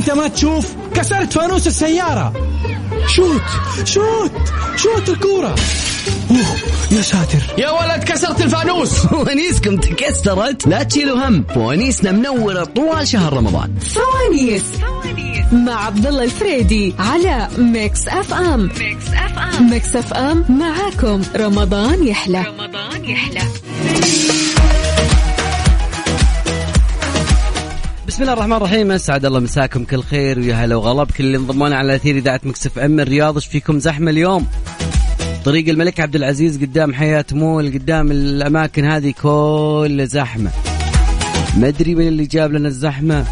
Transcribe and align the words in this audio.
انت 0.00 0.10
ما 0.10 0.28
تشوف 0.28 0.66
كسرت 0.94 1.32
فانوس 1.32 1.66
السيارة. 1.66 2.32
شوت 3.06 3.42
شوت 3.84 4.32
شوت 4.76 5.08
الكورة. 5.08 5.54
أوه 6.30 6.56
يا 6.90 7.02
ساتر. 7.02 7.38
يا 7.58 7.70
ولد 7.70 8.04
كسرت 8.04 8.40
الفانوس. 8.40 8.90
فوانيسكم 9.06 9.76
تكسرت. 9.76 10.66
لا 10.66 10.82
تشيلوا 10.82 11.28
هم. 11.28 11.44
فوانيسنا 11.54 12.12
منورة 12.12 12.64
طوال 12.64 13.08
شهر 13.08 13.32
رمضان. 13.32 13.74
فوانيس. 13.78 14.62
مع 15.52 15.86
عبد 15.86 16.06
الله 16.06 16.24
الفريدي 16.24 16.94
على 16.98 17.48
Mix 17.58 18.08
FM 18.08 18.70
Mix 18.80 19.06
FM 19.14 19.70
Mix 19.70 19.96
FM 19.96 20.44
معاكم. 20.48 21.22
رمضان 21.36 22.06
يحلى. 22.06 22.44
رمضان 22.48 23.04
يحلى. 23.04 23.40
بسم 28.20 28.28
الله 28.28 28.38
الرحمن 28.38 28.56
الرحيم 28.56 28.90
أسعد 28.90 29.24
الله 29.24 29.40
مساكم 29.40 29.84
كل 29.84 30.02
خير 30.02 30.38
ويا 30.38 30.54
هلا 30.54 30.76
وغلا. 30.76 31.04
بكل 31.04 31.24
اللي 31.24 31.36
انضمونا 31.36 31.76
على 31.76 31.94
أثير 31.94 32.16
إذاعة 32.16 32.40
مكسف 32.44 32.78
إم 32.78 33.00
الرياض 33.00 33.34
إيش 33.34 33.46
فيكم 33.46 33.78
زحمة 33.78 34.10
اليوم؟ 34.10 34.46
طريق 35.44 35.68
الملك 35.68 36.00
عبد 36.00 36.16
العزيز 36.16 36.60
قدام 36.60 36.94
حياة 36.94 37.24
مول 37.32 37.72
قدام 37.72 38.10
الأماكن 38.10 38.84
هذه 38.84 39.14
كل 39.22 40.06
زحمة. 40.06 40.50
ما 41.56 41.68
أدري 41.68 41.94
من 41.94 42.08
اللي 42.08 42.26
جاب 42.26 42.52
لنا 42.52 42.68
الزحمة. 42.68 43.24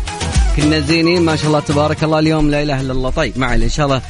كنا 0.57 0.81
زينين 0.81 1.23
ما 1.23 1.37
شاء 1.37 1.47
الله 1.47 1.61
تبارك 1.61 2.05
الله. 2.05 2.19
اليوم 2.19 2.51
لا 2.51 2.63
إله 2.63 2.81
إلا 2.81 2.93
الله. 2.93 3.11
طيب 3.11 3.39
ما 3.39 3.47
عليه 3.47 3.65
إن 3.65 3.71
شاء 3.71 3.87
الله 3.87 4.03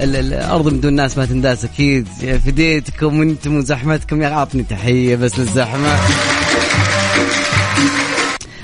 الأرض 0.00 0.72
من 0.72 0.80
دون 0.80 0.92
ناس 0.92 1.18
ما 1.18 1.26
تنداس 1.26 1.64
أكيد. 1.64 2.08
فديتكم 2.46 3.22
أنتم 3.22 3.56
وزحمتكم. 3.56 4.22
يا 4.22 4.28
أعطني 4.28 4.62
تحية 4.62 5.16
بس 5.16 5.38
للزحمة. 5.38 5.96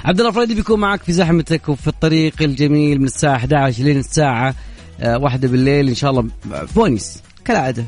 عبد 0.05 0.21
الله 0.21 0.33
فريدي 0.33 0.55
بيكون 0.55 0.81
معك 0.81 1.03
في 1.03 1.13
زحمتك 1.13 1.69
وفي 1.69 1.89
الطريق 1.89 2.35
الجميل 2.41 2.99
من 2.99 3.05
الساعة 3.07 3.37
11 3.37 3.83
لين 3.85 3.99
الساعة 3.99 4.55
آه، 5.01 5.19
واحدة 5.19 5.49
بالليل. 5.49 5.89
إن 5.89 5.95
شاء 5.95 6.11
الله 6.11 6.29
فوانيس 6.75 7.23
كالعادة. 7.45 7.85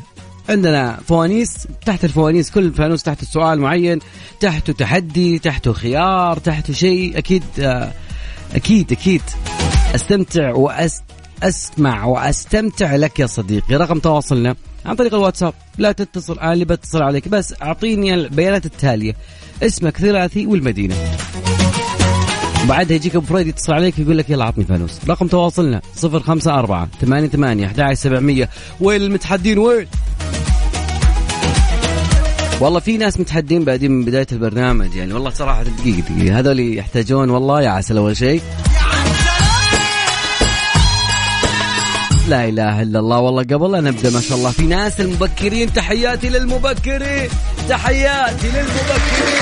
عندنا 0.49 0.99
فوانيس 1.09 1.69
تحت 1.87 2.05
الفوانيس 2.05 2.51
كل 2.51 2.73
فانوس 2.73 3.03
تحته 3.03 3.27
سؤال 3.27 3.61
معين 3.61 3.99
تحته 4.41 4.73
تحدي 4.73 5.39
تحته 5.39 5.73
خيار 5.73 6.39
تحته 6.39 6.73
شيء 6.73 7.19
أكيد 7.19 7.43
آه، 7.61 7.93
أكيد 8.55 8.93
أكيد. 8.93 9.23
أستمتع 9.95 10.53
واسمع 10.53 12.05
وأستمتع 12.05 12.97
لك 12.97 13.21
يا 13.21 13.27
صديقي. 13.27 13.75
رقم 13.77 13.99
تواصلنا 13.99 14.57
عن 14.87 14.97
طريق 14.97 15.15
الواتساب. 15.15 15.55
لا 15.79 15.93
تتصل 15.93 16.39
أنا 16.39 16.53
اللي 16.53 16.65
بتصل 16.65 17.03
عليك. 17.03 17.29
بس 17.29 17.55
أعطيني 17.63 18.15
البيانات 18.15 18.67
التالية. 18.67 19.15
اسمك 19.63 19.97
ثلاثي 19.97 20.47
والمدينة. 20.47 20.95
وبعدها 22.65 22.97
يجيك 22.97 23.17
أبو 23.17 23.27
فريد 23.27 23.47
يتصل 23.47 23.73
عليك 23.73 23.99
يقول 23.99 24.19
لك 24.19 24.31
يلا 24.31 24.45
عطني 24.45 24.65
فانوس. 24.65 24.99
رقم 25.09 25.27
تواصلنا 25.27 25.81
054 26.05 26.89
88 27.01 27.65
11700 27.65 28.49
وين 28.81 29.03
المتحدين؟ 29.03 29.59
وين؟ 29.59 29.87
والله 32.61 32.81
في 32.81 32.97
ناس 32.97 33.21
متحدين 33.21 33.65
بعدين 33.65 33.91
من 33.91 34.05
بداية 34.05 34.27
البرنامج 34.33 34.95
يعني. 34.95 35.13
والله 35.13 35.31
صراحة 35.31 35.63
دقيقة 35.63 36.01
دقيقة. 36.01 36.39
هذول 36.39 36.79
يحتاجون 36.79 37.31
والله 37.31 37.63
يا 37.63 37.69
عسل 37.69 37.97
أول 37.97 38.17
شيء. 38.17 38.43
لا 42.29 42.49
إله 42.49 42.83
إلا 42.83 42.99
الله. 42.99 43.19
والله 43.19 43.43
قبل 43.43 43.73
لا 43.73 43.81
نبدا 43.81 44.11
ما 44.11 44.21
شاء 44.21 44.39
الله. 44.39 44.51
في 44.51 44.63
ناس 44.63 45.01
المبكرين 45.01 45.73
تحياتي 45.73 46.29
للمبكرين. 46.29 47.29
تحياتي 47.69 48.49
للمبكرين. 48.49 49.41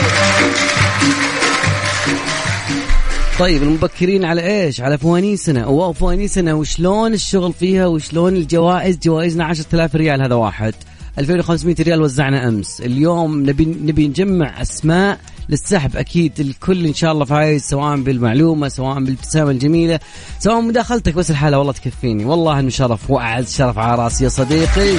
طيب 3.39 3.63
المبكرين 3.63 4.25
على 4.25 4.65
إيش؟ 4.65 4.81
على 4.81 4.99
فوانيسنا، 4.99 5.67
واو 5.67 5.93
فوانيسنا. 5.93 6.55
وشلون 6.55 7.13
الشغل 7.15 7.53
فيها؟ 7.53 7.87
وشلون 7.87 8.37
الجوائز؟ 8.37 8.99
جوائزنا 8.99 9.45
10000 9.45 9.95
ريال 9.95 10.23
هذا 10.23 10.35
واحد. 10.35 10.75
2500 11.19 11.77
ريال 11.81 12.03
وزعنا 12.03 12.49
أمس. 12.49 12.81
اليوم 12.81 13.51
نبي 13.51 13.65
نبي 13.65 14.09
نجمع 14.09 14.63
أسماء 14.63 15.19
للسحب. 15.49 15.97
أكيد 15.97 16.41
الكل 16.41 16.87
إن 16.87 16.95
شاء 16.95 17.13
الله 17.13 17.25
فايز 17.25 17.63
سواء 17.63 17.97
بالمعلومة 17.97 18.69
سواء 18.69 18.99
بالابتسامه 18.99 19.51
الجميلة 19.51 20.01
سواء 20.39 20.61
مداخلتك. 20.61 21.15
بس 21.15 21.31
الحالة 21.31 21.59
والله 21.59 21.73
تكفيني. 21.73 22.25
والله 22.25 22.61
إنه 22.61 22.71
شرف. 22.71 23.11
وأعز 23.11 23.57
شرف 23.57 23.79
على 23.79 24.03
رأسي 24.03 24.25
يا 24.25 24.29
صديقي. 24.29 24.97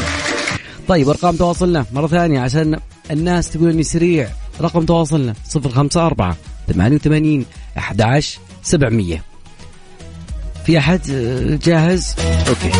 طيب 0.87 1.09
أرقام 1.09 1.35
تواصلنا 1.35 1.85
مرة 1.93 2.07
ثانية 2.07 2.39
عشان 2.39 2.79
الناس 3.11 3.49
تقول 3.49 3.69
إني 3.69 3.83
سريع. 3.83 4.29
رقم 4.61 4.85
تواصلنا 4.85 5.33
054 5.55 6.35
88 6.73 7.45
11 7.79 8.39
700 8.63 9.21
في 10.65 10.77
أحد 10.77 11.01
جاهز؟ 11.63 12.15
أوكي. 12.49 12.71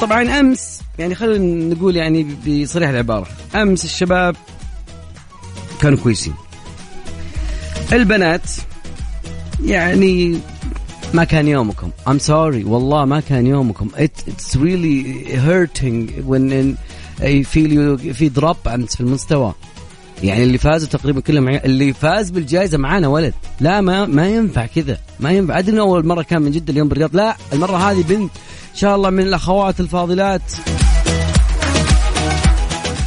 طبعا 0.00 0.40
أمس 0.40 0.80
يعني 0.98 1.14
خلينا 1.14 1.74
نقول 1.74 1.96
يعني 1.96 2.24
بصريح 2.46 2.88
العبارة. 2.88 3.26
أمس 3.54 3.84
الشباب 3.84 4.36
كانوا 5.80 5.98
كويسين. 5.98 6.34
البنات 7.92 8.50
يعني 9.64 10.38
ما 11.14 11.24
كان 11.24 11.48
يومكم. 11.48 11.90
I'm 12.08 12.20
sorry 12.26 12.66
والله 12.66 13.04
ما 13.04 13.20
كان 13.20 13.46
يومكم. 13.46 13.88
It, 13.96 14.30
it's 14.30 14.56
really 14.56 15.24
hurting 15.36 16.24
when 16.26 16.76
I 17.20 17.42
feel 17.42 17.70
you 17.72 18.12
في 18.12 18.28
دروب 18.28 18.56
أمس 18.68 18.94
في 18.94 19.00
المستوى. 19.00 19.54
يعني 20.22 20.42
اللي 20.42 20.58
فازوا 20.58 20.88
تقريبا 20.88 21.20
كلهم 21.20 21.48
اللي 21.48 21.92
فاز 21.92 22.30
بالجائزة 22.30 22.78
معانا 22.78 23.08
ولد. 23.08 23.34
لا 23.60 23.80
ما 23.80 24.06
ما 24.06 24.28
ينفع 24.28 24.66
كذا. 24.66 24.98
ما 25.20 25.30
ينفع. 25.30 25.58
أدري 25.58 25.80
أول 25.80 26.06
مرة 26.06 26.22
كان 26.22 26.42
من 26.42 26.50
جدة 26.50 26.72
اليوم 26.72 26.88
بالرياض. 26.88 27.16
لا 27.16 27.36
المرة 27.52 27.90
هذه 27.90 28.02
بنت. 28.02 28.30
إن 28.70 28.76
شاء 28.76 28.96
الله 28.96 29.10
من 29.10 29.22
الأخوات 29.22 29.80
الفاضلات. 29.80 30.52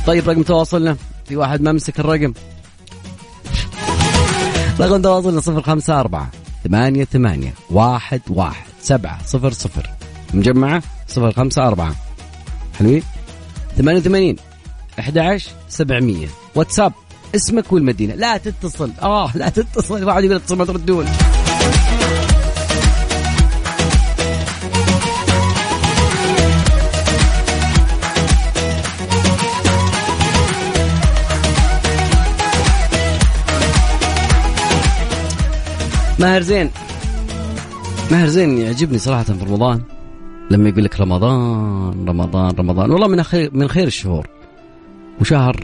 طيب 0.07 0.29
رقم 0.29 0.43
تواصلنا. 0.43 0.97
في 1.25 1.35
واحد 1.35 1.61
ما 1.61 1.71
مسك 1.71 1.99
الرقم. 1.99 2.33
رقم 4.79 5.01
تواصلنا 5.01 5.41
صفر 5.41 5.61
خمسة 5.61 5.99
أربعة 5.99 6.29
ثمانية 6.63 7.03
ثمانية 7.03 7.53
واحد 7.69 8.21
واحد 8.29 8.67
سبعة 8.81 9.25
صفر 9.25 9.51
صفر. 9.51 9.89
مجمعة 10.33 10.83
صفر 11.07 11.31
خمسة 11.31 11.67
أربعة. 11.67 11.95
حلوين؟ 12.79 13.03
ثمانية 13.77 13.99
وثمانين 13.99 14.35
أحد 14.99 15.17
عشر 15.17 15.51
سبعمية. 15.69 16.27
واتساب 16.55 16.93
اسمك 17.35 17.73
والمدينة. 17.73 18.15
لا 18.15 18.37
تتصل. 18.37 18.91
آه 19.01 19.37
لا 19.37 19.49
تتصل. 19.49 20.03
واحد 20.03 20.23
يقول 20.23 20.35
اتصل 20.35 20.57
ما 20.57 20.65
تردون. 20.65 21.05
ماهر 36.19 36.41
زين. 36.41 36.71
ماهر 38.11 38.27
زين 38.27 38.57
يعجبني 38.57 38.97
صراحة 38.97 39.23
في 39.23 39.45
رمضان. 39.45 39.81
لما 40.51 40.69
يقول 40.69 40.83
لك 40.83 41.01
رمضان 41.01 42.05
رمضان 42.07 42.51
رمضان. 42.59 42.91
والله 42.91 43.07
من 43.07 43.23
خير 43.23 43.49
من 43.53 43.67
خير 43.67 43.87
الشهور. 43.87 44.27
وشهر 45.21 45.55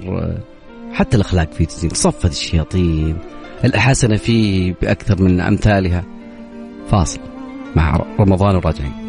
حتى 0.96 1.18
الأخلاق 1.18 1.54
فيه 1.54 1.66
تزين 1.66 1.90
صفدت 1.90 2.32
الشياطين 2.32 3.18
الحسنة 3.66 4.16
فيه 4.16 4.76
بأكثر 4.82 5.22
من 5.22 5.42
أمثالها. 5.42 6.04
فاصل 6.92 7.20
مع 7.76 8.06
رمضان 8.20 8.56
وراجعين 8.56 9.06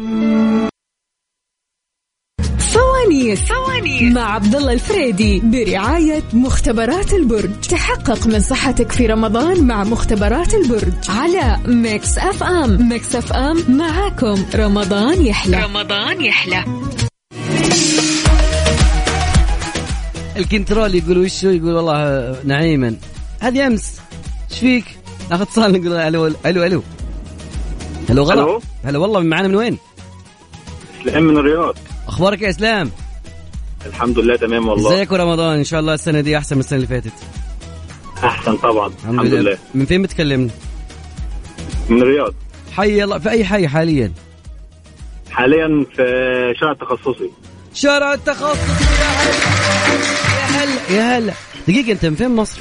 فوانيس 2.59 3.39
فوانيس 3.41 4.15
مع 4.15 4.33
عبد 4.33 4.55
الله 4.55 4.73
الفريدي 4.73 5.39
برعاية 5.39 6.23
مختبرات 6.33 7.13
البرج. 7.13 7.61
تحقق 7.69 8.27
من 8.27 8.39
صحتك 8.39 8.91
في 8.91 9.05
رمضان 9.05 9.67
مع 9.67 9.83
مختبرات 9.83 10.53
البرج. 10.53 10.93
على 11.09 11.59
Mix 11.67 12.17
FM. 12.17 12.89
Mix 12.89 13.15
FM 13.15 13.77
معاكم. 13.77 14.45
رمضان 14.55 15.25
يحلى. 15.25 15.63
رمضان 15.63 16.21
يحلى. 16.21 16.63
الكنترول 20.37 20.95
يقول 20.95 21.17
وشو 21.17 21.49
يقول 21.49 21.73
والله 21.73 22.35
نعيما. 22.43 22.95
هذه 23.39 23.67
أمس. 23.67 24.01
إيش 24.51 24.59
فيك؟ 24.59 24.85
ناخذ 25.29 25.41
اتصال 25.41 25.71
نقول 25.71 25.97
ألو 25.97 26.27
ألو 26.27 26.63
ألو. 26.63 26.83
ألو 28.09 28.23
غلا. 28.23 28.59
هلا 28.83 28.97
والله 28.97 29.19
معنا 29.19 29.47
من 29.47 29.55
وين؟ 29.55 29.77
إسلام 31.01 31.23
من 31.23 31.37
الرياض. 31.37 31.75
أخبارك 32.07 32.41
يا 32.41 32.49
إسلام؟ 32.49 32.91
الحمد 33.85 34.19
لله 34.19 34.35
تمام 34.35 34.67
والله. 34.67 34.93
إزيك 34.93 35.11
ورمضان؟ 35.11 35.57
إن 35.57 35.63
شاء 35.63 35.79
الله 35.79 35.93
السنة 35.93 36.21
دي 36.21 36.37
أحسن 36.37 36.55
من 36.55 36.59
السنة 36.59 36.77
اللي 36.77 36.87
فاتت. 36.87 37.13
أحسن 38.23 38.57
طبعا 38.57 38.87
الحمد, 38.87 39.13
الحمد 39.13 39.33
لله. 39.33 39.41
لله. 39.41 39.57
من 39.75 39.85
فين 39.85 40.01
بتكلمني؟ 40.01 40.51
من 41.89 42.01
الرياض. 42.01 42.33
حي 42.71 43.03
الله. 43.03 43.19
في 43.19 43.29
أي 43.29 43.45
حي 43.45 43.67
حاليا؟ 43.67 44.11
حاليا 45.31 45.85
في 45.95 46.03
شارع 46.59 46.71
التخصصي 46.71 47.29
شارع 47.73 48.13
التخصصي 48.13 48.83
يا 49.01 50.26
هلا 50.57 50.91
يا 50.97 51.17
هلا. 51.17 51.33
دقيقة 51.67 51.91
أنت 51.91 52.05
من 52.05 52.15
فين 52.15 52.29
مصر؟ 52.35 52.59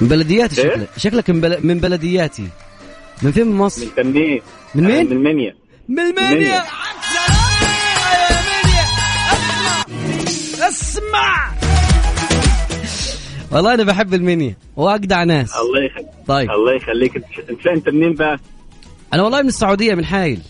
من 0.00 0.08
بلدياتي 0.08 0.62
إيه؟ 0.62 0.70
شكلك. 0.70 0.88
شكلك 0.96 1.30
من, 1.30 1.40
بل... 1.40 1.58
من 1.66 1.78
بلدياتي. 1.80 2.48
من 3.22 3.32
فين 3.32 3.46
من 3.46 3.56
مصر؟ 3.56 3.84
من 3.84 3.90
تنين. 4.12 4.42
من 4.74 4.84
مين؟ 4.84 5.06
من 5.06 5.12
المنيا. 5.12 5.54
من 5.88 5.98
المنيا. 5.98 6.62
أسمع. 10.68 11.52
والله 13.50 13.74
أنا 13.74 13.84
بحب 13.84 14.14
المنيا 14.14 14.54
واجدع 14.76 15.24
ناس. 15.24 15.52
الله 15.56 15.84
يخليك. 15.84 16.06
طيب. 16.26 16.50
الله 16.50 16.72
يخليك. 16.74 17.16
انت 17.16 17.24
انت 17.50 17.66
انت 17.66 17.88
منين 17.88 18.14
بقى؟ 18.14 18.38
أنا 19.14 19.22
والله 19.22 19.42
من 19.42 19.48
السعودية 19.48 19.94
من 19.94 20.04
حايل. 20.04 20.40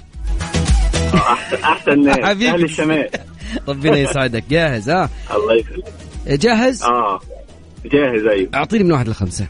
احسن 1.14 1.56
أحسن 1.64 1.98
ناس. 2.04 2.18
أهل 2.18 2.64
الشمال. 2.64 3.08
ربنا 3.68 3.96
يسعدك. 3.98 4.44
جاهز 4.50 4.90
ها؟ 4.90 5.10
الله 5.34 5.54
يخليك. 5.54 5.84
جاهز؟ 6.26 6.82
آه. 6.82 7.20
جاهز 7.84 8.26
أيوه. 8.26 8.48
أعطيني 8.54 8.84
من 8.84 8.92
واحد 8.92 9.08
لخمسة. 9.08 9.46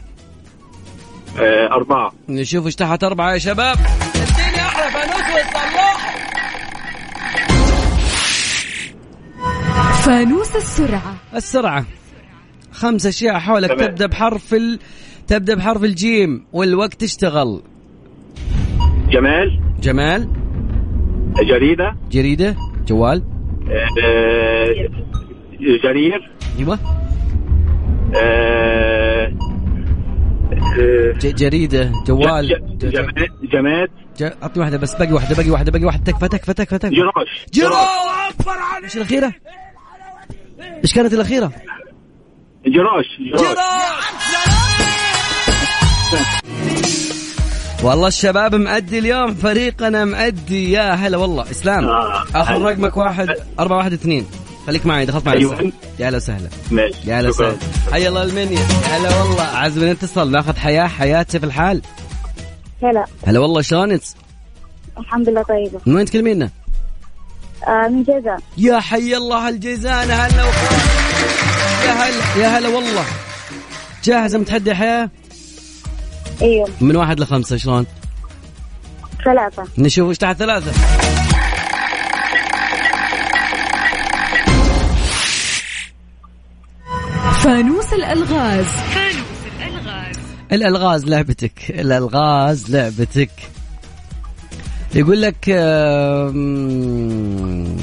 آه 1.39 1.67
أربعة. 1.67 2.13
نشوف 2.29 2.65
إيش 2.65 2.75
تحت 2.75 3.03
أربعة 3.03 3.33
يا 3.33 3.37
شباب. 3.37 3.77
اديني 4.15 4.61
أحلى 4.61 4.91
فانوس 4.91 5.35
ويصلح 5.35 6.13
فانوس 10.05 10.55
السرعة. 10.55 11.15
السرعة. 11.35 11.85
خمس 12.71 13.05
أشياء 13.05 13.39
حولك. 13.39 13.69
تمام. 13.69 13.85
تبدأ 13.89 14.05
بحرف 14.05 14.53
ال... 14.53 14.79
تبدأ 15.27 15.55
بحرف 15.55 15.83
الجيم. 15.83 16.45
والوقت 16.53 17.03
اشتغل. 17.03 17.61
جمال. 19.09 19.59
جمال. 19.81 20.29
جريدة. 21.49 21.95
جريدة. 22.11 22.55
جوال. 22.87 23.23
آه 24.03 24.89
جرير. 25.83 26.32
أيوه. 26.59 26.79
ج- 31.19 31.35
جريدة 31.35 31.91
جوال. 32.07 32.47
جماد 32.79 33.29
جماد. 33.53 33.89
أعطني 34.43 34.59
واحدة 34.63 34.77
بس 34.77 34.95
باقي 34.95 35.13
واحدة 35.13 35.35
باقي 35.35 35.49
واحدة 35.49 35.71
باقي 35.71 35.85
واحدة. 35.85 36.03
تكفى 36.11 36.27
تكفى 36.27 36.53
تكفى 36.53 36.77
تكفى 36.77 36.95
جراش 36.95 37.45
جرو 37.53 37.75
إيش 38.83 38.97
الأخيرة؟ 38.97 39.33
إيش 40.83 40.93
كانت 40.93 41.13
الأخيرة؟ 41.13 41.51
جراش 42.65 43.05
جراش 43.33 43.57
والله 47.83 48.07
الشباب 48.07 48.55
مأدي 48.55 48.99
اليوم 48.99 49.33
فريقنا 49.33 50.05
مأدي. 50.05 50.71
يا 50.71 50.91
هلا 50.93 51.17
والله 51.17 51.51
إسلام. 51.51 51.85
آه. 51.85 52.23
آخر 52.35 52.61
رقمك 52.61 52.97
واحد 52.97 53.29
أربعة 53.59 53.77
واحد 53.77 53.93
اثنين. 53.93 54.25
خليك 54.67 54.85
معي 54.85 55.05
دخلت 55.05 55.25
معي 55.25 55.37
أيوة. 55.37 55.71
يا 55.99 56.09
هلا 56.09 56.17
وسهلا. 56.17 56.49
ماشي. 56.71 56.95
يا 57.05 57.19
هلا. 57.19 57.29
وسهلا. 57.29 57.57
حيا 57.91 58.09
الله 58.09 58.23
المنيا. 58.23 58.59
يا 58.59 58.97
هلا 58.97 59.21
والله. 59.23 59.43
عز 59.43 59.77
من 59.77 59.87
اتصل 59.87 60.31
ناخذ 60.31 60.57
حياة. 60.57 60.87
حياة 60.87 61.23
في 61.23 61.43
الحال. 61.43 61.81
هلا. 62.83 63.05
هلا 63.27 63.39
والله 63.39 63.61
شلونك؟ 63.61 64.01
الحمد 64.97 65.29
لله 65.29 65.43
طيبة. 65.43 65.79
من 65.85 65.95
وين 65.95 66.05
تكلمينا؟ 66.05 66.49
آه 67.67 67.87
من 67.87 68.03
جازان 68.03 68.39
يا 68.57 68.79
حي 68.79 69.17
الله 69.17 69.49
الجيزان 69.49 70.11
هلا. 70.11 70.43
يا 71.85 71.91
هلا 71.91 72.43
يا 72.43 72.47
هلا 72.57 72.67
والله. 72.67 73.05
جاهزة 74.03 74.39
متحدي 74.39 74.69
يا 74.69 74.75
حياة؟ 74.75 75.09
إيوه. 76.41 76.69
من 76.81 76.95
واحد 76.95 77.19
لخمسة 77.19 77.57
شلون؟ 77.57 77.85
ثلاثة. 79.25 79.67
نشوف 79.77 80.09
إيش 80.09 80.17
تحت 80.17 80.37
ثلاثة. 80.37 80.71
فانوس 87.43 87.93
الألغاز. 87.93 88.65
الألغاز 90.51 91.05
لعبتك 91.05 91.69
الألغاز 91.69 92.75
لعبتك. 92.75 93.29
يقول 94.95 95.21
لك 95.21 95.45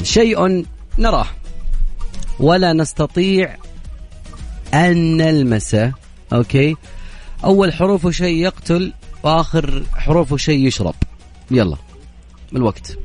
شيء 0.02 0.64
نراه. 0.98 1.26
ولا 2.40 2.72
نستطيع 2.72 3.56
أن 4.74 5.16
نلمسه. 5.16 5.92
أوكي؟ 6.32 6.76
أول 7.44 7.72
حروفه 7.72 8.10
شيء 8.10 8.36
يقتل 8.36 8.92
وآخر 9.22 9.82
حروفه 9.94 10.36
شيء 10.36 10.66
يشرب. 10.66 10.94
يلا 11.50 11.76
الوقت 12.56 12.98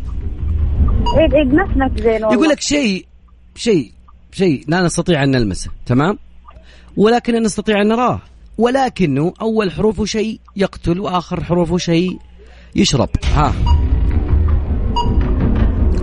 ما 1.46 1.74
سمعت 1.74 2.02
زين 2.02 2.22
يقول 2.22 2.50
لك 2.50 2.62
شيء 2.62 3.06
شيء 3.56 3.92
شيء 4.32 4.64
لا 4.68 4.82
نستطيع 4.82 5.24
أن 5.24 5.32
نلمسه 5.32 5.72
تمام؟ 5.86 6.18
ولكن 6.98 7.44
نستطيع 7.44 7.82
أن 7.82 7.88
نراه. 7.88 8.20
ولكنه 8.58 9.34
أول 9.42 9.72
حروفه 9.72 10.06
شيء 10.06 10.40
يقتل 10.56 11.00
وآخر 11.00 11.44
حروفه 11.44 11.78
شيء 11.78 12.20
يشرب. 12.76 13.10
ها. 13.34 13.54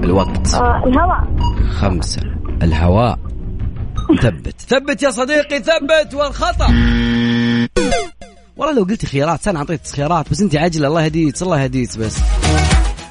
الوقت. 0.05 0.55
آه 0.55 0.83
الهواء. 0.87 1.37
خمسة. 1.71 2.23
الهواء. 2.63 3.19
ثبت. 4.23 4.61
ثبت 4.61 5.03
يا 5.03 5.11
صديقي 5.11 5.59
ثبت 5.59 6.15
والخطأ. 6.15 6.67
والله 8.57 8.75
لو 8.77 8.83
قلت 8.83 9.07
خيارات 9.07 9.49
أنا 9.49 9.59
أعطيت 9.59 9.87
خيارات 9.87 10.31
بس 10.31 10.41
أنت 10.41 10.57
عجله 10.57 10.89
الله 10.89 11.03
يهديك 11.03 11.43
الله 11.43 11.61
يهديك 11.61 11.99
بس. 11.99 12.19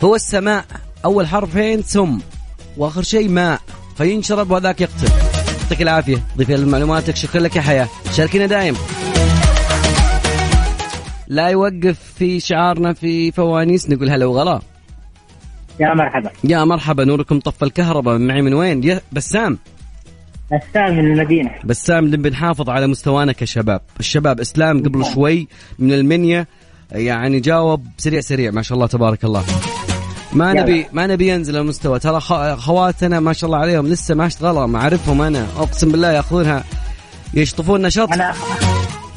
هو 0.03 0.15
السماء. 0.15 0.65
أول 1.05 1.27
حرفين 1.27 1.83
سم 1.83 2.19
وآخر 2.77 3.01
شيء 3.01 3.29
ماء. 3.29 3.59
فينشرب 3.97 4.51
وذاك 4.51 4.81
يقتل. 4.81 5.40
يعطيك 5.71 5.87
العافية. 5.87 6.23
ضيفي 6.37 6.55
لمعلوماتك 6.55 7.15
شكرا 7.15 7.41
لك 7.41 7.55
يا 7.55 7.61
حياة. 7.61 7.87
شاركينا 8.11 8.45
دايم. 8.45 8.75
لا 11.27 11.47
يوقف 11.47 11.99
في 12.17 12.39
شعارنا 12.39 12.93
في 12.93 13.31
فوانيس 13.31 13.89
نقول 13.89 14.09
هلا 14.09 14.25
وغلا. 14.25 14.59
يا 15.79 15.93
مرحبا. 15.93 16.29
يا 16.43 16.63
مرحبا 16.63 17.05
نوركم 17.05 17.39
طف 17.39 17.63
الكهرباء. 17.63 18.17
معي 18.17 18.41
من 18.41 18.53
وين؟ 18.53 18.83
يا 18.83 19.01
بسام. 19.11 19.57
بسام 20.51 20.97
من 20.97 21.11
المدينة. 21.11 21.51
بسام 21.63 22.05
نبي 22.05 22.29
نحافظ 22.29 22.69
على 22.69 22.87
مستوانا 22.87 23.31
كشباب. 23.31 23.81
الشباب 23.99 24.39
إسلام 24.39 24.83
قبل 24.83 25.05
شوي 25.05 25.47
من 25.79 25.93
المنيا 25.93 26.45
يعني 26.91 27.39
جاوب 27.39 27.87
سريع 27.97 28.21
سريع 28.21 28.51
ما 28.51 28.61
شاء 28.61 28.75
الله 28.75 28.87
تبارك 28.87 29.25
الله. 29.25 29.43
ما. 30.33 30.53
نبي 30.53 30.87
ما 30.93 31.07
نبي 31.07 31.27
ينزل 31.27 31.57
المستوى. 31.57 31.99
ترى 31.99 32.19
خ- 32.19 32.55
خواتنا 32.55 33.19
ما 33.19 33.33
شاء 33.33 33.47
الله 33.49 33.59
عليهم 33.61 33.87
لسه 33.87 34.15
ما 34.15 34.25
اشتغلوا. 34.25 34.65
ما 34.65 34.79
اعرفهم 34.79 35.21
أنا. 35.21 35.47
أقسم 35.57 35.91
بالله 35.91 36.11
ياخذونها 36.11 36.63
يشطفون 37.33 37.81
نشاط. 37.81 38.13
أنا 38.13 38.33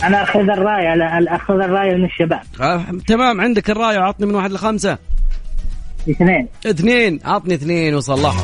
أنا 0.04 0.22
أخذ 0.22 0.40
الراية 0.40 0.94
لا 0.94 1.36
أخذ 1.36 1.54
الراية 1.54 1.94
من 1.96 2.04
الشباب. 2.04 2.40
آه 2.60 2.84
تمام. 3.08 3.40
عندك 3.40 3.70
الرايه 3.70 3.98
عطني 3.98 4.26
من 4.26 4.34
واحد 4.34 4.52
لخمسة. 4.52 4.98
اثنين. 6.10 6.48
اثنين. 6.66 7.20
عطني 7.24 7.54
اثنين 7.54 7.94
وصلحوا 7.94 8.42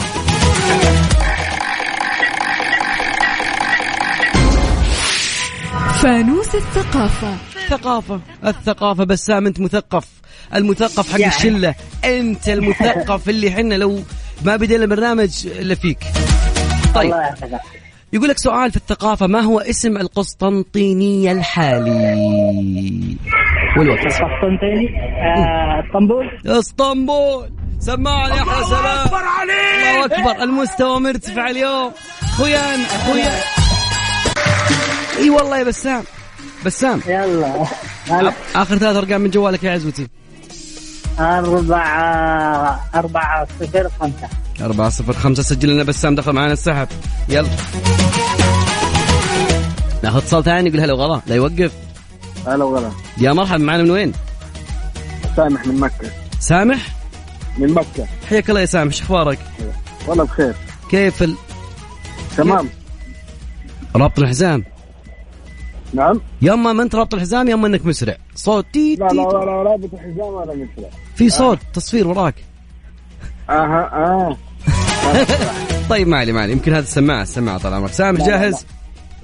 فانوس 6.02 6.54
الثقافة. 6.54 7.36
ثقافة. 7.68 8.20
الثقافة. 8.46 9.04
بسام 9.04 9.46
أنت 9.46 9.60
مثقف. 9.60 10.19
المثقف 10.54 11.12
حق. 11.12 11.26
الشلة. 11.26 11.74
أنت 12.04 12.48
المثقف 12.48 13.28
اللي 13.28 13.50
حنا 13.50 13.74
لو 13.74 14.02
ما 14.44 14.56
بدينا 14.56 14.84
البرنامج 14.84 15.46
إلا 15.46 15.74
فيك. 15.74 15.98
طيب. 16.94 17.14
يقول 18.12 18.28
لك 18.28 18.38
سؤال 18.38 18.70
في 18.70 18.76
الثقافة 18.76 19.26
ما 19.26 19.40
هو 19.40 19.60
اسم 19.60 19.96
القسطنطينية 19.96 21.32
الحالي؟ 21.32 23.16
والوقت. 23.78 23.98
القسطنطيني؟ 23.98 24.88
اسطنبول؟ 25.80 26.58
اسطنبول. 26.58 27.50
سمعني 27.80 28.36
يا 28.36 28.42
أحلى 28.42 28.64
سلام 28.66 28.84
الله 28.84 29.04
أكبر 29.04 29.22
عليك. 29.24 29.54
الله 29.94 30.04
أكبر. 30.04 30.42
المستوى 30.42 31.00
مرتفع 31.00 31.50
اليوم. 31.50 31.92
خويان 32.36 32.80
أخويا. 32.80 33.40
إي 35.18 35.30
والله 35.30 35.58
يا 35.58 35.64
بسام. 35.64 36.02
بسام. 36.66 37.00
يلا. 37.06 37.66
آخر 38.54 38.76
ثلاث 38.76 38.96
أرقام 38.96 39.20
من 39.20 39.30
جوالك 39.30 39.64
يا 39.64 39.72
عزوتي. 39.72 40.08
أربعة 41.20 42.80
أربعة 42.94 43.46
صفر 43.60 43.90
خمسة. 44.00 44.28
أربعة 44.60 44.88
صفر 44.88 45.12
خمسة 45.12 45.42
سجل 45.42 45.68
لنا 45.68 45.82
بسام 45.82 46.14
دخل 46.14 46.32
معنا 46.32 46.52
السحب. 46.52 46.88
يلا. 47.28 47.48
ناخذ 50.02 50.16
اتصال 50.16 50.44
ثاني 50.44 50.68
يقول 50.68 50.80
هلا 50.80 50.92
وغلا. 50.92 51.20
لا 51.26 51.34
يوقف. 51.34 51.72
هلا 52.46 52.64
وغلا. 52.64 52.90
يا 53.18 53.32
مرحبا 53.32 53.58
معنا 53.58 53.82
من 53.82 53.90
وين؟ 53.90 54.12
سامح 55.36 55.66
من 55.66 55.80
مكة. 55.80 56.10
سامح؟ 56.40 56.88
من 57.58 57.74
مكة. 57.74 58.06
حياك 58.28 58.50
الله 58.50 58.60
يا 58.60 58.66
سامح 58.66 58.92
إيش 58.92 59.02
أخبارك؟ 59.02 59.38
والله 60.06 60.24
بخير. 60.24 60.54
كيف 60.90 61.22
ال... 61.22 61.34
تمام. 62.36 62.68
ربط 63.96 64.18
الحزام؟ 64.18 64.64
نعم. 65.94 66.20
يما 66.42 66.72
ما 66.72 66.82
انت 66.82 66.94
رابط 66.94 67.14
الحزام 67.14 67.48
يما 67.48 67.66
انك 67.66 67.86
مسرع. 67.86 68.16
صوت 68.34 68.66
تي 68.72 68.96
لا 68.96 69.08
لا 69.08 69.22
ولا 69.22 69.62
رابط 69.62 69.90
الحزام 69.94 70.34
ولا 70.34 70.54
مثله 70.54 70.88
في 71.14 71.30
صوت 71.30 71.58
تصوير 71.74 72.08
وراك. 72.08 72.34
أها 73.50 73.90
آه 73.94 74.36
طيب 75.90 76.08
ما 76.08 76.18
علي 76.18 76.32
ما 76.32 76.40
علي. 76.40 76.52
يمكن 76.52 76.72
هذا 76.72 76.82
السماعه 76.82 77.22
السماعه 77.22 77.58
طال 77.58 77.74
عمرك. 77.74 77.92
سامح 77.92 78.26
جاهز؟ 78.26 78.66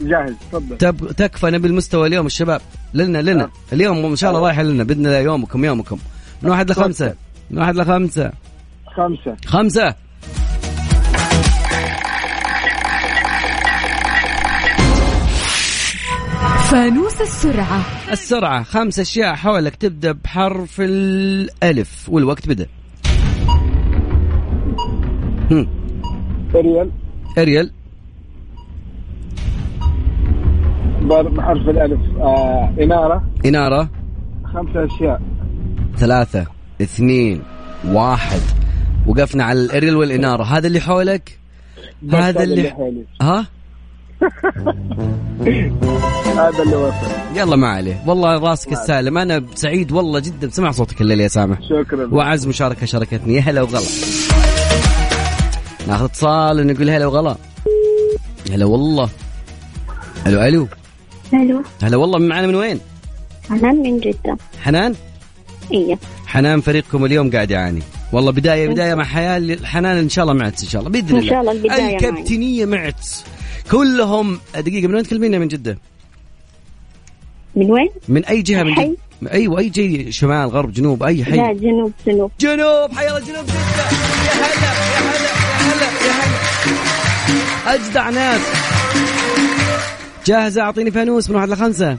جاهز 0.01 0.35
تفضل. 0.53 0.79
تب... 0.79 1.13
تكفى 1.13 1.47
نبي 1.47 1.69
المستوى 1.69 2.07
اليوم 2.07 2.27
الشباب. 2.27 2.61
لنا 2.95 3.19
لنا. 3.23 3.51
اليوم 3.73 4.05
إن 4.05 4.17
شاء 4.17 4.31
الله 4.31 4.43
رايح 4.43 4.61
لنا 4.61 4.85
بإذن 4.85 5.07
الله 5.07 5.19
يومكم 5.19 5.65
يومكم. 5.65 5.99
من 6.43 6.51
واحد 6.51 6.71
لخمسة. 6.71 7.15
من 7.51 7.59
واحد 7.59 7.77
لخمسة. 7.77 8.33
خمسة. 8.97 9.37
خمسة. 9.47 9.95
فانوس 16.77 17.21
السرعة. 17.21 17.81
السرعة 18.13 18.63
خمس 18.63 18.99
أشياء 18.99 19.35
حولك 19.35 19.77
تبدأ 19.77 20.13
بحرف 20.13 20.81
الألف 20.81 22.09
والوقت 22.09 22.49
بدأ. 22.49 22.67
هم. 25.51 25.69
أريل 27.39 27.71
بر- 31.03 31.29
بحرف 31.29 31.69
الألف. 31.69 32.01
آه 32.21 32.75
إنارة. 32.81 33.25
إنارة. 33.47 33.91
خمسة 34.45 34.85
أشياء. 34.85 35.23
ثلاثة 35.97 36.47
اثنين 36.83 37.43
واحد. 37.85 38.41
وقفنا 39.07 39.45
على 39.45 39.61
الأريل 39.61 39.97
والإنارة. 39.97 40.45
هذا 40.45 40.67
اللي 40.67 40.81
حولك؟ 40.81 41.39
هذا 42.13 42.43
اللي 42.43 42.71
حولي. 42.71 43.05
ها؟ 43.23 43.47
هذا 46.37 46.63
اللي 46.63 46.77
وصل. 46.77 47.07
يلا 47.37 47.57
ما 47.57 47.69
عليه. 47.69 48.03
والله 48.07 48.39
راسك 48.39 48.73
السالم. 48.73 49.19
أنا 49.19 49.45
سعيد 49.55 49.93
والله 49.93 50.21
جدا. 50.21 50.51
سمع 50.51 50.71
صوتك 50.71 51.01
الليل 51.01 51.21
يا 51.21 51.29
سامح. 51.29 51.59
شكرا. 51.63 52.09
وأعز 52.13 52.47
مشاركة 52.47 52.87
شاركتني. 52.87 53.35
يا 53.35 53.41
هلا 53.41 53.63
وغلا. 53.63 53.81
ناخذ 55.89 56.05
اتصال 56.05 56.61
ونقول 56.61 56.91
هلا 56.91 57.07
وغلا. 57.07 57.37
هلا 58.51 58.65
والله. 58.65 59.09
ألو 60.27 60.43
ألو. 60.43 60.69
ألو 61.35 61.63
هلا 61.83 61.97
والله 61.97 62.19
معنا 62.19 62.47
من 62.47 62.55
وين؟ 62.55 62.81
أنا 63.51 63.73
من 63.73 64.01
جدة. 64.01 64.37
حنان؟ 64.63 64.95
أيوه 65.73 65.99
حنان 66.27 66.61
فريقكم 66.61 67.05
اليوم 67.05 67.31
قاعد 67.31 67.51
يعاني. 67.51 67.83
والله 68.13 68.33
بدايه 68.33 68.69
بداية 68.69 68.95
مع 68.95 69.05
حياة 69.05 69.57
حنان 69.65 69.97
إن 69.97 70.09
شاء 70.09 70.25
الله 70.25 70.35
معت 70.35 70.63
إن 70.63 70.69
شاء 70.69 70.81
الله. 70.83 70.93
بإذن 70.93 71.09
إن 71.09 71.17
الله. 71.17 71.31
شاء 71.31 71.41
الله 71.41 71.53
البداية 71.53 71.83
معي. 71.83 71.97
الكابتنيه 71.97 72.65
معت. 72.65 73.09
كلهم 73.71 74.41
دقيقة 74.55 74.89
من 74.89 74.95
وين 74.95 75.05
تكلمينا 75.05 75.39
من 75.39 75.49
جدة؟ 75.49 75.79
من 77.57 77.71
وين؟ 77.71 77.89
من 78.09 78.25
أي 78.25 78.43
جهة؟ 78.43 78.63
من 78.63 78.75
حي. 78.75 78.85
جده؟ 79.23 79.33
أيوه 79.33 79.59
أي 79.59 79.69
جهة 79.69 80.11
شمال 80.11 80.49
غرب 80.49 80.73
جنوب 80.73 81.03
أي 81.03 81.25
حي؟ 81.25 81.37
لا 81.37 81.53
جنوب 81.53 81.93
جنوب. 82.07 82.31
جنوب 82.41 82.93
حي 82.93 83.09
الله 83.09 83.21
جنوب 83.21 83.45
جدة. 83.47 83.57
يا 84.27 84.33
هلا 84.33 84.73
يا 84.93 84.99
هلا 84.99 85.27
يا 85.27 85.73
هلا 85.73 86.07
يا 86.07 86.13
هلا. 86.13 87.75
أجدع 87.75 88.11
ناس. 88.11 88.41
جاهزة؟ 90.27 90.63
أعطيني 90.63 90.91
فانوس 90.91 91.31
من 91.31 91.37
واحد 91.37 91.49
لخمسة. 91.49 91.99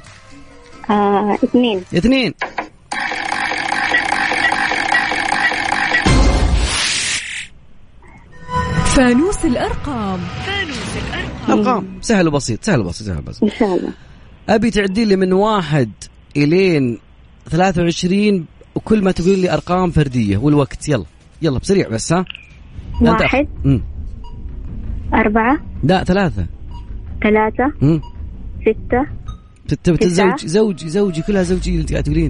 آه 0.90 1.38
اثنين. 1.44 1.84
اثنين. 1.98 2.34
فانوس 8.96 9.46
الأرقام. 9.46 10.20
أرقام 11.50 11.86
سهل 12.02 12.28
وبسيط 12.28 12.64
سهل 12.64 12.80
وبسيط 12.80 13.08
سهل 13.08 13.18
وبسيط. 13.20 13.44
إن 13.44 13.50
شاء 13.60 13.76
الله. 13.78 13.94
أبي 14.50 14.72
تعدي 14.72 15.06
لي 15.06 15.16
من 15.16 15.34
واحد 15.34 15.92
إلين 16.38 16.98
23 17.50 18.46
وكل 18.76 19.04
ما 19.04 19.12
تقول 19.12 19.40
لي 19.40 19.54
أرقام 19.54 19.92
فردية 19.92 20.38
والوقت. 20.38 20.90
يلا 20.90 21.06
يلا 21.42 21.60
بسريع 21.60 21.90
بس 21.90 22.14
ها. 22.14 22.26
واحد. 23.02 23.48
أربعة. 25.14 25.58
لا 25.84 26.04
ثلاثة. 26.04 26.46
ثلاثة. 27.24 27.72
مم. 27.82 28.02
ستة. 28.62 29.06
تت- 29.68 29.80
تت- 29.90 30.04
تسعة. 30.04 30.38
زوج 30.38 30.46
زوجي 30.48 30.90
زوجي 30.90 31.22
كلها 31.22 31.44
زوجي 31.44 31.70
اللي 31.72 31.82
انت 31.82 31.92
قاعد 31.92 32.04
تقولين. 32.04 32.30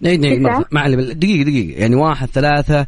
نعيد 0.00 0.20
نعيد 0.20 0.64
معلم 0.72 1.00
دقيقة 1.00 1.42
دقيقة. 1.42 1.80
يعني 1.80 1.94
واحد 1.94 2.28
ثلاثة. 2.28 2.80
آه، 2.80 2.86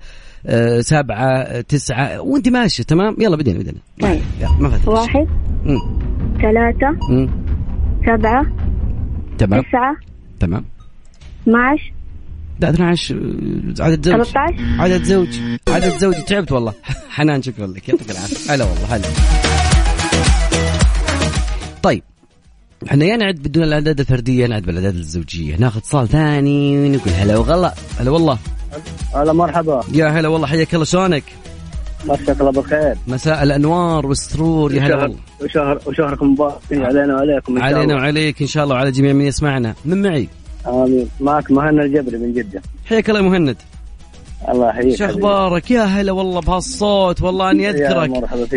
سبعة 0.81 1.27
آه، 1.27 1.61
تسعة. 1.61 2.21
وانت 2.21 2.49
ماشية 2.49 2.83
تمام؟ 2.85 3.17
يلا 3.21 3.37
بدينا 3.37 3.59
بدينا. 3.59 3.79
طيب. 4.01 4.21
ما 4.61 4.81
واحد 4.87 5.27
مم. 5.65 5.79
ثلاثة 6.43 6.91
مم. 7.11 7.31
سبعة 8.07 8.47
تمام. 9.39 9.63
تسعة 9.63 9.97
تمام. 10.41 10.65
12 11.43 11.93
لا 12.61 12.71
12 12.71 13.15
آه، 13.81 13.85
عدد 13.85 14.05
زوج. 14.05 14.15
13 14.23 14.55
عدد 14.79 15.03
زوج. 15.03 15.29
عدد 15.69 15.99
زوجي. 15.99 16.23
تعبت 16.23 16.53
والله. 16.53 16.73
حنان 17.17 17.43
شكرا 17.43 17.67
لك. 17.67 17.89
يعطيك 17.89 18.11
العافية. 18.11 18.55
هلا 18.55 18.65
والله 18.65 18.97
هلا. 18.97 19.05
طيب 21.83 22.03
إحنا 22.91 23.05
يا 23.05 23.17
نعد 23.17 23.35
بدون 23.35 23.65
الأعداد 23.65 24.01
الفردية 24.01 24.47
نعد 24.47 24.63
بالأعداد 24.63 24.95
الزوجية. 24.95 25.57
ناخذ 25.57 25.79
اتصال 25.79 26.09
ثاني 26.09 26.79
ونقول 26.79 27.13
هلا 27.13 27.37
وغلا. 27.37 27.75
هلا 28.01 28.11
والله. 28.11 28.39
هلا 29.15 29.33
مرحبا. 29.33 29.81
يا 29.93 30.09
هلا 30.09 30.29
والله 30.29 30.47
حياك 30.47 30.75
الله 30.75 30.85
شلونك؟ 30.85 31.25
مساك 32.05 32.41
الله 32.41 32.53
بالخير. 32.53 32.95
مساء 33.07 33.43
الأنوار 33.43 34.07
والسرور 34.07 34.75
يا 34.75 34.83
هلا 34.83 34.95
وشهر 34.95 35.03
والله. 35.03 35.19
وشهر 35.43 35.81
وشهركم 35.87 36.33
مبارك 36.33 36.61
علينا 36.73 37.15
وعليكم 37.15 37.53
إن 37.53 37.59
شاء 37.59 37.67
علينا 37.67 37.83
الله. 37.83 37.95
وعليك 37.95 38.43
إن 38.43 38.47
شاء 38.47 38.65
الله 38.65 38.75
وعلى 38.75 38.91
جميع 38.91 39.13
من 39.13 39.25
يسمعنا. 39.25 39.75
من 39.85 40.03
معي؟ 40.03 40.29
آمين. 40.67 41.09
معك 41.21 41.51
مهنا 41.51 41.83
الجبري 41.83 42.19
من 42.19 42.35
جدة. 42.35 42.63
حياك 42.87 43.11
الله 43.11 43.21
يا 43.21 43.25
مهند. 43.25 43.57
الله 44.49 44.69
يحييك 44.69 44.97
شو. 44.97 45.05
أخبارك؟ 45.05 45.71
يا 45.71 45.83
هلا 45.83 46.13
والله 46.13 46.41
بهالصوت 46.41 47.23
والله 47.23 47.51
أني 47.51 47.71
أذكرك. 47.71 48.11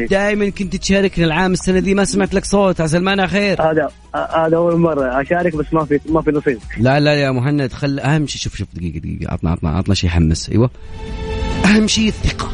دائما 0.10 0.50
كنت 0.50 0.76
تشاركنا 0.76 1.26
العام 1.26 1.54
السنة 1.54 1.80
دي 1.80 1.94
ما 1.94 2.06
سمعت 2.06 2.34
لك 2.34 2.46
صوت. 2.46 2.82
عسى 2.82 2.98
المانع 2.98 3.28
خير. 3.28 3.62
هذا 3.62 3.90
هذا 4.16 4.58
أول 4.58 4.78
مرة. 4.78 5.22
أشارك 5.22 5.56
بس 5.56 5.66
ما 5.72 5.86
في 5.86 6.00
ما 6.10 6.22
في 6.22 6.32
نصيب. 6.32 6.60
لا 6.78 7.00
لا 7.00 7.14
يا 7.14 7.32
مهند 7.32 7.74
خل 7.74 8.00
أهم 8.00 8.28
شيء 8.28 8.42
شوف 8.42 8.56
شوف 8.56 8.68
دقيقة 8.74 9.00
دقيقة. 9.00 9.34
عطنا 9.34 9.52
عطنا 9.52 9.70
عطنا 9.70 9.96
شيء 9.96 10.10
يحمس. 10.10 10.50
أيوه. 10.50 10.70
أهم 11.66 11.88
شيء 11.88 12.08
الثقة. 12.08 12.52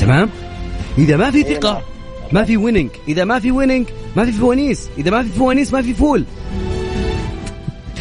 تمام؟ 0.00 0.30
إذا 0.98 1.16
ما 1.16 1.30
في 1.30 1.42
ثقة 1.42 1.82
ما 2.32 2.44
في 2.44 2.56
winning 2.56 2.90
إذا 3.08 3.24
ما 3.24 3.38
في 3.38 3.50
winning 3.50 3.86
ما 4.16 4.24
في 4.24 4.32
فوانيس. 4.32 4.88
إذا 4.98 5.10
ما 5.10 5.22
في 5.22 5.28
فوانيس 5.28 5.72
ما 5.72 5.82
في 5.82 5.94
فول. 5.94 6.24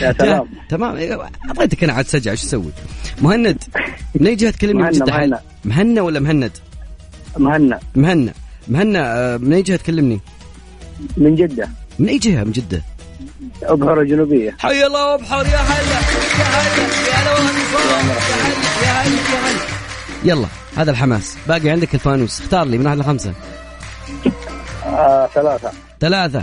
يا 0.04 0.14
سلام. 0.20 0.48
تمام. 0.70 1.20
أعطيتك 1.50 1.84
أنا 1.84 1.94
عاد 1.94 2.08
سجع 2.08 2.32
إيش 2.32 2.44
أسوي 2.44 2.72
مهند 3.22 3.64
من 4.16 4.28
أي 4.28 4.36
جهة 4.36 4.52
تكلمني؟ 4.52 4.84
من 4.84 4.92
جده 4.92 5.06
مهنا. 5.06 5.40
مهنا 5.66 6.02
ولا 6.02 6.20
مهند؟ 6.20 6.52
مهنا 7.38 7.80
مهنا 7.96 8.34
مهنا 8.68 9.34
آه، 9.34 9.38
من 9.38 9.54
أي 9.54 9.62
جهة 9.62 9.78
تكلمني؟ 9.78 10.20
من 11.18 11.36
جدة. 11.36 11.70
من 12.00 12.08
أي 12.08 12.18
جهة؟ 12.18 12.44
من 12.44 12.52
جدة. 12.52 12.82
ابحر 13.64 14.02
الجنوبية. 14.02 14.56
حي 14.60 14.86
الله 14.86 15.12
وابحر 15.12 15.46
يا 15.46 15.58
هلا 15.58 15.92
يا 15.92 16.46
هلا. 16.50 16.84
يا 17.10 17.18
هلا 17.18 17.42
يا 17.42 17.42
هلا. 18.02 18.14
يا 18.86 18.92
هلا 18.92 19.16
يا 19.16 19.52
هلا. 19.52 19.62
يلا 20.24 20.48
هذا 20.78 20.92
الحماس. 20.92 21.38
باقي 21.48 21.70
عندك 21.70 21.94
الفانوس. 21.96 22.42
اختار 22.42 22.66
لي 22.66 22.78
من 22.78 22.86
واحد 22.86 22.98
لخمسة. 22.98 23.34
آه 24.86 25.30
ثلاثة. 25.36 25.72
ثلاثة. 26.00 26.42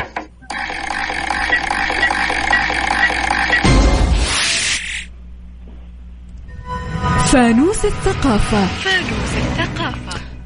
فانوس 7.33 7.85
الثقافة. 7.85 8.67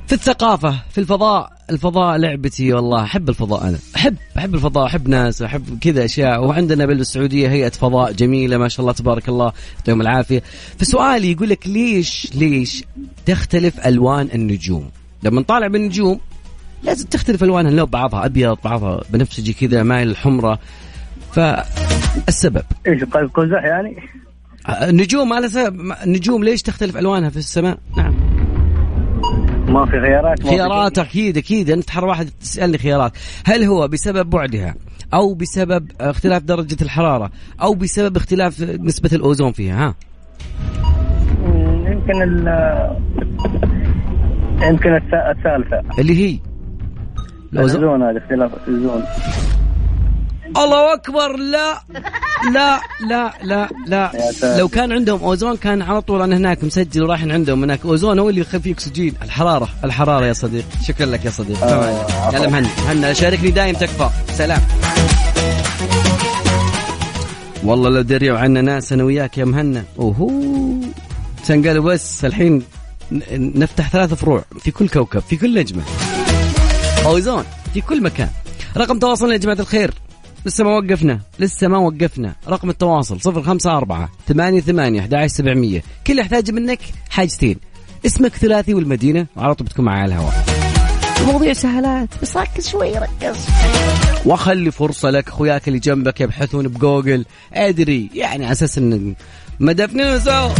في 0.07 0.13
الثقافة 0.13 0.83
في 0.91 0.99
الفضاء 0.99 1.53
الفضاء 1.71 2.17
لعبتي 2.17 2.73
والله 2.73 3.03
أحب 3.03 3.29
الفضاء 3.29 3.69
أنا. 3.69 3.79
أحب 3.97 4.17
أحب 4.39 4.55
الفضاء 4.55 4.87
أحب 4.87 5.09
ناس 5.09 5.43
أحب 5.43 5.79
كذا 5.81 6.05
أشياء. 6.05 6.45
وعندنا 6.45 6.87
بالسعودية 6.87 7.49
هيئة 7.49 7.69
فضاء 7.69 8.13
جميلة 8.13 8.59
ما 8.59 8.69
شاء 8.69 8.81
الله 8.81 8.93
تبارك 8.93 9.29
الله 9.29 9.53
يعطيهم 9.77 10.01
العافية. 10.01 10.43
فسؤالي 10.79 11.33
يقول 11.33 11.49
لك 11.49 11.67
ليش 11.67 12.35
ليش 12.35 12.85
تختلف 13.27 13.87
ألوان 13.87 14.29
النجوم؟ 14.35 14.91
لما 15.23 15.41
نطالع 15.41 15.67
بالنجوم 15.67 16.21
لازم 16.83 17.07
تختلف 17.07 17.45
ألوانها 17.45 17.71
لو 17.71 17.87
بعضها 17.87 18.27
أبيض 18.27 18.59
بعضها 18.65 19.01
بنفسجي 19.11 19.53
كذا 19.53 19.83
مايل 19.83 20.11
الحمرة. 20.11 20.59
فالسبب؟ 21.33 22.63
إيش 22.87 23.05
قزح 23.35 23.65
يعني؟ 23.65 23.97
النجوم 24.69 25.33
على 25.33 25.49
سبب 25.49 25.93
النجوم 26.07 26.45
ليش 26.45 26.63
تختلف 26.63 26.97
ألوانها 26.97 27.31
في 27.31 27.37
السماء؟ 27.37 27.79
نعم. 27.97 28.15
ما 29.69 29.87
في 29.87 29.91
خيارات 29.91 30.45
ما 30.45 30.51
خيارات 30.51 30.99
أكيد 30.99 31.37
أكيد. 31.37 31.71
أنت 31.71 31.91
حر 31.91 32.05
واحد 32.05 32.31
تسالني 32.41 32.79
خيارات. 32.79 33.13
هل 33.47 33.65
هو 33.65 33.89
بسبب 33.89 34.31
بعدها 34.31 34.75
أو 35.15 35.35
بسبب 35.35 35.91
اختلاف 36.01 36.43
درجة 36.43 36.77
الحرارة 36.83 37.31
أو 37.63 37.75
بسبب 37.75 38.17
اختلاف 38.17 38.61
نسبة 38.61 39.11
الأوزون 39.13 39.53
فيها؟ 39.53 39.89
ها. 39.89 39.95
يمكن 41.87 42.23
ال 42.23 42.49
يمكن 44.63 44.99
الث- 44.99 45.29
الثالثه 45.37 46.01
اللي 46.01 46.15
هي. 46.17 46.39
الأوزون. 47.53 47.83
الزون 47.85 48.03
هذا 48.03 48.19
اختلاف 48.19 48.69
الزون 48.69 49.03
الله 50.57 50.95
أكبر 50.95 51.37
لا 51.37 51.83
لا 52.53 52.81
لا 53.09 53.33
لا 53.43 53.69
لا. 53.87 54.11
يا. 54.43 54.59
لو 54.59 54.69
كان 54.69 54.93
عندهم 54.93 55.25
أوزون 55.25 55.57
كان 55.57 55.83
على 55.83 56.01
طول 56.01 56.23
أنا 56.23 56.37
هناك 56.37 56.65
مسجل 56.65 57.03
ورايحين 57.03 57.33
عندهم 57.33 57.63
هناك. 57.63 57.81
أوزون 57.85 58.19
هو 58.19 58.29
اللي 58.29 58.41
يخلي 58.41 58.61
فيه 58.61 58.73
أكسجين. 58.73 59.15
الحرارة 59.23 59.69
الحرارة 59.85 60.27
يا 60.27 60.33
صديق. 60.33 60.65
شكرا 60.89 61.07
لك 61.07 61.25
يا 61.25 61.31
صديق. 61.31 61.63
آه، 61.63 62.07
تمام. 62.07 62.35
يلا 62.35 62.49
مهند. 62.51 62.69
مهند 62.87 63.13
شاركني 63.13 63.51
دايم 63.51 63.75
تكفى. 63.75 64.11
سلام. 64.33 64.63
والله 67.65 67.91
لو 67.91 68.01
دريوا 68.01 68.39
عنا 68.39 68.61
ناس 68.61 68.93
أنا 68.93 69.05
وياك 69.05 69.39
يا 69.39 69.45
مهنا 69.45 69.85
أوهو. 69.99 70.31
كان 71.49 71.67
قالوا 71.67 71.85
بس 71.85 72.25
الحين 72.25 72.63
نفتح 73.33 73.91
ثلاث 73.91 74.15
فروع. 74.15 74.45
في 74.61 74.71
كل 74.71 74.89
كوكب 74.89 75.21
في 75.21 75.37
كل 75.37 75.59
نجمة. 75.59 75.83
أوزون 77.05 77.45
في 77.75 77.81
كل 77.81 78.03
مكان. 78.03 78.29
رقم 78.77 78.99
تواصلنا 78.99 79.33
يا 79.33 79.39
جماعة 79.39 79.61
الخير. 79.61 79.95
لسه 80.47 80.65
ما 80.65 80.71
وقفنا 80.71 81.21
لسه 81.39 81.69
ما 81.69 81.79
وقفنا. 81.79 82.35
رقم 82.49 82.71
التواصل 82.71 83.21
صفر 83.21 83.43
خمسة 83.43 83.71
أربعة 83.71 84.09
ثمانية 84.29 84.61
ثمانية 84.61 85.01
أحد 85.01 85.27
سبعمية. 85.27 85.83
كل 86.07 86.11
اللي 86.11 86.23
يحتاج 86.23 86.51
منك 86.51 86.79
حاجتين. 87.11 87.57
اسمك 88.07 88.37
ثلاثي 88.37 88.75
والمدينة 88.75 89.27
وعلى 89.37 89.55
طول 89.55 89.67
بتكون 89.67 89.85
معي 89.85 90.01
على 90.01 90.15
الهواء. 90.15 90.45
المواضيع 91.21 91.53
سهلات 91.53 92.09
بس 92.23 92.37
ركز 92.37 92.69
شوي 92.69 92.93
ركز. 92.99 93.47
وخلي 94.27 94.71
فرصة 94.71 95.11
لك 95.11 95.29
أخوياك 95.29 95.69
اللي 95.69 95.79
جنبك 95.79 96.21
يبحثون 96.21 96.69
بجوجل. 96.69 97.25
أدري 97.53 98.11
يعني 98.15 98.45
على 98.45 98.53
أساس 98.53 98.79
إن 98.79 99.15
مدفنين 99.61 100.21
سوا 100.21 100.51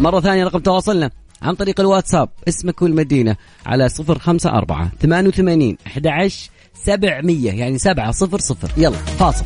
مرة 0.00 0.20
ثانية 0.20 0.44
رقم 0.44 0.58
تواصلنا 0.58 1.10
عن 1.42 1.54
طريق 1.54 1.80
الواتساب. 1.80 2.28
اسمك 2.48 2.82
والمدينة 2.82 3.36
على 3.66 3.88
صفر 3.88 4.18
خمسة 4.18 4.50
أربعة 4.50 4.90
ثمانية 5.00 5.28
وثمانين 5.28 5.76
أحد 5.86 6.06
عشر 6.06 6.50
سبعمية 6.74 7.52
يعني 7.52 7.78
سبعة 7.78 8.10
صفر 8.10 8.38
صفر. 8.38 8.70
يلا 8.76 8.96
فاصل. 8.96 9.44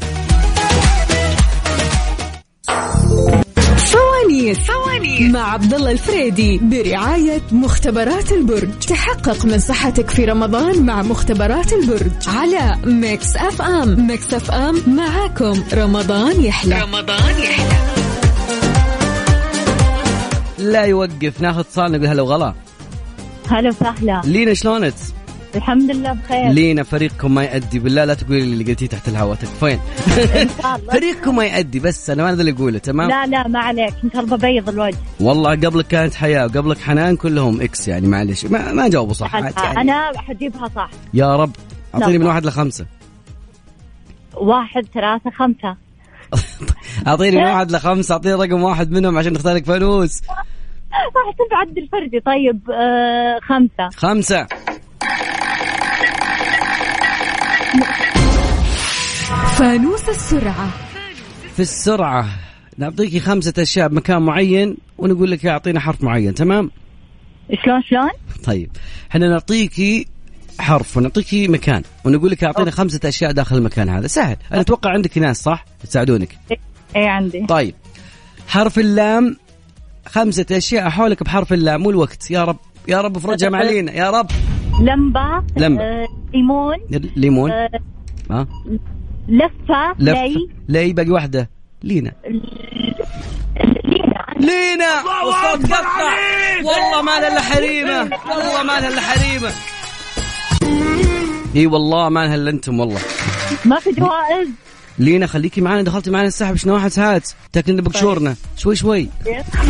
فوانيس 3.76 4.58
فوانيس 4.58 5.32
مع 5.32 5.52
عبد 5.52 5.74
الله 5.74 5.90
الفريدي 5.90 6.58
برعاية 6.58 7.42
مختبرات 7.52 8.32
البرج. 8.32 8.78
تحقق 8.88 9.44
من 9.44 9.58
صحتك 9.58 10.10
في 10.10 10.24
رمضان 10.24 10.86
مع 10.86 11.02
مختبرات 11.02 11.72
البرج. 11.72 12.12
على 12.26 12.76
Mix 12.84 13.36
FM. 13.36 14.06
Mix 14.06 14.34
FM 14.34 14.82
معاكم. 14.86 15.62
رمضان 15.74 16.44
يحلى. 16.44 16.82
رمضان 16.82 17.38
يحلى. 17.38 17.76
لا 20.58 20.82
يوقف 20.82 21.40
ناخذ 21.40 21.60
اتصال 21.60 21.92
نقول 21.92 22.06
هلا 22.06 22.22
وغلا. 22.22 22.54
هلا 23.48 23.68
وسهلا. 23.68 24.22
لينا 24.24 24.54
شلونك؟ 24.54 24.94
الحمد 25.56 25.90
لله 25.90 26.12
بخير. 26.12 26.48
لينا 26.48 26.82
فريقكم 26.82 27.34
ما 27.34 27.44
يأدي 27.44 27.78
بالله 27.78 28.04
لا 28.04 28.14
تقولي 28.14 28.42
اللي 28.42 28.64
قلتيه 28.64 28.86
تحت 28.86 29.08
الهواء 29.08 29.36
تكفين 29.36 29.78
فريقكم 30.92 31.36
ما 31.36 31.44
يأدي 31.44 31.80
بس 31.80 32.10
أنا 32.10 32.22
ما 32.22 32.30
هذا 32.30 32.40
اللي 32.40 32.52
أقوله 32.52 32.78
تمام؟ 32.78 33.08
لا 33.08 33.26
لا 33.26 33.48
ما 33.48 33.58
عليك 33.58 33.94
أنت 34.04 34.16
ببيض 34.16 34.68
الوجه. 34.68 34.96
والله 35.20 35.50
قبلك 35.50 35.86
كانت 35.86 36.14
حياة 36.14 36.44
وقبلك 36.46 36.78
حنان 36.78 37.16
كلهم 37.16 37.60
إكس 37.60 37.88
يعني 37.88 38.06
معلش 38.08 38.44
ما, 38.44 38.72
ما 38.72 38.88
جاوبوا 38.88 39.14
صح 39.14 39.34
يعني. 39.34 39.80
أنا 39.80 40.12
حجيبها 40.16 40.68
صح. 40.76 40.90
يا 41.14 41.36
رب 41.36 41.50
أعطيني 41.94 42.18
من. 42.18 42.26
واحد 42.26 42.46
لخمسة. 42.46 42.86
واحد 44.34 44.86
ثلاثة 44.94 45.30
خمسة. 45.30 45.76
أعطيني 47.06 47.36
من 47.36 47.42
واحد 47.42 47.70
لخمسة 47.72 48.12
أعطيني 48.12 48.34
رقم 48.34 48.62
واحد 48.62 48.90
منهم 48.90 49.18
عشان 49.18 49.32
نختار 49.32 49.54
لك 49.54 49.64
فانوس. 49.64 50.22
راح 51.16 51.36
بعد 51.50 51.78
الفردي 51.78 52.20
طيب 52.20 52.70
آه 52.70 53.38
خمسة. 53.42 53.88
خمسة. 53.96 54.46
فانوس 59.56 60.08
السرعة. 60.08 60.68
في 61.54 61.60
السرعة. 61.60 62.28
نعطيكي 62.78 63.20
خمسة 63.20 63.52
أشياء 63.58 63.88
بمكان 63.88 64.22
معين 64.22 64.76
ونقول 64.98 65.30
لك 65.30 65.46
أعطينا 65.46 65.80
حرف 65.80 66.04
معين 66.04 66.34
تمام؟ 66.34 66.70
شلون 67.64 67.82
شلون؟ 67.82 68.10
طيب. 68.44 68.70
إحنا 69.10 69.28
نعطيكي 69.28 70.06
حرف 70.58 70.96
ونعطيكي 70.96 71.48
مكان 71.48 71.82
ونقول 72.04 72.30
لك 72.30 72.44
أعطينا 72.44 72.70
خمسة 72.70 73.00
أشياء 73.04 73.32
داخل 73.32 73.56
المكان 73.56 73.88
هذا. 73.88 74.06
سهل. 74.06 74.36
أنا 74.52 74.60
أتوقع 74.60 74.90
عندك 74.90 75.18
ناس 75.18 75.42
صح؟ 75.42 75.64
يساعدونك 75.84 76.38
إيه 76.96 77.08
عندي. 77.08 77.46
طيب. 77.46 77.74
حرف 78.48 78.78
اللام 78.78 79.36
خمسة 80.06 80.46
أشياء 80.52 80.88
حولك 80.88 81.22
بحرف 81.22 81.52
اللام 81.52 81.86
والوقت. 81.86 82.30
يا 82.30 82.44
رب 82.44 82.56
يا 82.88 83.00
رب 83.00 83.16
افرجها 83.16 83.48
مع 83.48 83.62
لينا 83.62 83.92
يا 83.92 84.10
رب. 84.10 84.30
لمبة 84.80 85.42
لمبة. 85.56 85.82
آه 85.82 86.06
ليمون 86.34 86.76
ليمون. 87.16 87.50
آه 87.50 87.68
ها؟ 88.30 88.46
لفة 89.28 89.92
لفة 89.98 90.24
لي. 90.24 90.48
لي 90.68 90.92
باقي 90.92 91.10
واحدة. 91.10 91.50
لينا. 91.82 92.12
لينا. 93.84 94.26
لينا. 94.40 95.02
والصوت 95.24 95.72
قطع 95.72 96.12
والله 96.64 97.02
ما 97.02 97.10
لها 97.20 97.28
إلا 97.28 97.40
حريمة. 97.40 97.98
والله 98.30 98.62
ما 98.62 98.80
لها 98.80 98.88
إلا 98.88 99.00
حريمة. 99.00 99.52
إي 101.56 101.66
والله 101.66 102.08
ما 102.08 102.26
لها 102.26 102.34
إلا 102.34 102.50
أنتم 102.50 102.80
والله. 102.80 103.00
ما 103.64 103.78
في 103.78 103.90
جوائز. 103.92 104.48
لينا 104.98 105.26
خليكي 105.26 105.60
معنا. 105.60 105.82
دخلتي 105.82 106.10
معنا 106.10 106.26
السحب. 106.28 106.56
شنو 106.56 106.74
واحد 106.74 106.90
ساعات 106.90 107.28
تاكلنا 107.52 107.82
بقشورنا 107.82 108.36
شوي 108.56 108.76
شوي. 108.76 109.08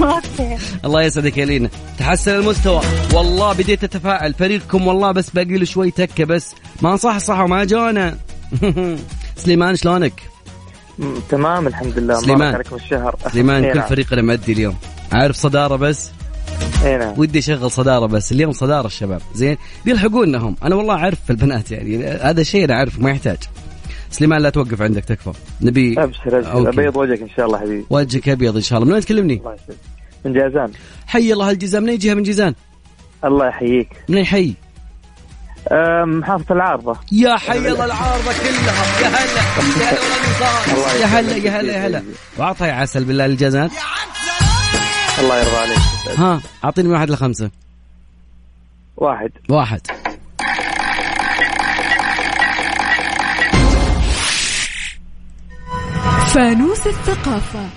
أوكي 0.02 0.56
الله 0.84 1.02
يسعدك 1.02 1.38
يا 1.38 1.44
لينا. 1.44 1.68
تحسن 1.98 2.34
المستوى. 2.34 2.80
والله 3.14 3.52
بديت 3.52 3.84
اتفائل 3.84 4.34
فريقكم 4.34 4.86
والله 4.86 5.12
بس 5.12 5.30
باقي 5.30 5.56
له 5.56 5.64
شوي 5.64 5.90
تكة 5.90 6.24
بس. 6.24 6.54
ما 6.82 6.96
صح 6.96 7.18
صح 7.18 7.40
وما 7.40 7.64
جونا. 7.64 8.18
سليمان 9.36 9.76
شلونك؟ 9.76 10.22
تمام 11.28 11.66
الحمد 11.66 11.98
لله 11.98 12.14
سليمان. 12.14 12.54
عليكم 12.54 12.76
الشهر. 12.76 13.16
سليمان 13.32 13.72
كل 13.72 13.78
نعم. 13.78 13.88
فريقنا 13.88 14.22
مأدي 14.22 14.52
اليوم. 14.52 14.76
عارف 15.12 15.36
صدارة 15.36 15.76
بس؟ 15.76 16.10
اي 16.84 16.96
نعم. 16.96 17.14
ودي 17.16 17.38
أشغل 17.38 17.70
صدارة 17.70 18.06
بس. 18.06 18.32
اليوم 18.32 18.52
صدارة 18.52 18.86
الشباب. 18.86 19.20
زين 19.34 19.56
بيلحقونا 19.84 20.38
هم. 20.38 20.56
أنا 20.62 20.74
والله 20.74 20.94
أعرف 20.94 21.18
في 21.24 21.30
البنات 21.30 21.70
يعني. 21.70 22.06
هذا 22.06 22.42
شيء 22.42 22.64
أنا 22.64 22.74
اعرف 22.74 22.98
ما 22.98 23.10
يحتاج. 23.10 23.38
سليمان 24.10 24.40
لا 24.42 24.50
توقف 24.50 24.82
عندك 24.82 25.04
تكفى. 25.04 25.32
نبي 25.62 26.02
أبشر 26.02 26.38
أبشر. 26.38 26.68
أبيض 26.68 26.96
وجهك 26.96 27.20
إن 27.20 27.30
شاء 27.36 27.46
الله 27.46 27.58
حبيبي. 27.58 27.84
وجهك 27.90 28.28
أبيض 28.28 28.56
إن 28.56 28.62
شاء 28.62 28.78
الله. 28.78 28.88
من 28.88 28.92
وين 28.92 29.02
تكلمني؟ 29.02 29.42
من 30.24 30.32
جازان. 30.32 30.72
حي 31.06 31.32
الله 31.32 31.50
هالجيزان 31.50 31.82
من 31.82 31.88
أي 31.88 31.96
جهة 31.96 32.14
من 32.14 32.22
جيزان؟ 32.22 32.54
الله 33.24 33.46
يحييك. 33.46 33.88
من 34.08 34.16
أي 34.16 34.24
حي؟ 34.24 34.54
محافظة 36.04 36.54
العارضة. 36.54 36.96
يا 37.12 37.36
حي 37.36 37.58
الله 37.58 37.84
العارضة 37.84 38.32
كلها. 38.32 38.84
يا 41.00 41.06
هلا 41.06 41.36
يا 41.36 41.36
هلا 41.36 41.36
يا 41.36 41.36
هلا. 41.36 41.36
يا 41.36 41.60
هلا 41.60 41.72
يا 41.72 41.86
هلا. 41.86 42.02
واعطها 42.38 42.66
يا 42.66 42.72
عسل 42.72 43.04
بالله 43.04 43.26
للجازان 43.26 43.70
الله 45.18 45.38
يرضى 45.38 45.56
عليك. 45.56 45.78
ها 46.18 46.40
أعطيني 46.64 46.88
من 46.88 46.94
واحد 46.94 47.10
لخمسة. 47.10 47.50
واحد. 48.96 49.30
واحد. 49.50 49.80
فانوس 56.34 56.86
الثقافة. 56.86 57.68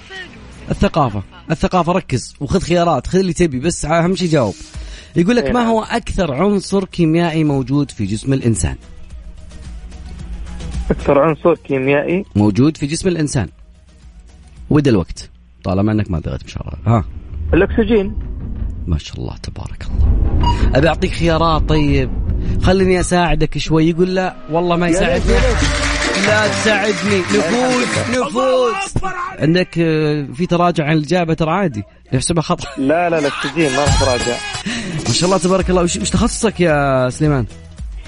الثقافة. 0.71 1.23
الثقافة 1.51 1.91
ركز 1.91 2.35
وخذ 2.39 2.59
خيارات 2.59 3.07
خذ 3.07 3.19
اللي 3.19 3.33
تبي 3.33 3.59
بس 3.59 3.85
أهم 3.85 4.15
شيء 4.15 4.29
جاوب. 4.29 4.55
يقول 5.19 5.35
لك 5.35 5.43
إيه 5.43 5.51
ما 5.51 5.59
نعم. 5.59 5.69
هو 5.69 5.83
أكثر 5.83 6.33
عنصر 6.33 6.85
كيميائي 6.85 7.43
موجود 7.43 7.91
في 7.91 8.05
جسم 8.05 8.33
الإنسان؟ 8.33 8.75
أكثر 10.91 11.19
عنصر 11.19 11.55
كيميائي؟ 11.55 12.25
موجود 12.35 12.77
في 12.77 12.85
جسم 12.85 13.07
الإنسان. 13.07 13.47
ودا 14.69 14.91
الوقت. 14.91 15.29
طالما 15.63 15.91
أنك 15.91 16.11
ما 16.11 16.19
بغيت 16.19 16.43
مشاركه 16.45 16.77
ها. 16.85 17.03
الأكسجين. 17.53 18.13
ما 18.87 18.97
شاء 18.97 19.17
الله 19.17 19.37
تبارك 19.37 19.85
الله. 19.89 20.71
أبي 20.75 20.87
أعطيك 20.87 21.11
خيارات 21.11 21.69
طيب. 21.69 22.09
خليني 22.61 22.99
أساعدك 22.99 23.57
شوي. 23.57 23.89
يقول 23.89 24.15
لا 24.15 24.35
والله 24.51 24.75
ما 24.75 24.87
يساعدني. 24.87 25.33
لا 26.27 26.47
تساعدني. 26.47 27.19
نفوز 27.19 27.87
نفوز. 28.09 28.73
عندك 29.39 29.79
آه، 29.79 30.27
في 30.35 30.45
تراجع 30.45 30.83
عن 30.83 30.97
الإجابة 30.97 31.33
ترى 31.33 31.51
عادي. 31.51 31.83
نحسبها 32.13 32.41
خطأ. 32.41 32.67
لا 32.77 33.09
لا 33.09 33.19
الاكسجين 33.19 33.71
ما 33.71 33.79
راح 33.79 33.99
تراجع. 33.99 34.37
ما 35.07 35.13
شاء 35.13 35.25
الله 35.25 35.37
تبارك 35.37 35.69
الله. 35.69 35.81
وش 35.81 35.97
تخصصك 35.97 36.59
يا 36.59 37.09
سليمان؟ 37.09 37.45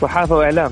صحافة 0.02 0.36
وإعلام. 0.36 0.72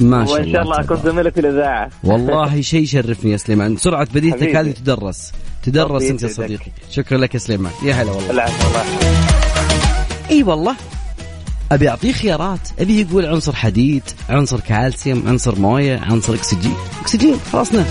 ما 0.00 0.26
شاء 0.26 0.36
الله 0.36 0.46
وان 0.46 0.52
شاء 0.52 0.62
الله 0.62 0.80
أكون. 0.80 0.96
زميلك 1.04 1.34
في 1.34 1.40
الإذاعة. 1.40 1.90
والله 2.04 2.60
شيء 2.60 2.82
يشرفني 2.82 3.32
يا 3.32 3.36
سليمان. 3.36 3.76
سرعة 3.76 4.08
بديهتك 4.14 4.38
حبيبي. 4.38 4.58
هذه 4.58 4.70
تدرس. 4.70 5.32
تدرس 5.62 6.02
أنت 6.02 6.22
يا. 6.22 6.28
صديقي. 6.28 6.70
شكرا 6.90 7.18
لك 7.18 7.34
يا 7.34 7.38
سليمان. 7.38 7.72
يا 7.84 7.94
هلا 7.94 8.12
والله. 8.12 8.30
العفو 8.30 8.68
الله 8.68 8.84
إي 10.30 10.42
والله. 10.42 10.76
أبي 11.72 11.88
أعطيه 11.88 12.12
خيارات. 12.12 12.60
أبي 12.78 13.00
يقول 13.00 13.26
عنصر 13.26 13.54
حديد 13.56 14.02
عنصر 14.28 14.60
كالسيوم 14.60 15.28
عنصر 15.28 15.58
موية 15.58 15.98
عنصر 15.98 16.34
أكسجين. 16.34 16.74
أكسجين 17.00 17.36
خلصنا 17.52 17.84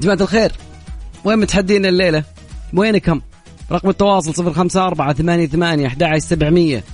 جماعة 0.00 0.18
الخير 0.20 0.52
وين 1.24 1.38
متحدين 1.38 1.86
الليلة؟ 1.86 2.24
وينكم؟ 2.74 3.20
رقم 3.72 3.88
التواصل 3.88 4.34
صفر 4.34 4.52
خمسة 4.52 4.86
أربعة 4.86 5.12
ثمانية 5.12 5.46
ثمانية 5.46 5.86
أحد 5.86 6.02
عشر 6.02 6.18
سبعمية 6.18 6.84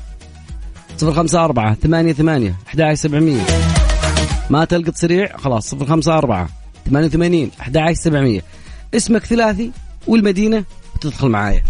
صفر 0.99 1.13
خمسة 1.13 1.45
أربعة 1.45 1.75
ثمانية 1.75 2.13
ثمانية 2.13 2.55
أحد 2.69 2.81
عشر 2.81 2.95
سبعمية. 2.95 3.43
ما 4.51 4.65
تلقط 4.65 4.97
سريع؟ 4.97 5.37
خلاص 5.37 5.71
صفر 5.71 5.87
خمسة 5.87 6.19
أربعة 6.19 6.49
ثمانية 6.89 7.07
وثمانين 7.07 7.51
أحد 7.61 7.77
عشر 7.77 8.01
سبعمية. 8.01 8.43
اسمك 8.95 9.25
ثلاثي 9.25 9.71
والمدينة 10.07 10.65
وتدخل 10.95 11.29
معايا. 11.29 11.63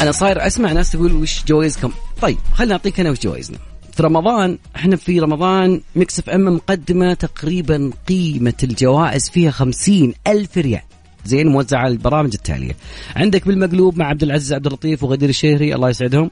أنا 0.00 0.12
صاير 0.12 0.46
أسمع 0.46 0.72
ناس 0.72 0.92
تقول 0.92 1.12
وش 1.12 1.44
جوائزكم. 1.44 1.92
طيب 2.22 2.38
خلينا 2.52 2.72
نعطيك 2.72 3.00
أنا 3.00 3.10
وش 3.10 3.20
جوائزنا. 3.20 3.58
في 3.92 4.02
رمضان 4.02 4.58
إحنا 4.76 4.96
في 4.96 5.20
رمضان 5.20 5.80
Mix 5.96 6.18
FM 6.18 6.54
مقدمة 6.54 7.14
تقريبا 7.14 7.90
قيمة 8.08 8.54
الجوائز 8.62 9.30
فيها 9.30 9.50
خمسين 9.50 10.14
ألف 10.26 10.58
ريال. 10.58 10.82
زين 11.24 11.46
موزعة 11.46 11.78
على 11.78 11.92
البرامج 11.92 12.34
التالية. 12.34 12.76
عندك 13.16 13.46
بالمقلوب 13.46 13.98
مع 13.98 14.06
عبد 14.06 14.22
العزيز 14.22 14.52
عبد 14.52 14.66
اللطيف 14.66 15.02
وغدير 15.02 15.28
الشهري 15.28 15.74
الله 15.74 15.90
يسعدهم. 15.90 16.30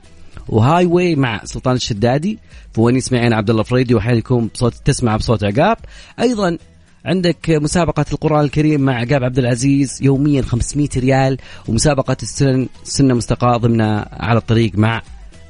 و 0.49 0.87
Highway 0.87 1.17
مع 1.17 1.45
سلطان 1.45 1.77
الشدادي. 1.77 2.39
فوانيس 2.73 3.13
معي 3.13 3.25
أنا 3.25 3.33
عبد 3.33 3.51
الله 3.51 3.63
فريدي 3.63 3.95
واحيانا 3.95 4.19
يكون 4.19 4.51
بصوت 4.55 4.75
تسمع 4.85 5.17
بصوت 5.17 5.45
عقاب. 5.45 5.77
أيضا 6.21 6.59
عندك 7.05 7.51
مسابقة 7.51 8.05
القرآن 8.13 8.45
الكريم 8.45 8.81
مع 8.81 8.95
عقاب 8.95 9.25
عبد 9.25 9.39
العزيز 9.39 9.99
يوميا 10.03 10.43
500 10.43 10.89
ريال 10.97 11.39
ومسابقة 11.69 12.17
السن 12.23 12.69
سنة 12.85 13.15
مستقاة 13.15 13.57
ضمن 13.57 13.81
على 14.13 14.39
الطريق 14.39 14.73
مع 14.75 15.03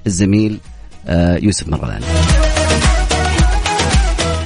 الزميل 0.07 0.59
آه، 1.07 1.37
يوسف 1.37 1.69
مرغلان 1.69 2.03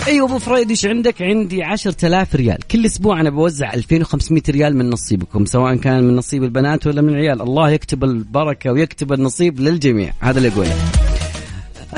أيوه 0.06 0.26
أبو 0.26 0.38
فريد 0.38 0.70
إيش 0.70 0.86
عندك؟ 0.86 1.22
عندي 1.22 1.62
10000 1.62 2.34
ريال، 2.34 2.58
كل 2.70 2.86
أسبوع 2.86 3.20
أنا 3.20 3.30
بوزع 3.30 3.74
2500 3.74 4.42
ريال 4.48 4.76
من 4.76 4.90
نصيبكم 4.90 5.44
سواء 5.44 5.76
كان 5.76 6.04
من 6.04 6.16
نصيب 6.16 6.44
البنات 6.44 6.86
ولا 6.86 7.02
من 7.02 7.08
العيال، 7.08 7.42
الله 7.42 7.70
يكتب 7.70 8.04
البركة 8.04 8.72
ويكتب 8.72 9.12
النصيب 9.12 9.60
للجميع، 9.60 10.12
هذا 10.20 10.38
اللي 10.38 10.48
اقوله. 10.48 10.76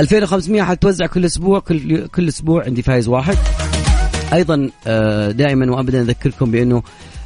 2500 0.01 0.63
حتوزع 0.63 1.07
كل 1.07 1.25
أسبوع 1.25 1.59
كل 1.59 2.07
كل 2.07 2.29
أسبوع 2.29 2.65
عندي 2.65 2.83
فايز 2.83 3.09
واحد. 3.09 3.37
أيضا 4.33 4.71
آه، 4.87 5.31
دائما 5.31 5.73
وابدا 5.73 6.01
أذكركم 6.01 6.51
بأنه 6.51 6.83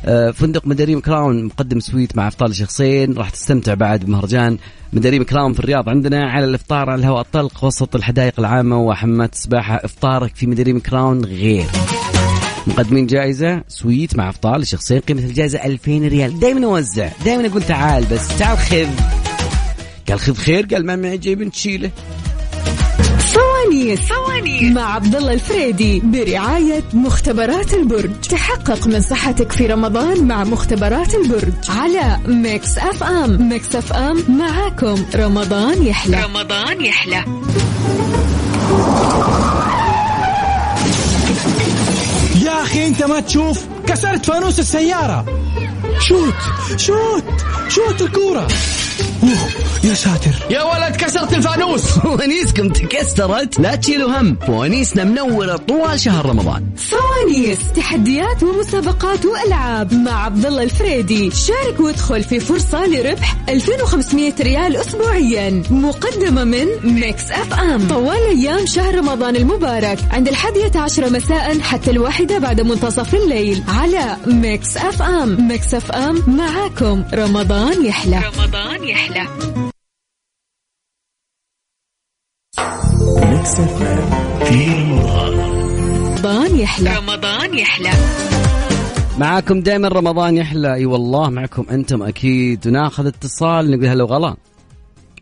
آه، 0.07 0.31
فندق 0.31 0.67
مداريم 0.67 1.01
Crown 1.01 1.45
مقدم 1.45 1.81
suite 1.81 2.17
مع 2.17 2.29
أفطار 2.29 2.53
شخصين 2.53 3.13
راح 3.13 3.31
تستمتع 3.31 3.75
بعد 3.75 4.05
بمهرجان 4.05 4.59
مداريم 4.93 5.23
Crown 5.23 5.53
في 5.53 5.61
الرياض 5.61 5.89
عندنا 5.89 6.31
على 6.31 6.45
الإفطار 6.45 6.91
على 6.91 7.01
الهواء 7.01 7.21
الطلق 7.21 7.65
وسط 7.65 7.97
الحدائق 7.97 8.35
العامة 8.39 8.79
وحمامات 8.81 9.33
السباحة. 9.33 9.75
إفطارك 9.75 10.37
في 10.37 10.47
مداريم 10.47 10.79
Crown 10.79 11.25
غير. 11.25 11.67
مقدمين 12.67 13.07
جائزة 13.07 13.63
suite 13.69 14.17
مع 14.17 14.29
أفطار 14.29 14.59
لشخصين 14.59 15.01
قيمة 15.01 15.21
الجائزة 15.21 15.65
2000 15.65 16.09
ريال. 16.09 16.41
دائما 16.41 16.67
أوزع 16.67 17.09
دائما 17.25 17.47
أقول 17.47 17.63
تعال 17.63 18.05
بس 18.05 18.39
تعال 18.39 18.59
خذ. 18.59 18.89
قال 20.09 20.21
خذ 20.21 20.35
خير 20.35 20.67
قال 20.67 20.87
ما 20.87 20.97
معي 20.97 21.19
جيب 21.19 21.51
تشيله 21.51 21.91
فوانيس 23.35 24.01
فوانيس 24.01 24.63
مع 24.63 24.95
عبد 24.95 25.15
الله 25.15 25.33
الفريدي 25.33 26.01
برعاية 26.05 26.83
مختبرات 26.93 27.75
البرج. 27.75 28.11
تحقق 28.31 28.87
من 28.87 29.01
صحتك 29.01 29.53
في 29.53 29.67
رمضان 29.67 30.29
مع 30.29 30.45
مختبرات 30.45 31.15
البرج. 31.15 31.53
على 31.69 32.19
Mix 32.27 32.79
FM. 32.79 33.49
Mix 33.49 33.77
FM 33.77 34.25
معاكم. 34.29 35.05
رمضان 35.15 35.83
يحلى. 35.83 36.25
رمضان 36.25 36.85
يحلى. 36.85 37.25
يا 42.45 42.63
أخي 42.63 42.87
أنت 42.87 43.03
ما 43.03 43.21
تشوف؟ 43.21 43.65
كسرت 43.87 44.27
فانوس 44.27 44.59
السيارة. 44.59 45.25
شوت 46.01 46.35
شوت 46.77 47.25
شوت 47.69 48.03
الكورة. 48.03 48.49
يا 49.85 49.95
ساتر. 49.95 50.31
يا 50.51 50.63
ولد 50.63 50.97
كسرت 50.97 51.33
الفانوس. 51.33 51.83
فوانيسكم 52.05 52.69
تكسرت. 52.69 53.61
لا 53.61 53.75
تشيلوا 53.75 54.21
هم. 54.21 54.37
فوانيسنا 54.47 55.05
منورة 55.05 55.57
طوال 55.57 56.01
شهر 56.01 56.27
رمضان. 56.27 56.67
فوانيس 56.77 57.59
تحديات 57.77 58.43
ومسابقات 58.43 59.27
وألعاب 59.27 59.95
مع 59.95 60.25
عبد 60.25 60.47
الله 60.47 60.63
الفريدي. 60.63 61.31
شارك 61.31 61.81
وادخل 61.81 62.23
في 62.23 62.41
فرصة 62.41 62.87
لربح 62.87 63.37
2500 63.49 64.33
ريال 64.41 64.77
اسبوعيا. 64.77 65.63
مقدمة 65.71 66.45
من 66.45 66.67
Mix 66.85 67.31
FM. 67.31 67.89
طوال 67.89 68.27
أيام 68.29 68.67
شهر 68.67 68.95
رمضان 68.95 69.37
المبارك. 69.37 69.99
عند 70.11 70.29
الحادية 70.29 70.81
عشرة 70.81 71.09
مساء 71.09 71.61
حتى 71.61 71.91
الواحدة 71.91 72.39
بعد 72.39 72.61
منتصف 72.61 73.15
الليل. 73.15 73.63
على 73.69 74.17
Mix 74.27 74.77
FM. 74.77 75.49
Mix 75.49 75.75
FM 75.75 76.23
معاكم. 76.27 77.05
رمضان 77.15 77.85
يحلى. 77.87 78.23
رمضان 78.37 78.84
يحلى 78.89 79.27
رمضان 86.25 86.59
يحلى. 86.59 86.97
رمضان 86.97 87.59
يحلى. 87.59 87.91
معاكم 89.19 89.61
دائما 89.61 89.89
رمضان 89.89 90.37
يحلى. 90.37 90.75
أي 90.75 90.87
والله 90.87 91.31
معكم 91.31 91.67
أنتم 91.71 92.03
أكيد. 92.03 92.67
وناخذ 92.67 93.07
اتصال 93.07 93.71
نقول 93.71 93.87
هلا 93.87 94.05
وغلا. 94.05 94.37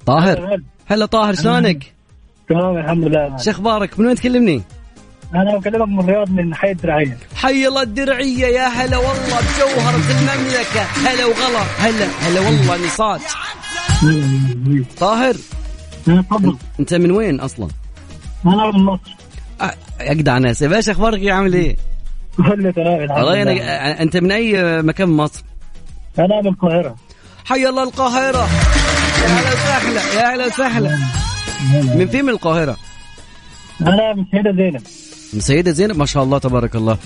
طاهر. 0.06 0.60
هلا 0.86 1.06
طاهر 1.06 1.34
شلونك؟ 1.34 1.92
تمام 2.48 2.76
الحمد 2.76 3.04
لله. 3.04 3.36
شو 3.36 3.50
أخبارك؟ 3.50 4.00
من 4.00 4.06
وين 4.06 4.16
تكلمني؟ 4.16 4.62
أنا 5.34 5.58
بكلمك 5.58 5.88
من 5.88 6.00
الرياض 6.00 6.30
من 6.30 6.54
حي 6.54 6.70
الدرعية. 6.70 7.18
حي 7.36 7.66
الله 7.68 7.82
الدرعية 7.82 8.46
يا 8.46 8.66
هلا 8.68 8.96
والله 8.96 9.40
بجوهرة 9.40 9.96
المملكة. 9.96 10.82
هلا 10.82 11.24
وغلا. 11.26 11.62
هلا 11.78 12.06
هلا 12.20 12.40
والله 12.40 12.86
نصات 12.86 13.20
طاهر 15.00 15.34
تفضل. 16.06 16.56
أنت 16.80 16.94
من 16.94 17.10
وين 17.10 17.40
أصلا؟ 17.40 17.68
أنا 18.46 18.70
من 18.70 18.84
مصر. 18.84 19.16
اجدع 20.00 20.38
ناس. 20.38 20.62
إيش 20.62 20.88
أخبارك 20.88 21.22
يا 21.22 21.34
عامل 21.34 21.54
إيه؟ 21.54 21.76
كله 22.36 22.70
تمام 22.70 23.10
والله 23.10 23.42
لله. 23.42 23.52
أنا 23.52 24.02
أنت 24.02 24.16
من 24.16 24.32
أي 24.32 24.82
مكان 24.82 25.08
مصر؟ 25.08 25.42
أنا 26.18 26.40
من 26.40 26.48
القاهرة. 26.48 26.96
حي 27.44 27.68
الله 27.68 27.82
القاهرة. 27.82 28.48
يا 29.22 29.28
هلا 29.28 29.52
وسهلا 29.52 30.00
يا 30.14 30.34
هلا 30.34 30.46
وسهلا. 30.46 30.98
من 31.72 32.06
فين 32.06 32.24
من 32.24 32.30
القاهرة؟ 32.30 32.76
أنا 33.80 34.14
من 34.14 34.24
سيدة 34.30 34.52
زينب. 34.52 34.82
من 35.32 35.40
سيدة 35.40 35.70
زينب 35.70 35.96
ما 35.96 36.06
شاء 36.06 36.22
الله 36.22 36.38
تبارك 36.38 36.74
الله. 36.76 36.98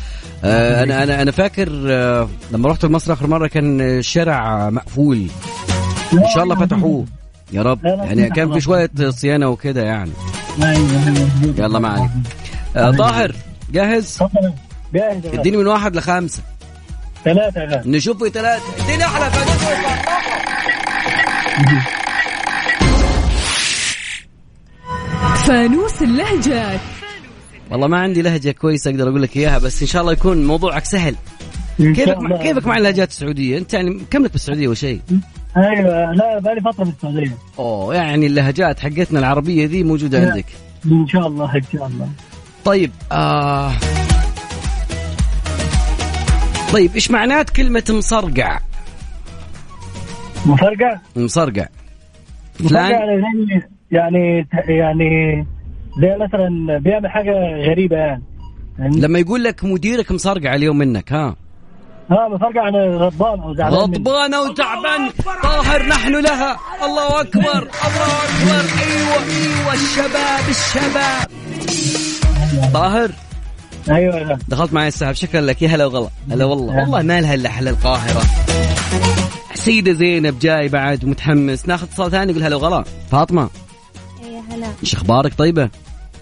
آه 0.45 0.83
أنا 0.83 1.03
أنا 1.03 1.23
أنا 1.23 1.31
فاكر 1.31 1.69
آه 1.91 2.29
لما 2.53 2.69
رحت 2.69 2.85
مصر 2.85 3.13
اخر 3.13 3.27
مرة 3.27 3.47
كان 3.47 3.81
الشارع 3.81 4.71
مقفول. 4.71 5.27
إن 6.13 6.23
شاء 6.35 6.45
الله 6.45 6.55
فتحوه. 6.55 7.07
يا 7.53 7.63
رب. 7.63 7.85
يعني 7.85 8.31
كان 8.31 8.47
في 8.47 8.53
خلاص. 8.53 8.65
شوية 8.65 8.91
صيانة 9.11 9.49
وكده 9.49 9.83
يعني. 9.83 10.11
أيوه 10.63 11.29
يلا 11.59 11.79
ما 11.79 11.89
عليك. 11.89 12.11
آه 12.77 12.91
طاهر 12.91 13.33
جاهز؟ 13.73 14.19
جاهز 14.95 15.25
يا 15.25 15.41
اديني 15.41 15.57
من 15.57 15.67
واحد 15.67 15.97
يا 17.61 17.67
غالي. 17.67 17.91
نشوف 17.91 18.23
في 18.25 18.31
ثلاثة 18.31 18.85
اديني 18.85 19.05
أحلى 19.05 19.31
فانوس 19.31 19.63
فانوس 25.47 26.03
اللهجات. 26.03 26.81
والله 27.71 27.87
ما 27.87 27.99
عندي 27.99 28.23
لهجة 28.23 28.51
كويسة 28.51 28.91
أقدر 28.91 29.09
أقول 29.09 29.23
لك 29.23 29.37
إياها 29.37 29.59
بس 29.59 29.83
إن 29.83 29.89
شاء 29.89 30.03
الله 30.03 30.13
يكون 30.13 30.47
موضوعك 30.47 30.85
سهل. 30.85 31.15
كيفك 31.79 32.19
مع. 32.19 32.37
كيفك 32.37 32.67
مع 32.67 32.77
اللهجات 32.77 33.11
السعودية؟ 33.11 33.59
أنت 33.59 33.75
يعني 33.75 34.01
كم 34.11 34.25
لك 34.25 34.33
بالسعودية 34.33 34.69
وشيء 34.69 35.01
أيوه 35.57 36.13
لا 36.13 36.39
بقالي 36.39 36.61
فترة 36.61 36.85
في 36.85 36.91
السعوديه 36.91 37.37
أوه 37.59 37.95
يعني 37.95 38.27
اللهجات 38.27 38.81
حقتنا 38.81 39.19
العربية 39.19 39.67
ذي 39.67 39.83
موجودة 39.83 40.21
لا. 40.21 40.31
عندك. 40.31 40.47
إن 40.87 41.07
شاء 41.07 41.27
الله 41.27 41.57
إن 41.57 41.63
شاء 41.73 41.87
الله. 41.87 42.09
طيب 42.65 42.91
آه. 43.13 43.73
طيب 46.73 46.95
إيش 46.95 47.11
معنات 47.11 47.51
كلمة 47.51 47.85
مصرقع؟ 47.91 48.61
مصرقع؟ 50.47 50.99
مفرقع 51.17 51.67
فلان 52.55 52.91
يعني 53.91 54.49
زي 54.67 54.75
يعني 54.75 55.47
زي 56.01 56.17
مثلا 56.21 56.79
بيعمل 56.79 57.11
حاجة 57.11 57.33
غريبة 57.71 57.97
يعني. 57.97 58.23
يعني- 58.79 59.01
لما 59.01 59.19
يقول 59.19 59.45
لك 59.45 59.65
مديرك 59.65 60.13
مصرقع 60.13 60.55
اليوم 60.55 60.79
منك 60.79 61.13
ها؟ 61.13 61.37
آه 62.11 62.29
مفرقع 62.29 62.63
يعني 62.65 62.97
غضبان 62.97 63.41
أو 63.41 63.55
زعلان 63.55 63.89
مني. 63.91 63.97
غضبانة 63.97 64.41
وتعبان 64.41 65.11
طاهر 65.43 65.87
نحن 65.89 66.21
لها. 66.21 66.57
الله 66.85 67.21
أكبر. 67.21 67.41
الله 67.41 67.67
أكبر. 68.25 68.65
أيوة 68.83 69.15
أيوة. 69.23 69.75
الشباب 69.75 70.49
الشباب. 70.49 71.27
طاهر؟ 72.73 73.11
أيوه 73.91 74.19
غالي. 74.19 74.39
دخلت 74.49 74.73
معي 74.73 74.89
السحب. 74.89 75.13
شكرا 75.13 75.41
لك. 75.41 75.63
يا 75.63 75.69
هلا 75.69 75.87
وغلا. 75.87 76.09
هلا 76.31 76.45
والله. 76.45 76.81
والله 76.81 77.03
ما 77.03 77.21
لها 77.21 77.35
إلا 77.35 77.49
أحلى 77.49 77.71
القاهرة. 77.71 78.23
سيدة 79.55 79.93
زينب 79.93 80.39
جاي 80.39 80.69
بعد 80.69 81.05
متحمس. 81.05 81.69
ناخذ 81.69 81.87
اتصال 81.87 82.11
ثاني 82.11 82.33
يقول 82.33 82.45
هلا 82.45 82.57
وغلا. 82.57 82.85
فاطمة. 83.11 83.51
يا 84.23 84.43
هلا. 84.55 84.67
إيش 84.83 84.95
أخبارك 84.95 85.35
طيبة؟ 85.35 85.71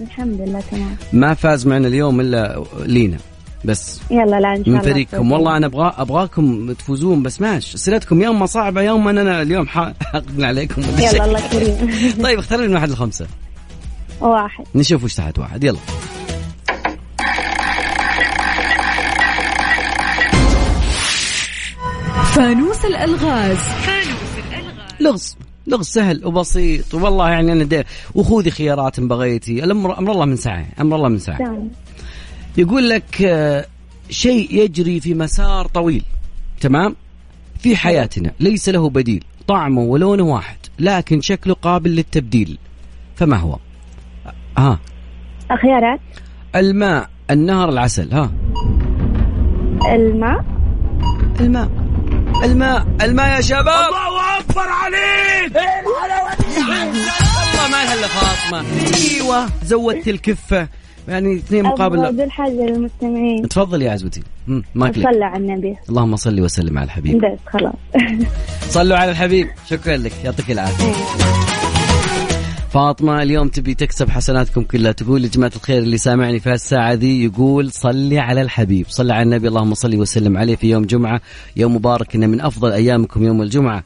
الحمد 0.01 0.41
لله 0.41 0.61
تمام. 0.71 0.97
ما 1.13 1.35
فاز 1.35 1.67
معنا 1.67 1.89
اليوم 1.89 2.21
إلا 2.21 2.65
لينا 2.87 3.17
بس 3.65 4.01
يلا 4.11 4.41
لا 4.41 4.55
إن 4.57 4.65
شاء 4.65 4.75
من 4.75 4.81
فريقكم. 4.81 5.33
والله 5.33 5.57
أنا 5.57 5.67
أبغى 5.67 5.93
أبغاكم 5.99 6.73
تفوزون 6.73 7.23
بس 7.23 7.41
ماشي 7.41 7.75
أسئلتكم 7.77 8.23
يوم 8.23 8.39
ما 8.41 8.47
صعبه 8.47 8.83
يوم 8.83 9.05
ما 9.05 9.11
أنا 9.11 9.43
اليوم 9.43 9.67
حاقدنا 9.67 10.47
عليكم. 10.53 10.83
يلا 10.83 11.25
الله 11.25 11.49
كريم 11.49 11.77
طيب 12.25 12.39
اختار 12.39 12.61
لي 12.61 12.69
من 12.69 12.75
واحد 12.75 12.91
لخمسه 12.91 13.27
واحد. 14.21 14.65
نشوف 14.75 15.05
وش 15.05 15.15
تحت 15.15 15.39
واحد. 15.39 15.65
يلا. 15.65 15.79
فانوس 22.35 22.85
الألغاز. 22.85 23.59
لغز. 25.01 25.37
لغز 25.67 25.87
سهل 25.87 26.27
وبسيط 26.27 26.95
والله 26.95 27.31
يعني 27.31 27.53
أنا 27.53 27.65
دي 27.65 27.83
وخذي 28.15 28.51
خيارات 28.51 28.99
إن 28.99 29.09
بغيتي. 29.09 29.65
الامر 29.65 29.99
أمر 29.99 30.13
الله 30.13 30.25
من 30.25 30.37
ساعة 30.37 30.67
أمر 30.81 30.97
الله 30.97 31.09
من 31.09 31.19
ساعة. 31.19 31.63
يقول 32.57 32.89
لك 32.89 33.23
آه، 33.23 33.67
شيء 34.11 34.55
يجري 34.65 35.01
في 35.01 35.15
مسار 35.15 35.67
طويل 35.67 36.03
تمام؟ 36.61 36.97
في 37.59 37.77
حياتنا 37.77 38.33
ليس 38.41 38.69
له 38.69 38.91
بديل 38.91 39.25
طعمه 39.47 39.83
ولونه 39.83 40.23
واحد 40.23 40.57
لكن 40.79 41.21
شكله 41.21 41.55
قابل 41.55 41.91
للتبديل 41.91 42.59
فما 43.17 43.37
هو؟ 43.37 43.59
ها. 44.59 44.79
خيارات 45.63 46.01
الماء 46.57 47.11
النهر 47.31 47.69
العسل 47.69 48.13
ها. 48.13 48.33
الماء. 49.95 50.45
الماء. 51.41 51.84
الماء 52.43 52.87
الماء 53.03 53.37
يا 53.37 53.41
شباب. 53.41 53.67
الله 53.67 54.39
أكبر 54.39 54.69
عليك. 54.69 55.57
والله 55.87 57.69
ما 57.71 57.83
هلا 57.83 58.07
فاطمه 58.07 58.65
أيوه 58.95 59.47
زودت 59.65 60.09
الكفة. 60.09 60.69
يعني 61.09 61.37
اثنين 61.37 61.67
أبغى 61.67 61.75
مقابل 61.75 62.05
أقول 62.05 62.31
حاجة 62.31 62.51
للمستمعين 62.53 63.49
تفضل 63.49 63.83
يا 63.83 63.93
عزوتي. 63.93 64.23
لك 64.75 65.03
صلى 65.03 65.25
على 65.25 65.37
النبي. 65.37 65.77
اللهم 65.89 66.17
صل 66.17 66.41
وسلم 66.41 66.79
على 66.79 66.85
الحبيب. 66.85 67.17
بس 67.17 67.39
خلاص. 67.53 67.75
صلوا 68.69 68.97
على 68.99 69.11
الحبيب. 69.11 69.51
شكرا 69.71 69.97
لك. 69.97 70.13
يعطيك 70.25 70.51
العافية. 70.51 70.93
فاطمة 72.75 73.23
اليوم 73.23 73.49
تبي 73.49 73.75
تكسب 73.75 74.11
حسناتكم 74.11 74.63
كلها. 74.63 74.93
تقول 74.93 75.25
يا 75.25 75.29
جماعة 75.29 75.53
الخير 75.57 75.83
اللي 75.83 75.99
سامعني 75.99 76.41
في 76.41 76.51
هالساعة 76.51 76.93
ذي 76.93 77.25
يقول 77.25 77.73
صلي 77.73 78.19
على 78.19 78.43
الحبيب. 78.43 78.87
صلي 78.89 79.13
على 79.13 79.23
النبي 79.23 79.49
اللهم 79.49 79.75
صل 79.75 79.97
وسلم 79.97 80.37
عليه 80.37 80.57
في 80.57 80.71
يوم 80.71 80.85
جمعة. 80.85 81.21
يوم 81.57 81.77
مبارك 81.77 82.15
إنه 82.15 82.27
من 82.27 82.41
أفضل 82.41 82.73
أيامكم 82.73 83.25
يوم 83.25 83.43
الجمعة. 83.43 83.85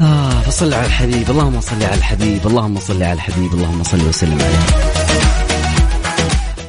آه 0.00 0.40
فصل 0.40 0.74
على 0.74 0.86
الحبيب. 0.86 1.30
اللهم 1.30 1.60
صل 1.60 1.82
على 1.82 1.94
الحبيب. 1.94 2.46
اللهم 2.46 2.78
صل 2.78 3.02
على 3.02 3.12
الحبيب. 3.12 3.52
اللهم 3.54 3.82
صل 3.82 4.08
وسلم 4.08 4.38
عليه. 4.40 4.58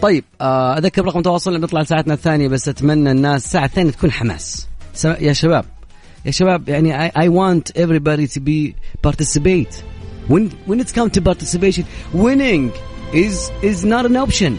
طيب 0.02 0.24
آه 0.42 0.78
أذكر 0.78 1.06
رقم 1.06 1.22
تواصل 1.22 1.60
بنطلع 1.60 1.82
لساعتنا 1.82 2.14
الثانية 2.14 2.48
بس 2.48 2.68
أتمنى 2.68 3.12
الناس 3.12 3.46
الساعة 3.46 3.66
الثانية 3.66 3.92
تكون 3.92 4.12
حماس. 4.12 4.68
يا 5.06 5.34
شباب 5.34 5.66
يا 6.26 6.32
شباب 6.32 6.70
يعني 6.70 7.10
I 7.10 7.30
want 7.30 7.82
everybody 7.82 8.28
to 8.28 8.40
be 8.40 8.76
participate. 9.08 9.84
When 10.30 10.44
when 10.68 10.80
it's 10.80 10.94
come 10.98 11.10
to 11.10 11.22
participation 11.22 11.84
winning 12.14 12.72
is 13.14 13.36
is 13.62 13.84
not 13.94 14.04
an 14.06 14.16
option 14.16 14.52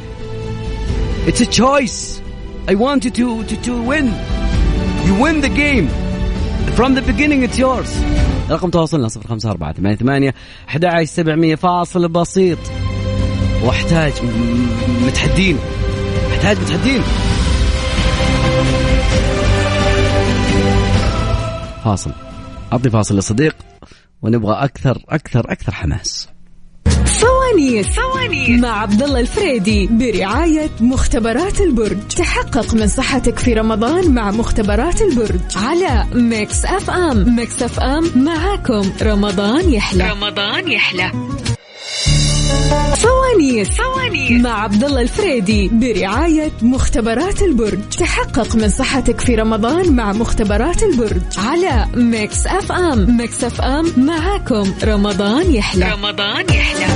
it's 1.29 1.41
a 1.41 1.51
choice 1.63 2.21
I 2.73 2.75
want 2.75 3.05
you 3.07 3.13
to 3.21 3.45
to, 3.51 3.57
to 3.67 3.73
win 3.91 4.07
you 5.07 5.15
win 5.25 5.37
the 5.47 5.53
game 5.65 5.87
from 6.79 6.95
the 6.95 7.03
beginning 7.03 7.43
it's 7.43 7.59
yours 7.59 7.91
رقم 8.51 8.71
تواصلنا 8.71 9.09
054 9.09 9.73
88 9.73 10.35
11700 10.69 11.55
فاصل 11.55 12.09
بسيط 12.09 12.59
واحتاج 13.63 14.13
متحدين 15.07 15.59
احتاج 16.33 16.59
متحدين 16.59 17.03
فاصل 21.85 22.11
اعطي 22.73 22.91
فاصل 22.91 23.19
لصديق 23.19 23.57
ونبغى 24.23 24.65
أكثر 24.65 25.03
أكثر 25.09 25.53
أكثر 25.53 25.73
حماس. 25.73 26.29
فوانيس 27.21 27.87
فوانيس 27.87 28.63
مع 28.63 28.81
عبد 28.81 29.03
الله 29.03 29.21
الفريدي 29.21 29.87
برعاية 29.87 30.71
مختبرات 30.81 31.61
البرج. 31.61 32.09
تحقق 32.09 32.75
من 32.75 32.87
صحتك 32.87 33.39
في 33.39 33.55
رمضان 33.55 34.15
مع 34.15 34.31
مختبرات 34.31 35.03
البرج 35.03 35.41
على 35.57 36.07
Mix 36.15 36.65
FM 36.65 37.37
Mix 37.37 37.63
FM 37.63 38.25
معاكم. 38.25 38.93
رمضان 39.03 39.71
يحلى. 39.71 40.11
رمضان 40.11 40.73
يحلى. 40.73 41.13
فوانيس 42.97 43.69
فوانيس 43.69 44.31
مع 44.43 44.63
عبد 44.63 44.85
الله 44.85 45.01
الفريدي 45.03 45.69
برعاية 45.69 46.51
مختبرات 46.63 47.43
البرج. 47.43 47.79
تحقق 47.99 48.57
من 48.57 48.69
صحتك 48.69 49.21
في 49.21 49.35
رمضان 49.35 49.93
مع 49.97 50.13
مختبرات 50.13 50.83
البرج. 50.83 51.23
على 51.39 51.87
Mix 51.95 52.47
FM. 52.47 53.17
Mix 53.17 53.45
FM 53.45 53.93
معاكم. 54.07 54.73
رمضان 54.85 55.55
يحلى. 55.55 55.93
رمضان 55.93 56.45
يحلى. 56.49 56.87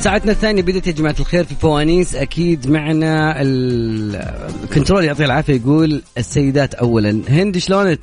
ساعتنا 0.00 0.32
الثانية 0.32 0.62
بدت 0.62 0.86
يا 0.86 0.92
جماعة 0.92 1.16
الخير 1.20 1.44
في 1.44 1.54
فوانيس 1.54 2.14
أكيد 2.14 2.70
معنا 2.70 3.42
ال- 3.42 4.16
ال 4.64 4.69
control 4.69 5.04
يعطيه 5.04 5.24
العافية 5.24 5.54
يقول 5.54 6.02
السيدات 6.18 6.74
أولا. 6.74 7.22
هند 7.28 7.58
شلونك؟ 7.58 8.00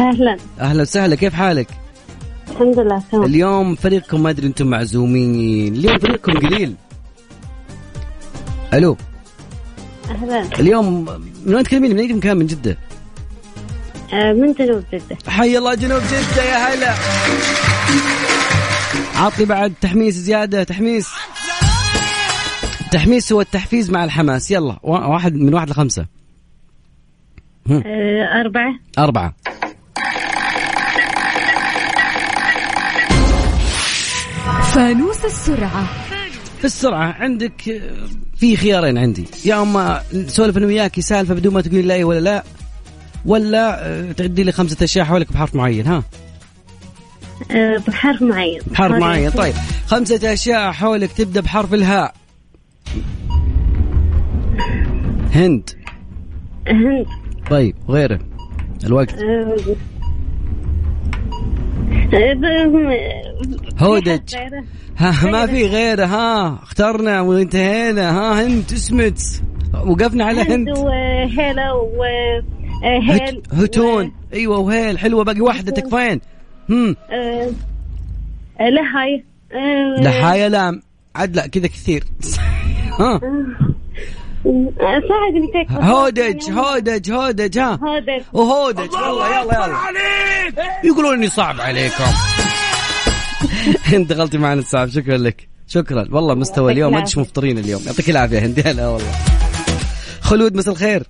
أهلا. 0.00 0.36
أهلا 0.60 0.82
وسهلا. 0.82 1.14
كيف 1.16 1.34
حالك؟ 1.34 1.66
الحمد 2.50 2.78
لله 2.78 3.02
تمام 3.12 3.24
اليوم 3.24 3.74
فريقكم 3.74 4.22
ما 4.22 4.30
أدري 4.30 4.46
أنتم 4.46 4.66
معزومين. 4.66 5.74
اليوم 5.74 5.98
فريقكم 5.98 6.32
قليل. 6.32 6.74
ألو. 8.74 8.96
أهلا. 10.10 10.48
اليوم 10.60 11.04
من 11.46 11.54
وين 11.54 11.64
تكلميني 11.64 11.94
من 11.94 12.00
أي 12.00 12.12
مكان؟ 12.12 12.36
من 12.36 12.46
جدة؟ 12.46 12.78
آه، 14.12 14.32
من 14.32 14.52
جنوب 14.52 14.84
جدة. 14.92 15.16
حي 15.28 15.58
الله 15.58 15.74
جنوب 15.74 16.02
جدة 16.02 16.42
يا 16.42 16.56
هلا. 16.74 16.94
عطي 19.16 19.44
بعد 19.44 19.72
تحميس 19.80 20.14
زيادة. 20.14 20.64
تحميس. 20.64 21.08
التحميس 22.80 23.32
هو 23.32 23.40
التحفيز 23.40 23.90
مع 23.90 24.04
الحماس. 24.04 24.50
يلا 24.50 24.78
وا- 24.82 25.06
واحد 25.06 25.34
من 25.34 25.54
واحد 25.54 25.70
لخمسة. 25.70 26.06
آه، 27.70 28.40
أربعة. 28.40 28.74
أربعة. 28.98 29.34
فانوس 34.78 35.24
السرعة. 35.24 35.86
في 36.58 36.64
السرعة 36.64 37.12
عندك 37.12 37.82
في 38.36 38.56
خيارين 38.56 38.98
عندي. 38.98 39.24
يا 39.44 39.62
أما 39.62 40.02
نسولف 40.14 40.56
أنا 40.56 40.66
وياك 40.66 41.00
سالفة 41.00 41.34
بدون 41.34 41.54
ما 41.54 41.60
تقولين 41.60 41.86
لا 41.86 42.04
ولا 42.04 42.20
لا 42.20 42.44
ولا 43.24 43.86
آه، 43.86 44.12
تعدي 44.12 44.42
لي 44.44 44.52
خمسة 44.52 44.84
أشياء 44.84 45.04
حولك 45.04 45.32
بحرف 45.32 45.54
معين 45.54 45.86
ها؟ 45.86 46.02
آه، 47.50 47.82
بحرف 47.88 48.22
معين. 48.22 48.60
بحرف 48.66 48.96
معين. 48.96 49.30
طيب. 49.30 49.54
خمسة 49.86 50.32
أشياء 50.32 50.72
حولك 50.72 51.12
تبدأ 51.12 51.40
بحرف 51.40 51.74
الهاء. 51.74 52.14
هند. 55.34 55.70
هند. 56.68 57.06
طيب 57.50 57.74
غيره 57.88 58.18
الوقت. 58.84 59.14
آه، 59.14 59.56
هودج. 63.78 64.34
ها 64.96 65.30
ما 65.30 65.46
في 65.46 65.66
غيره 65.66 66.04
ها 66.06 66.58
اخترنا 66.62 67.20
وانتهينا. 67.20 68.10
ها 68.10 68.46
هند 68.46 68.72
اسمت. 68.72 69.42
وقفنا 69.86 70.24
على 70.24 70.40
هند 70.40 70.50
هند. 70.50 70.68
وهيلا 70.78 71.72
وهيل 71.72 73.10
هت- 73.10 73.54
هتون. 73.54 74.12
أيوه 74.32 74.58
وهيل. 74.58 74.98
حلوة 74.98 75.24
باقي 75.24 75.40
واحدة 75.40 75.72
تكفين 75.72 76.20
هم. 76.70 76.96
لهاي 78.60 79.24
آه، 79.52 80.00
لحايا 80.00 80.48
لام 80.48 80.82
عاد 81.16 81.36
لا 81.36 81.46
كذا 81.46 81.66
كثير. 81.66 82.04
ها. 83.00 83.20
آه، 84.46 85.00
ساعدني 85.08 85.46
تكفى 85.64 85.78
هودج 85.92 86.50
هودج 86.50 87.12
هودج. 87.12 87.58
ها. 87.58 87.78
هودج. 87.82 88.22
وهودج. 88.32 88.92
والله 88.94 89.40
يلا 89.40 89.54
يلا. 89.66 89.76
يقولون 90.84 91.14
إني 91.14 91.28
صعب 91.28 91.60
عليكم. 91.60 92.04
انت 93.94 94.12
دخلتي 94.12 94.38
معنا 94.38 94.60
الصعب 94.60 94.88
شكرا 94.88 95.16
لك. 95.16 95.48
شكرا. 95.66 96.08
والله 96.10 96.34
مستوى 96.34 96.72
اليوم 96.72 96.92
ما 96.92 97.04
مفطرين 97.16 97.58
اليوم. 97.58 97.82
يعطيك 97.86 98.10
العافية. 98.10 98.38
هندي 98.38 98.62
هلا 98.62 98.88
والله. 98.88 99.12
خلود 100.20 100.54
مساء 100.54 100.74
الخير. 100.74 101.06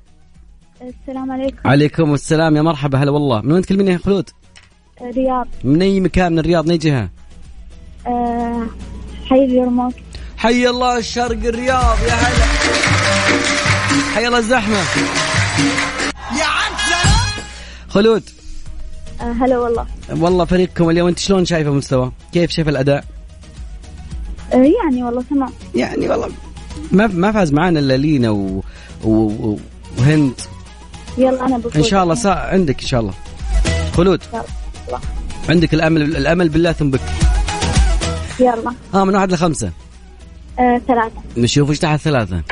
السلام 0.82 1.32
عليكم. 1.32 1.68
عليكم 1.68 2.14
السلام. 2.14 2.56
يا 2.56 2.62
مرحبا. 2.62 3.02
هلا 3.02 3.10
والله. 3.10 3.40
من 3.40 3.52
وين 3.52 3.62
تكلميني 3.62 3.92
يا 3.92 3.98
خلود؟ 3.98 4.30
رياض. 5.16 5.48
من 5.64 5.82
أي 5.82 6.00
مكان؟ 6.00 6.32
من 6.32 6.38
الرياض. 6.38 6.64
من 6.64 6.70
أي 6.70 6.78
جهة؟ 6.78 7.10
آه، 8.06 8.66
حي 9.26 9.44
اليرموك. 9.44 9.94
حي 10.36 10.68
الله 10.68 10.98
الشرق 10.98 11.44
الرياض. 11.44 11.96
يا 12.08 12.14
هلا. 12.14 12.44
حي 14.14 14.26
الله 14.26 14.38
الزحمة. 14.38 14.78
يا 16.38 16.44
عم 16.44 16.72
خلود. 17.88 18.37
هلا 19.20 19.58
والله. 19.58 19.86
والله 20.10 20.44
فريقكم 20.44 20.90
اليوم 20.90 21.08
انت 21.08 21.18
شلون 21.18 21.44
شايفه 21.44 21.70
مستوى؟ 21.70 22.12
كيف 22.32 22.50
شايف 22.50 22.68
الأداء؟ 22.68 23.04
آه، 24.52 24.56
يعني 24.56 25.02
والله 25.02 25.24
تمام 25.30 25.50
يعني 25.74 26.08
والله 26.08 26.28
ما 26.92 27.06
ما 27.06 27.32
فاز 27.32 27.52
معانا 27.52 27.80
إلا 27.80 27.96
لينا 27.96 28.30
و... 28.30 28.62
و... 29.04 29.56
وهند. 29.98 30.40
يلا 31.18 31.46
أنا 31.46 31.58
بفوز. 31.58 31.76
إن 31.76 31.82
شاء 31.82 32.02
الله 32.02 32.14
سا... 32.14 32.30
عندك 32.30 32.82
إن 32.82 32.86
شاء 32.86 33.00
الله. 33.00 33.14
خلود. 33.96 34.22
الله. 34.88 35.00
عندك 35.48 35.74
الامل 35.74 36.02
الأمل 36.02 36.48
بالله 36.48 36.72
ثم 36.72 36.90
بك 36.90 37.00
يلا. 38.40 38.72
ها 38.94 39.04
من 39.04 39.14
واحد 39.14 39.32
لخمسة. 39.32 39.72
آه، 40.58 40.80
ثلاثة. 40.88 41.16
نشوف 41.36 41.70
إيش 41.70 41.78
تحت 41.78 42.00
ثلاثة. 42.00 42.42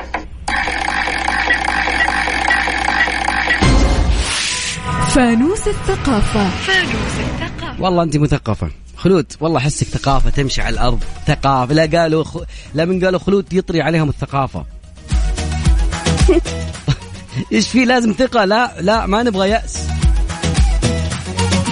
فانوس 5.17 5.69
الثقافة. 5.69 6.49
فانوس 6.51 7.19
الثقافة. 7.21 7.83
والله 7.83 8.03
أنت 8.03 8.17
مثقفه 8.17 8.71
خلود 8.97 9.27
والله 9.41 9.59
أحسك 9.59 9.87
ثقافة 9.87 10.31
تمشي 10.31 10.63
على 10.63 10.75
الأرض. 10.75 11.01
ثقافة. 11.27 11.75
لا 11.75 12.01
قالوا 12.01 12.25
خ... 12.25 12.39
لا 12.75 12.85
من 12.85 13.05
قالوا 13.05 13.19
خلود 13.21 13.53
يطري 13.53 13.83
عليهم 13.83 14.09
الثقافة. 14.09 14.65
إيش 17.53 17.69
في 17.69 17.85
لازم 17.85 18.13
ثقة؟ 18.13 18.45
لا 18.45 18.73
لا 18.81 19.07
ما 19.07 19.23
نبغى 19.23 19.49
يأس. 19.49 19.89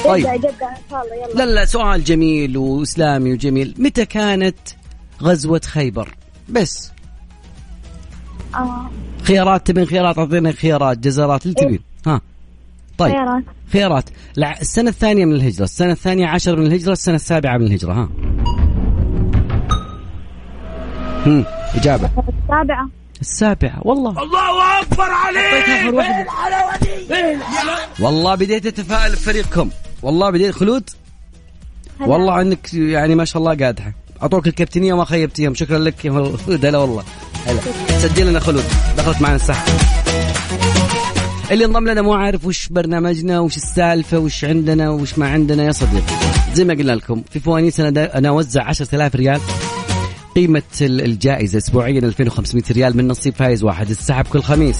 طيب. 0.04 0.26
جدة 0.26 0.36
جدة 0.36 0.48
إن 0.50 0.76
شاء 0.90 1.02
الله 1.02 1.14
يلا. 1.14 1.44
لا 1.44 1.54
لا 1.54 1.64
سؤال 1.64 2.04
جميل 2.04 2.56
وإسلامي 2.56 3.32
وجميل. 3.32 3.74
متى 3.78 4.06
كانت 4.06 4.56
غزوة 5.22 5.60
خيبر؟ 5.64 6.14
بس. 6.48 6.92
آه. 8.54 8.90
خيارات 9.22 9.66
تبين 9.66 9.86
خيارات 9.86 10.18
اعطينا 10.18 10.52
خيارات 10.52 10.98
جزرات 10.98 11.42
اللي 11.46 11.54
تبين. 11.54 11.93
طيب 12.98 13.12
خيارات 13.12 13.42
خيارات 13.72 14.04
لا 14.36 14.60
السنة 14.60 14.90
الثانية 14.90 15.24
من 15.24 15.32
الهجرة 15.32 15.64
السنة 15.64 15.92
الثانية 15.92 16.26
عشر 16.26 16.56
من 16.56 16.66
الهجرة 16.66 16.92
السنة 16.92 17.14
السابعة 17.14 17.58
من 17.58 17.66
الهجرة 17.66 17.92
ها. 17.92 18.08
هم 21.26 21.44
إجابة. 21.74 22.10
السابعة. 22.42 22.88
السابعة 23.20 23.78
والله. 23.82 24.10
الله 24.22 24.80
أكبر 24.82 25.10
عليك! 25.10 26.28
والله 28.00 28.34
بديت 28.34 28.66
أتفائل 28.66 29.12
بفريقكم. 29.12 29.70
والله 30.02 30.30
بديت 30.30 30.54
خلود. 30.54 30.90
والله 32.00 32.32
عنك 32.32 32.74
يعني 32.74 33.14
ما 33.14 33.24
شاء 33.24 33.42
الله 33.42 33.66
قادحة. 33.66 33.92
أعطوك 34.22 34.46
الكابتنية 34.46 34.92
وما 34.92 35.04
خيبتيهم. 35.04 35.54
شكرا 35.54 35.78
لك. 35.78 36.04
يا 36.04 36.12
خلود 36.46 36.66
هلا 36.66 36.78
والله. 36.78 37.04
هلا. 37.46 37.60
سجل 37.98 38.26
لنا 38.26 38.40
خلود. 38.40 38.64
دخلت 38.98 39.22
معنا 39.22 39.36
السحب. 39.36 40.03
اللي 41.50 41.64
انضم 41.64 41.88
لنا 41.88 42.02
مو 42.02 42.12
عارف 42.14 42.46
وش 42.46 42.68
برنامجنا 42.68 43.40
وش 43.40 43.56
السالفة 43.56 44.18
وش 44.18 44.44
عندنا 44.44 44.90
وش 44.90 45.18
ما 45.18 45.28
عندنا. 45.28 45.64
يا 45.64 45.72
صديقي 45.72 46.14
زي 46.54 46.64
ما 46.64 46.74
قلنا 46.74 46.92
لكم 46.92 47.22
في 47.30 47.40
فوانيس 47.40 47.80
أنا, 47.80 47.90
دا 47.90 48.18
أنا 48.18 48.28
أوزع 48.28 48.62
10000 48.64 49.14
ريال. 49.16 49.40
قيمة 50.36 50.62
ال- 50.82 51.00
الجائزة 51.04 51.58
أسبوعيا 51.58 51.98
2500 51.98 52.64
ريال 52.70 52.96
من 52.96 53.08
نصيب 53.08 53.34
فايز 53.34 53.64
واحد 53.64 53.90
السحب 53.90 54.24
كل 54.26 54.42
خميس. 54.42 54.78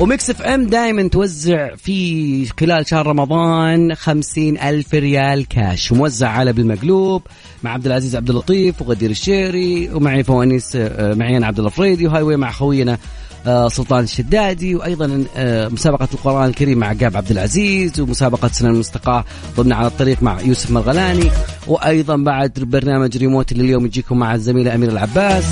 و 0.00 0.30
Mix 0.30 0.42
FM 0.42 0.66
دائما 0.66 1.08
توزع 1.08 1.74
في 1.76 2.46
خلال 2.60 2.86
شهر 2.88 3.06
رمضان 3.06 3.94
خمسين 3.94 4.58
ألف 4.58 4.94
ريال 4.94 5.48
كاش 5.48 5.92
موزع 5.92 6.28
على 6.28 6.52
بالمقلوب 6.52 7.22
مع 7.62 7.72
عبد 7.72 7.86
العزيز 7.86 8.16
عبد 8.16 8.30
اللطيف 8.30 8.82
وغدير 8.82 9.10
الشهري 9.10 9.90
ومعي 9.94 10.22
فوانيس 10.24 10.76
آه، 10.76 11.14
معي 11.14 11.36
أنا 11.36 11.46
عبد 11.46 11.58
الله 11.58 11.70
فريدي 11.70 12.06
و 12.06 12.10
Highway 12.10 12.36
مع 12.36 12.50
خوينا 12.52 12.98
سلطان 13.44 14.04
الشدادي 14.04 14.74
وأيضا 14.74 15.24
آه، 15.36 15.68
مسابقة 15.68 16.08
القرآن 16.14 16.48
الكريم 16.48 16.78
مع 16.78 16.86
عقاب 16.86 17.16
عبد 17.16 17.30
العزيز 17.30 18.00
ومسابقة 18.00 18.48
سنة 18.48 18.70
المستقاة 18.70 19.24
ضمن 19.56 19.72
على 19.72 19.86
الطريق 19.86 20.22
مع 20.22 20.40
يوسف 20.40 20.70
مرغلاني 20.70 21.30
وأيضا 21.66 22.16
بعد 22.16 22.52
برنامج 22.56 23.16
ريموت 23.16 23.52
اللي 23.52 23.64
اليوم 23.64 23.86
يجيكم 23.86 24.18
مع 24.18 24.34
الزميله 24.34 24.74
أمير 24.74 24.88
العباس. 24.88 25.44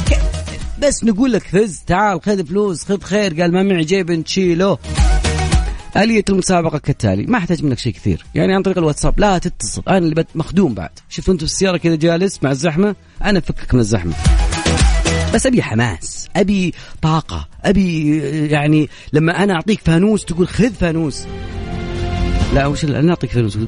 بس 0.82 1.04
نقول 1.04 1.32
لك 1.32 1.42
فز 1.42 1.82
تعال 1.86 2.22
خذ 2.22 2.46
فلوس 2.46 2.84
خذ 2.84 3.00
خير 3.00 3.40
قال 3.40 3.52
ما 3.52 3.62
معي 3.62 3.84
جيب 3.84 4.10
نشيله. 4.10 4.78
آلية 5.96 6.24
المسابقة 6.28 6.78
كالتالي 6.78 7.26
ما 7.26 7.38
أحتاج 7.38 7.64
منك 7.64 7.78
شيء 7.78 7.92
كثير 7.92 8.24
يعني 8.34 8.54
عن 8.54 8.62
طريق 8.62 8.78
الواتساب 8.78 9.20
لا 9.20 9.38
تتصل 9.38 9.82
أنا 9.88 9.98
اللي 9.98 10.24
مخدوم 10.34 10.74
بعد. 10.74 10.90
شوف 11.08 11.30
أنت 11.30 11.38
في 11.38 11.44
السيارة 11.46 11.76
كذا 11.76 11.94
جالس 11.94 12.42
مع 12.42 12.50
الزحمة 12.50 12.94
أنا 13.24 13.38
أفكك 13.38 13.74
من 13.74 13.80
الزحمة. 13.80 14.12
بس 15.34 15.46
أبي 15.46 15.62
حماس 15.62 16.28
أبي 16.36 16.74
طاقة 17.02 17.48
أبي 17.64 18.18
يعني 18.46 18.88
لما 19.12 19.42
أنا 19.42 19.54
أعطيك 19.54 19.80
فانوس 19.80 20.24
تقول 20.24 20.48
خذ 20.48 20.72
فانوس. 20.72 21.26
لا 22.54 22.66
وش 22.66 22.84
أنا 22.84 23.10
أعطيك 23.10 23.30
فانوس 23.30 23.58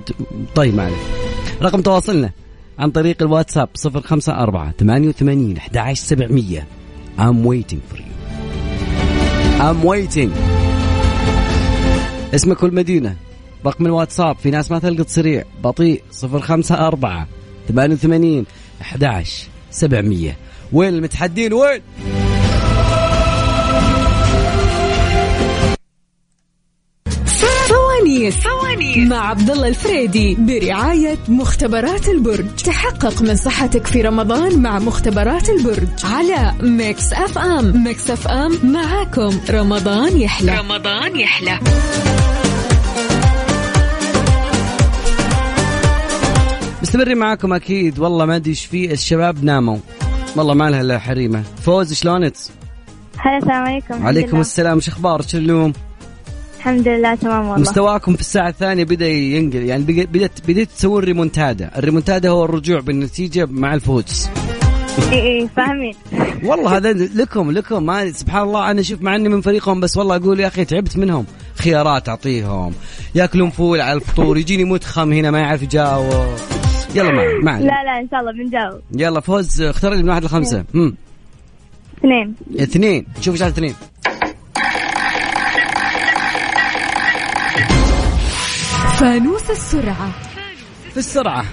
طيب 0.54 0.74
ما 0.74 0.82
عليك. 0.82 0.98
رقم 1.62 1.80
تواصلنا 1.80 2.30
عن 2.78 2.90
طريق 2.90 3.22
الواتساب 3.22 3.68
054 3.84 4.72
88 4.78 5.56
11700 5.58 6.66
I'm 7.18 7.44
waiting 7.44 7.80
for 7.90 7.96
you. 7.96 8.14
I'm 9.60 9.84
waiting. 9.84 10.30
اسمك 12.34 12.62
والمدينة. 12.62 13.16
رقم 13.66 13.86
الواتساب 13.86 14.36
في 14.36 14.50
ناس 14.50 14.70
ما 14.70 14.78
تلقط 14.78 15.08
سريع. 15.08 15.44
بطيء 15.64 16.02
054 16.22 17.26
88 17.68 18.44
11 18.80 19.48
700 19.70 20.36
وين 20.72 20.94
المتحدين؟ 20.94 21.52
وين؟ 21.52 21.82
فوانيس 28.30 28.46
مع 28.96 29.28
عبد 29.28 29.50
الله 29.50 29.68
الفريدي 29.68 30.36
برعاية 30.38 31.18
مختبرات 31.28 32.08
البرج. 32.08 32.46
تحقق 32.64 33.22
من 33.22 33.36
صحتك 33.36 33.86
في 33.86 34.02
رمضان 34.02 34.62
مع 34.62 34.78
مختبرات 34.78 35.48
البرج. 35.48 35.88
على 36.04 36.54
Mix 36.62 37.12
FM. 37.12 37.84
Mix 37.84 38.10
FM 38.10 38.72
معاكم. 38.72 39.40
رمضان 39.50 40.20
يحلى. 40.20 40.58
رمضان 40.58 41.20
يحلى. 41.20 41.58
مستمرين 46.82 47.18
معاكم 47.18 47.52
أكيد. 47.52 47.98
والله 47.98 48.24
ما 48.26 48.36
أدري 48.36 48.50
إيش 48.50 48.64
في. 48.66 48.92
الشباب 48.92 49.44
ناموا. 49.44 49.78
والله 50.36 50.54
ما 50.54 50.70
لها 50.70 50.80
إلا 50.80 50.98
حريمة. 50.98 51.42
فوز 51.62 51.92
شلونك؟ 51.92 52.32
هلا 53.16 53.38
السلام 53.38 53.62
عليكم. 53.62 53.94
الحمد 53.94 54.06
عليكم 54.06 54.30
لله. 54.30 54.40
السلام. 54.40 54.76
وش 54.76 54.88
أخبارك؟ 54.88 55.28
شو 55.28 55.38
اليوم؟ 55.38 55.72
الحمد 56.58 56.88
لله 56.88 57.14
تمام 57.14 57.48
والله. 57.48 57.60
مستواكم 57.60 58.14
في 58.14 58.20
الساعة 58.20 58.48
الثانية 58.48 58.84
بدأ 58.84 59.08
ينقل. 59.08 59.62
يعني 59.62 59.82
بدأت 59.84 60.40
بديت 60.48 60.70
تسوون 60.70 61.04
ريمونتادا، 61.04 61.70
الريمونتادا 61.78 62.28
هو 62.28 62.44
الرجوع 62.44 62.80
بالنتيجة 62.80 63.46
مع 63.50 63.74
الفوز. 63.74 64.28
إي 65.12 65.22
إي 65.22 65.48
فاهمين. 65.56 65.94
والله 66.44 66.76
هذا 66.76 66.92
لكم 66.92 67.50
لكم. 67.50 67.82
ما 67.82 68.12
سبحان 68.12 68.42
الله 68.42 68.70
أنا 68.70 68.82
شوف 68.82 69.02
مع 69.02 69.16
إني 69.16 69.28
من 69.28 69.40
فريقهم 69.40 69.80
بس 69.80 69.96
والله 69.96 70.16
أقول 70.16 70.40
يا 70.40 70.46
أخي 70.46 70.64
تعبت 70.64 70.96
منهم. 70.96 71.26
خيارات 71.54 72.08
أعطيهم. 72.08 72.72
ياكلون 73.14 73.50
فول 73.50 73.80
على 73.80 73.92
الفطور 73.92 74.38
يجيني 74.38 74.64
متخم 74.64 75.12
هنا 75.12 75.30
ما 75.30 75.38
يعرف 75.38 75.62
يجاوب. 75.62 76.36
يلا 76.94 77.12
ما. 77.42 77.60
لا 77.60 77.84
لا 77.84 78.00
إن 78.00 78.08
شاء 78.10 78.20
الله 78.20 78.32
بنجاوب 78.32 78.80
يلا 78.96 79.20
فوز 79.20 79.62
اختار 79.62 79.94
لي 79.94 80.02
من 80.02 80.08
واحد 80.08 80.24
لخمسة. 80.24 80.64
امم 80.74 80.94
اثنين. 81.98 82.34
اثنين. 82.60 83.06
شوف 83.20 83.34
إيش 83.34 83.42
اثنين. 83.42 83.74
فانوس 88.98 89.50
السرعة. 89.50 90.12
في 90.90 90.96
السرعة. 90.96 91.44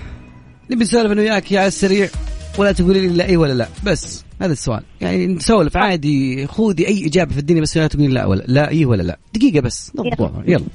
نبي 0.72 0.84
نسولف 0.84 1.12
أنا 1.12 1.22
وياك 1.22 1.52
يا 1.52 1.60
على 1.60 1.68
السريع 1.68 2.10
ولا 2.58 2.72
تقولي 2.72 3.00
لي 3.00 3.08
لا 3.08 3.26
إي 3.26 3.38
ولا 3.38 3.54
لا. 3.54 3.68
بس 3.84 4.26
هذا 4.42 4.52
السؤال. 4.52 4.84
يعني 5.02 5.28
نسولف 5.28 5.78
عادي 5.78 6.48
خذي 6.48 6.88
أي 6.88 7.08
إجابة 7.08 7.34
في 7.34 7.40
الدنيا 7.40 7.62
بس 7.62 7.78
لا 7.78 7.88
تقولي 7.88 8.08
لا 8.08 8.26
ولا 8.26 8.44
لا 8.48 8.70
إي 8.70 8.86
ولا 8.86 9.04
لا. 9.04 9.20
دقيقة 9.34 9.62
بس 9.62 9.92
نضبط 9.96 10.32
يلا. 10.46 10.66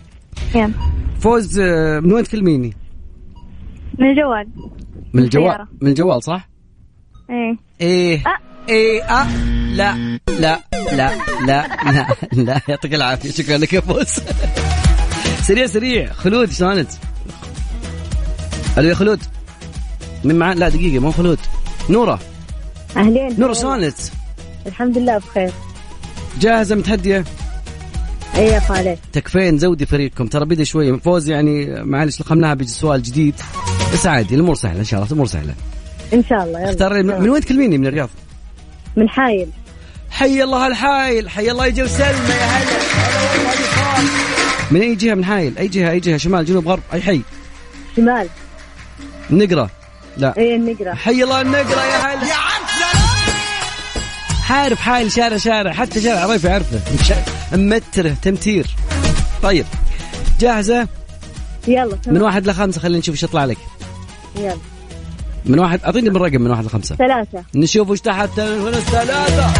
يلا. 0.55 0.73
فوز 1.21 1.59
آه، 1.59 2.01
من 2.01 2.13
وين 2.13 2.25
تكلميني؟ 2.25 2.77
من 3.99 4.11
الجوال. 4.11 4.49
من 5.13 5.23
الجوال. 5.23 5.67
من 5.81 5.89
الجوال 5.89 6.23
صح؟ 6.23 6.49
إيه. 7.31 7.57
إيه. 7.81 8.23
أه. 8.27 8.39
إيه. 8.69 9.03
أه. 9.03 9.37
لا. 9.73 10.19
لا. 10.41 10.61
لا. 10.93 11.11
لا. 11.47 11.67
لا. 11.87 12.07
لا. 12.33 12.61
يعطيك 12.69 12.95
العافية. 12.95 13.31
شكرا 13.31 13.59
لك 13.59 13.73
يا 13.73 13.81
فوز. 13.81 14.21
سريع 15.43 15.67
سريع. 15.67 16.13
خلود 16.13 16.51
شلونك؟ 16.51 16.87
ألو 18.79 18.89
يا 18.89 18.95
خلود. 18.95 19.21
من 20.25 20.39
معاه 20.39 20.55
لا 20.55 20.69
دقيقة 20.69 20.99
مو 20.99 21.11
خلود. 21.11 21.39
نورة. 21.91 22.21
أهلين. 22.97 23.41
نورة 23.41 23.53
شلونك؟ 23.53 23.95
الحمد 24.67 24.99
لله 24.99 25.19
بخير. 25.19 25.53
جاهزة 26.41 26.75
متحديه؟ 26.75 27.25
اي 28.37 28.47
يا 28.47 28.61
خالد 28.61 28.99
تكفين 29.13 29.59
زودي 29.59 29.87
فريقكم. 29.87 30.27
ترى 30.27 30.45
بدأ 30.45 30.65
شوية 30.65 30.93
فوز 30.93 31.31
يعني 31.31 31.85
معلش 31.85 32.21
لقمناها 32.21 32.55
بيجي 32.55 32.71
سؤال 32.71 33.03
جديد. 33.03 33.35
بس 33.93 34.07
عادي 34.07 34.35
الأمور 34.35 34.55
سهلة 34.55 34.79
إن 34.81 34.85
شاء 34.85 34.99
الله 34.99 35.07
الأمور 35.09 35.27
سهلة. 35.27 35.55
إن 36.15 36.25
شاء 36.29 36.45
الله 36.45 36.61
يلا. 36.61 36.71
اختار 36.71 37.03
من 37.03 37.29
وين 37.31 37.41
تكلميني 37.43 37.79
من 37.79 37.87
الرياض؟ 37.87 38.09
من 38.97 39.09
حايل. 39.09 39.49
حي 40.11 40.43
الله 40.43 40.67
الحايل 40.67 41.31
حي 41.31 41.51
الله 41.51 41.67
يجي 41.67 41.83
وسلمى 41.83 42.29
يا 42.31 42.47
هلا. 42.47 42.79
من 44.71 44.81
أي 44.81 44.95
جهة 44.95 45.15
من 45.15 45.25
حايل؟ 45.25 45.59
أي 45.59 45.69
جهة 45.69 45.91
أي 45.91 46.01
جهة 46.01 46.17
شمال 46.17 46.45
جنوب 46.45 46.69
غرب 46.69 46.81
أي 46.93 47.03
حي؟ 47.03 47.21
شمال. 47.97 48.29
النقره 49.31 49.71
لا. 50.17 50.35
اي 50.39 50.57
النقرة. 50.57 50.95
حي 50.95 51.23
الله 51.25 51.41
النقرة 51.41 51.81
يا 51.85 51.99
هلا. 51.99 52.27
يا 52.29 52.35
عارف 54.51 54.81
حايل 54.81 55.13
شارع 55.13 55.37
شارع 55.37 55.73
حتى 55.73 56.01
شارع 56.01 56.27
ريف 56.27 56.45
يعرفه 56.45 56.81
مش- 57.01 57.13
متره 57.59 58.17
تمتير. 58.23 58.67
طيب. 59.43 59.67
جاهزة؟ 60.41 60.89
يلا 61.69 61.97
تمام. 61.97 62.17
من 62.17 62.23
واحد 62.23 62.47
لخمسة 62.47 62.81
خلينا 62.81 62.99
نشوف 62.99 63.15
إيش 63.15 63.23
يطلع 63.23 63.45
لك. 63.45 63.57
يلا. 64.37 64.57
من 65.47 65.59
واحد 65.59 65.81
أعطيني 65.85 66.11
من 66.11 66.17
رقم 66.17 66.41
من 66.43 66.51
واحد 66.51 66.65
لخمسة. 66.65 66.97
ثلاثة. 66.97 67.45
نشوف 67.55 67.91
وش 67.91 68.01
تحت 68.01 68.41
هنا 68.41 68.69
الثلاثة. 68.69 69.53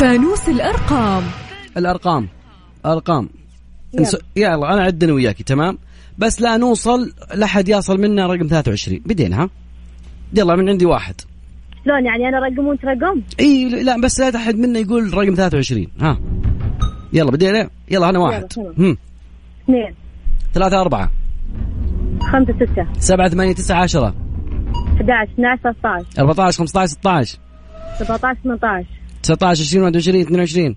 فانوس 0.00 0.48
الأرقام. 0.48 1.22
الأرقام 1.76 2.28
أرقام. 2.86 3.28
نس- 4.00 4.16
يلا 4.36 4.74
أنا 4.74 4.82
عد 4.82 5.04
أنا 5.04 5.12
وياكي 5.12 5.44
تمام؟ 5.44 5.78
بس 6.18 6.40
لا 6.42 6.56
نوصل 6.56 7.12
لحد 7.34 7.68
يصل 7.68 8.00
منا 8.00 8.26
رقم 8.26 8.46
23 8.48 9.02
بدينا 9.06 9.42
ها؟ 9.42 9.50
يلا 10.34 10.56
من 10.56 10.68
عندي 10.68 10.86
واحد. 10.86 11.14
شلون 11.84 12.06
يعني 12.06 12.28
أنا 12.28 12.38
رقم 12.38 12.66
وأنت 12.66 12.84
رقم؟ 12.84 13.22
إي 13.40 13.68
لا 13.68 14.00
بس 14.00 14.20
لا 14.20 14.36
أحد 14.36 14.56
منا 14.56 14.78
يقول 14.78 15.14
رقم 15.14 15.34
23 15.34 15.86
ها؟ 16.00 16.18
يلا 17.12 17.30
بدينا 17.30 17.70
يلا 17.90 18.08
أنا 18.08 18.18
واحد. 18.18 18.46
هم. 18.78 18.96
اثنين. 19.64 19.94
ثلاثة 20.54 20.80
أربعة. 20.80 21.10
خمسة 22.32 22.52
ستة. 22.56 22.86
سبعة 22.98 23.28
ثمانية 23.28 23.52
تسعة 23.54 23.82
عشرة. 23.82 24.14
11 24.96 25.32
12 25.32 25.62
13 25.62 26.06
14 26.18 26.58
15 26.58 26.86
16 26.92 27.38
17 27.98 28.38
18 28.44 28.86
19 29.22 29.62
20 29.64 29.84
21 29.84 30.20
22 30.20 30.76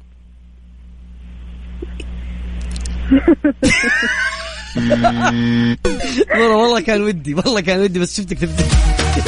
والله 6.35 6.55
والله 6.57 6.81
كان 6.81 7.01
ودي. 7.01 7.33
والله 7.33 7.61
كان 7.61 7.79
ودي 7.79 7.99
بس 7.99 8.17
شفتك 8.17 8.49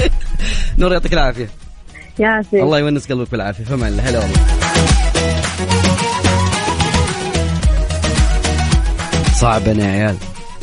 نور 0.80 0.94
يعطيك 0.94 1.14
العافية. 1.14 1.50
يا 2.20 2.42
سيدي 2.52 2.64
الله 2.64 2.80
يونس 2.80 3.12
قلبك 3.12 3.32
بالعافية. 3.32 3.64
فما 3.64 3.88
الله 3.88 4.10
هلا 4.10 4.20
والله. 4.20 4.38
صعب 9.38 9.68
أنا 9.68 9.84
يا 9.84 9.92
عيال. 9.92 10.16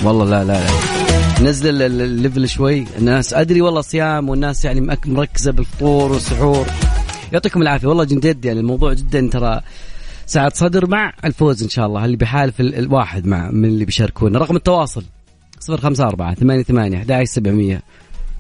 والله 0.05 0.25
لا 0.25 0.45
لا 0.45 0.53
لا. 0.53 1.49
نزل 1.51 1.69
ال- 1.69 1.83
ال- 1.83 2.01
ال 2.03 2.11
level 2.11 2.49
شوي. 2.49 2.85
الناس 2.99 3.35
أدري 3.35 3.61
والله 3.61 3.81
صيام 3.81 4.29
والناس 4.29 4.65
يعني 4.65 4.97
مركزة 5.07 5.53
بالفطور 5.53 6.13
والسحور. 6.13 6.67
يعطيكم 7.33 7.63
العافية. 7.63 7.89
والله 7.89 8.05
جد 8.05 8.45
يعني 8.45 8.61
الموضوع 8.61 8.93
جدا 8.93 9.29
ترى 9.33 9.61
سعة 10.27 10.53
صدر 10.55 10.87
مع 10.87 11.13
الفوز 11.25 11.63
إن 11.63 11.69
شاء 11.69 11.87
الله. 11.87 12.05
اللي 12.05 12.17
بحالف 12.17 12.61
ال- 12.61 12.75
الواحد 12.75 13.27
مع 13.27 13.51
من 13.51 13.65
اللي 13.65 13.85
بيشاركونا. 13.85 14.39
رقم 14.39 14.57
التواصل 14.57 15.05
054 15.71 16.35
88 16.35 17.01
11700 17.01 17.83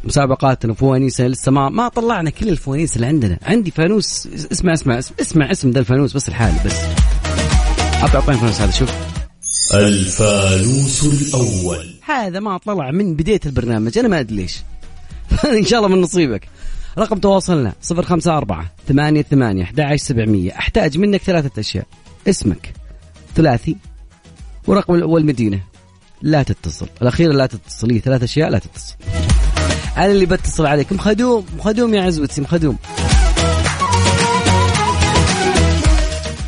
مسابقاتنا 0.04 0.74
فوانيسنا 0.74 1.28
لسه 1.28 1.52
ما 1.52 1.68
ما 1.68 1.88
طلعنا 1.88 2.30
كل 2.30 2.48
الفوانيس 2.48 2.96
اللي 2.96 3.06
عندنا. 3.06 3.38
عندي 3.42 3.70
فانوس 3.70 4.28
اسمع 4.52 4.72
اسمع 4.72 4.98
اسمع, 5.20 5.50
اسم 5.50 5.70
ذا 5.70 5.78
الفانوس 5.80 6.12
بس 6.16 6.28
الحالي 6.28 6.56
بس. 6.66 6.76
اعطي 8.02 8.16
اعطيني 8.16 8.38
فانوس 8.38 8.60
هذا 8.60 8.70
شوف. 8.70 9.13
الفانوس 9.78 11.04
الأول. 11.04 11.94
هذا 12.02 12.40
ما 12.40 12.58
طلع 12.58 12.90
من 12.90 13.14
بداية 13.14 13.40
البرنامج 13.46 13.98
أنا 13.98 14.08
ما 14.08 14.20
أدري 14.20 14.36
ليش. 14.36 14.62
إن 15.58 15.64
شاء 15.64 15.78
الله 15.78 15.96
من 15.96 16.00
نصيبك. 16.00 16.48
رقم 16.98 17.18
تواصلنا 17.18 17.72
054 17.90 18.66
88 18.88 19.62
11700 19.62 20.52
أحتاج 20.52 20.98
منك 20.98 21.22
ثلاثة 21.22 21.60
أشياء. 21.60 21.86
اسمك 22.28 22.72
ثلاثي 23.34 23.76
ورقم 24.66 25.02
والمدينة 25.02 25.60
لا 26.22 26.42
تتصل. 26.42 26.88
الأخيرة 27.02 27.32
لا 27.32 27.46
تتصل. 27.46 27.92
هي 27.92 27.98
ثلاث 27.98 28.22
أشياء 28.22 28.50
لا 28.50 28.58
تتصل. 28.58 28.94
أنا 29.96 30.06
اللي 30.06 30.26
بتصل 30.26 30.66
عليك 30.66 30.92
مخدوم 30.92 31.46
مخدوم 31.58 31.94
يا 31.94 32.02
عزوتي 32.02 32.40
مخدوم 32.40 32.78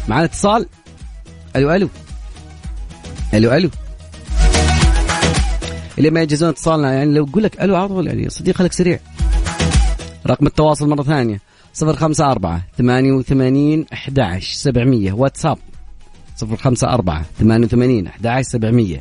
معنا 0.08 0.24
اتصال؟ 0.24 0.66
ألو 1.56 1.74
ألو. 1.74 1.88
ألو 3.34 3.52
ألو. 3.52 3.70
اللي 5.98 6.10
ما 6.10 6.22
يجهزون 6.22 6.48
اتصالنا 6.48 6.92
يعني 6.92 7.14
لو 7.14 7.24
أقول 7.24 7.42
لك 7.42 7.62
ألو 7.62 7.76
على 7.76 7.88
طول 7.88 8.06
يعني 8.06 8.30
صديق 8.30 8.56
خليك 8.56 8.72
سريع. 8.72 8.98
رقم 10.26 10.46
التواصل 10.46 10.88
مرة 10.88 11.02
ثانية 11.02 11.40
054 11.82 12.60
88 12.78 13.86
11 13.92 14.56
700 14.56 15.12
واتساب 15.12 15.58
054 16.42 17.24
88 17.38 18.06
11 18.06 18.48
700 18.48 18.98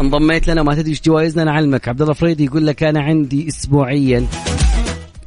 انضميت 0.00 0.48
لنا 0.48 0.62
ما 0.62 0.74
تدري 0.74 0.90
إيش 0.90 1.02
جوائزنا 1.02 1.44
نعلمك. 1.44 1.88
عبد 1.88 2.02
الله 2.02 2.14
فريدي 2.14 2.44
يقول 2.44 2.66
لك 2.66 2.82
أنا 2.82 3.00
عندي 3.00 3.48
اسبوعيا. 3.48 4.26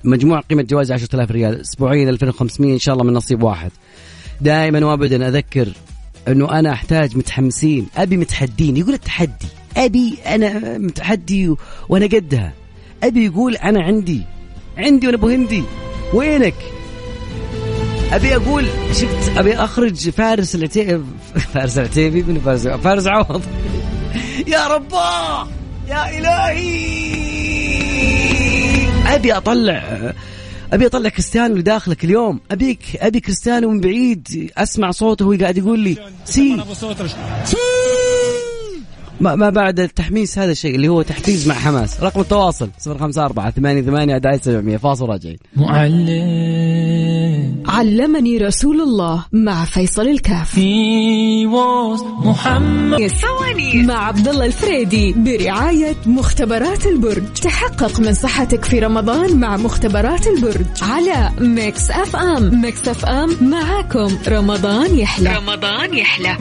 مجموع 0.04 0.40
قيمة 0.40 0.62
جوائز 0.62 0.92
10000 0.92 1.32
ريال 1.32 1.62
اسبوعيا 1.62 2.10
2500 2.10 2.74
إن 2.74 2.80
شاء 2.80 2.94
الله 2.94 3.06
من 3.06 3.14
نصيب 3.14 3.44
واحد. 3.44 3.72
دائما 4.42 4.86
وابدا 4.86 5.28
أذكر 5.28 5.74
إنه 6.28 6.60
أنا 6.60 6.74
أحتاج 6.74 7.18
متحمسين 7.18 7.88
أبي 7.98 8.18
متحدين 8.18 8.78
يقول 8.78 8.94
التحدي 8.94 9.48
أبي 9.78 10.18
أنا 10.28 10.78
متحدي 10.78 11.50
و- 11.50 11.58
وأنا 11.90 12.06
قدها. 12.06 12.54
أبي 13.04 13.26
يقول 13.26 13.56
أنا 13.56 13.84
عندي 13.84 14.22
عندي 14.78 15.08
وأنا 15.08 15.18
أبو 15.18 15.28
هندي. 15.28 15.64
وينك؟ 16.14 16.54
أبي 18.12 18.36
أقول 18.36 18.66
شفت 18.92 19.38
أبي 19.38 19.56
أخرج 19.56 20.10
فارس 20.10 20.56
العتيبي 20.56 21.04
فارس 21.54 21.78
العتيبي 21.78 22.24
من 22.24 22.40
فارس 22.40 22.68
فارس 22.68 23.08
عوض. 23.08 23.42
يا 24.54 24.68
رباه 24.68 25.48
يا 25.88 26.18
إلهي! 26.20 27.10
أبي 29.16 29.34
أطلع 29.34 30.14
أبي 30.74 30.86
أطلع 30.86 31.10
كريستيانو 31.10 31.54
اللي 31.54 31.64
داخلك 31.64 32.06
اليوم. 32.06 32.40
أبيك 32.52 32.80
أبي 32.96 33.20
كريستيانو 33.20 33.70
من 33.70 33.80
بعيد. 33.80 34.52
أسمع 34.58 34.92
صوته 34.92 35.26
وهو 35.26 35.40
قاعد 35.40 35.58
يقول 35.58 35.80
لي 35.80 35.98
Sí. 36.26 36.58
ما, 39.20 39.36
ما 39.36 39.50
بعد 39.50 39.80
التحميس 39.80 40.40
هذا 40.40 40.52
الشيء 40.52 40.76
اللي 40.76 40.88
هو 40.88 41.02
تحفيز 41.02 41.48
مع 41.48 41.56
حماس. 41.56 42.04
رقم 42.04 42.22
التواصل 42.22 42.70
054 42.88 43.52
88 43.52 44.16
11700 44.16 44.78
فاصل 44.78 45.10
راجعين 45.10 45.38
معلم. 45.56 47.64
علمني 47.68 48.38
رسول 48.38 48.82
الله 48.82 49.26
مع 49.32 49.66
فيصل 49.66 50.08
الكاف 50.08 50.58
محمد. 52.24 53.08
فوانيس 53.08 53.84
مع 53.84 54.06
عبد 54.06 54.28
الله 54.28 54.46
الفريدي 54.46 55.14
برعاية 55.14 55.96
مختبرات 56.06 56.86
البرج. 56.86 57.24
تحقق 57.44 58.00
من 58.00 58.14
صحتك 58.14 58.66
في 58.66 58.80
رمضان 58.80 59.40
مع 59.40 59.58
مختبرات 59.58 60.28
البرج. 60.28 60.66
على 60.82 61.30
Mix 61.42 61.92
FM. 61.92 62.62
Mix 62.62 62.88
FM 62.88 63.30
معاكم. 63.42 64.18
رمضان 64.28 65.00
يحلى. 65.00 65.38
رمضان 65.38 65.94
يحلى. 65.94 66.38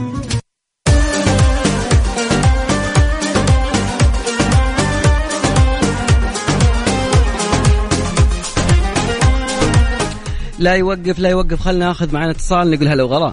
لا 10.58 10.74
يوقف 10.74 11.18
لا 11.18 11.28
يوقف. 11.28 11.60
خلنا 11.60 11.86
ناخذ 11.86 12.14
معنا 12.14 12.30
اتصال 12.30 12.70
نقول 12.70 12.88
هلا 12.88 13.02
وغلا. 13.02 13.32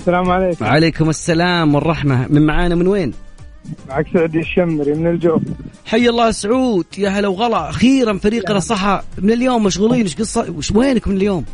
السلام 0.00 0.30
عليكم. 0.30 0.64
وعليكم 0.64 1.10
السلام 1.10 1.74
والرحمة. 1.74 2.26
من 2.28 2.46
معانا 2.46 2.74
من 2.74 2.86
وين؟ 2.86 3.12
معك 3.88 4.06
سعودي 4.14 4.38
الشمري 4.38 4.94
من 4.94 5.06
الجوف. 5.06 5.42
حي 5.86 6.08
الله 6.08 6.30
سعود. 6.30 6.86
يا 6.98 7.08
هلا 7.08 7.28
وغلا. 7.28 7.70
أخيرا 7.70 8.18
فريقنا 8.18 8.60
صحى 8.60 9.00
من 9.18 9.30
اليوم 9.30 9.64
مشغولين. 9.64 10.02
إيش 10.02 10.16
قصة؟ 10.16 10.50
وش 10.50 10.70
وينك 10.70 11.08
من 11.08 11.16
اليوم؟ 11.16 11.44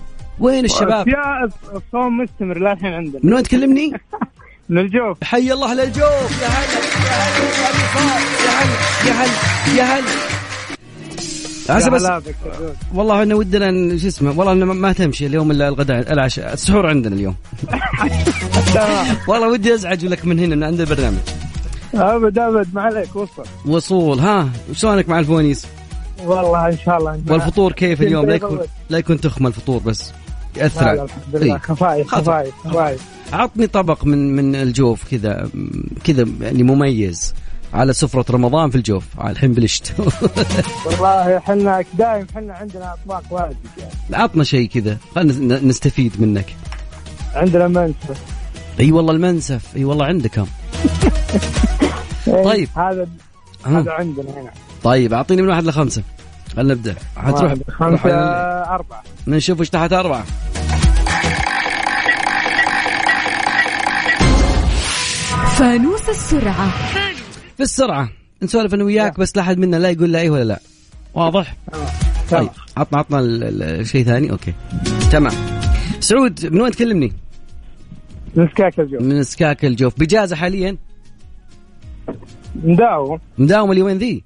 وين 0.41 0.65
الشباب؟ 0.65 1.09
يا 1.09 1.45
الصوم 1.77 2.19
مستمر 2.19 2.59
للحين 2.59 2.93
عندنا. 2.93 3.21
من 3.23 3.33
وين 3.33 3.43
تكلمني؟ 3.43 3.93
من 4.69 4.79
الجوف. 4.79 5.25
حي 5.25 5.53
الله 5.53 5.75
للجوف. 5.75 6.43
يا 6.43 6.49
هلا 6.49 6.79
يا 7.07 7.19
هلا 7.23 7.67
يا 8.47 8.63
هلا 8.63 8.77
يا 9.07 9.13
هلا 9.13 9.77
يا 9.77 9.99
هلا. 9.99 10.26
عسى 11.71 11.91
بس. 11.91 12.09
والله 12.95 13.21
إحنا 13.23 13.35
ودنا 13.35 13.99
شو 13.99 14.07
اسمه 14.07 14.39
والله 14.39 14.53
إنه 14.53 14.65
ما- 14.65 14.93
تمشي 14.93 15.27
اليوم 15.27 15.51
إلا 15.51 15.69
الغداء 15.69 16.13
العشاء. 16.13 16.53
السحور 16.53 16.87
عندنا 16.87 17.15
اليوم. 17.15 17.35
والله 19.29 19.49
ودي 19.49 19.75
أزعج 19.75 20.05
لك 20.07 20.25
من 20.25 20.39
هنا 20.39 20.55
من 20.57 20.63
عند 20.65 20.81
البرنامج. 20.81 21.17
أبد 21.95 22.39
أبد 22.39 22.69
ما 22.75 22.83
عليك 22.83 23.17
وصل. 23.17 23.43
وصول 23.67 24.19
ها؟ 24.19 24.49
شلونك 24.73 25.09
مع 25.09 25.19
الفوانيس؟ 25.19 25.67
والله 26.25 26.67
إن 26.69 26.79
شاء 26.85 26.99
الله. 26.99 27.21
والفطور 27.29 27.73
كيف 27.73 28.03
اليوم؟ 28.03 28.27
لا 28.27 28.35
يكون. 28.35 28.59
لا 28.91 28.99
يكون 28.99 29.21
تخمه 29.21 29.49
الفطور 29.49 29.79
بس. 29.83 30.13
يأثر 30.57 30.81
لا، 30.85 30.93
على- 30.93 30.97
لا، 30.97 31.03
الحمد 31.05 31.37
لله. 31.37 31.55
إيه. 31.55 31.59
خفايف. 31.61 32.09
خفايف 32.09 32.55
خفايف. 32.65 33.01
عطني 33.33 33.67
طبق 33.67 34.05
من 34.05 34.37
من 34.37 34.55
الجوف 34.57 35.11
كذا 35.11 35.49
كذا 36.05 36.25
يعني 36.41 36.63
مميز. 36.63 37.35
على 37.77 37.93
سفرة 37.93 38.25
رمضان 38.31 38.71
في 38.71 38.77
الجوف. 38.77 39.05
الحين 39.25 39.53
بلشت. 39.53 39.93
والله 40.87 41.37
إحنا 41.39 41.85
دايم 41.99 42.27
إحنا 42.37 42.55
عندنا 42.55 42.93
أطباق 42.95 43.23
واجد 43.31 43.57
يعني. 43.79 44.23
عطنا 44.23 44.45
شيء 44.45 44.69
كذا. 44.69 44.97
خلينا 45.15 45.33
ن- 45.61 45.69
نستفيد 45.69 46.21
منك. 46.21 46.57
عندنا 47.35 47.69
منسف. 47.69 48.21
أي 48.81 48.93
والله 48.93 49.13
المنسف. 49.13 49.63
أي 49.77 49.85
والله 49.85 50.05
عندك 50.05 50.39
هم. 50.39 50.47
طيب. 52.45 52.69
هذا 52.77 53.09
ها. 53.67 53.81
هذا 53.81 53.91
عندنا 53.93 54.31
هنا. 54.31 54.51
طيب 54.85 55.13
أعطيني 55.15 55.43
من 55.43 55.49
واحد 55.49 55.65
لخمسة. 55.65 56.03
خلينا 56.57 56.75
نبدأ. 56.75 56.95
حتروح 57.17 57.55
على- 57.55 57.59
أربعة. 58.71 59.03
نشوف 59.27 59.61
إيش 59.61 59.71
تحت 59.71 59.93
أربعة. 59.93 60.25
فانوس 65.59 66.09
السرعة. 66.09 66.69
في 67.57 67.63
السرعة. 67.63 68.09
نسولف 68.43 68.75
أنا 68.75 68.85
وياك 68.85 69.21
بس 69.21 69.37
لا 69.37 69.43
أحد 69.43 69.59
منا 69.59 69.77
لا 69.77 69.91
يقول 69.91 70.13
لا 70.13 70.19
اي 70.21 70.31
ولا 70.31 70.45
لا. 70.45 70.61
واضح؟ 71.15 71.57
طيب 72.31 72.49
عطنا 72.77 72.99
عطنا 72.99 73.21
ال- 73.21 73.45
ال- 73.45 73.63
الشيء 73.63 74.05
ثاني. 74.05 74.31
أوكي. 74.31 74.55
تمام. 75.13 75.33
سعود 76.01 76.47
من 76.47 76.61
وين 76.61 76.73
تكلمني؟ 76.73 77.13
من 78.35 78.49
سكاك 78.49 78.81
الجو 78.81 78.99
من 79.01 79.23
سكاك 79.23 79.65
الجوف. 79.65 79.99
بإجازة 79.99 80.37
حاليا؟ 80.37 80.77
مداوم. 82.55 83.19
مداوم 83.39 83.73
اليومين 83.73 83.99
ذي؟ 83.99 84.25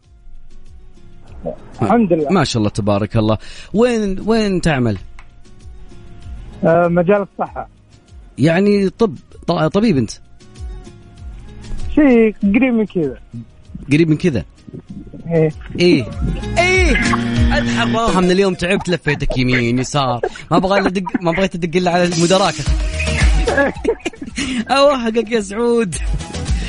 الحمد 1.82 2.12
لله. 2.12 2.28
ما 2.30 2.44
شاء 2.44 2.60
الله 2.60 2.70
تبارك 2.70 3.16
الله. 3.16 3.38
وين 3.74 4.20
وين 4.26 4.60
تعمل؟ 4.60 4.98
آه 6.64 6.88
مجال 6.88 7.26
الصحة. 7.32 7.68
يعني 8.38 8.88
طب 8.90 9.14
ط- 9.46 9.52
طبيب 9.52 9.96
أنت. 9.96 10.10
شيء 11.94 12.34
قريب 12.42 12.74
من 12.74 12.86
كذا. 12.86 13.16
قريب 13.92 14.08
من 14.08 14.16
كذا؟ 14.16 14.44
إيه. 15.26 15.52
إيه. 15.80 16.04
إيه. 16.58 16.96
اتحراها 17.52 18.20
من 18.20 18.30
اليوم 18.30 18.54
تعبت 18.54 18.88
لفيتك 18.88 19.38
يمين 19.38 19.78
يسار. 19.78 20.20
ما 20.50 20.56
أبغى 20.56 20.80
ادق 20.80 21.02
ما 21.22 21.32
بغيت 21.32 21.54
أدق 21.54 21.76
إلا 21.76 21.90
على 21.90 22.04
المدراك 22.04 22.54
أوهقك 24.70 25.30
يا 25.32 25.40
سعود. 25.40 25.94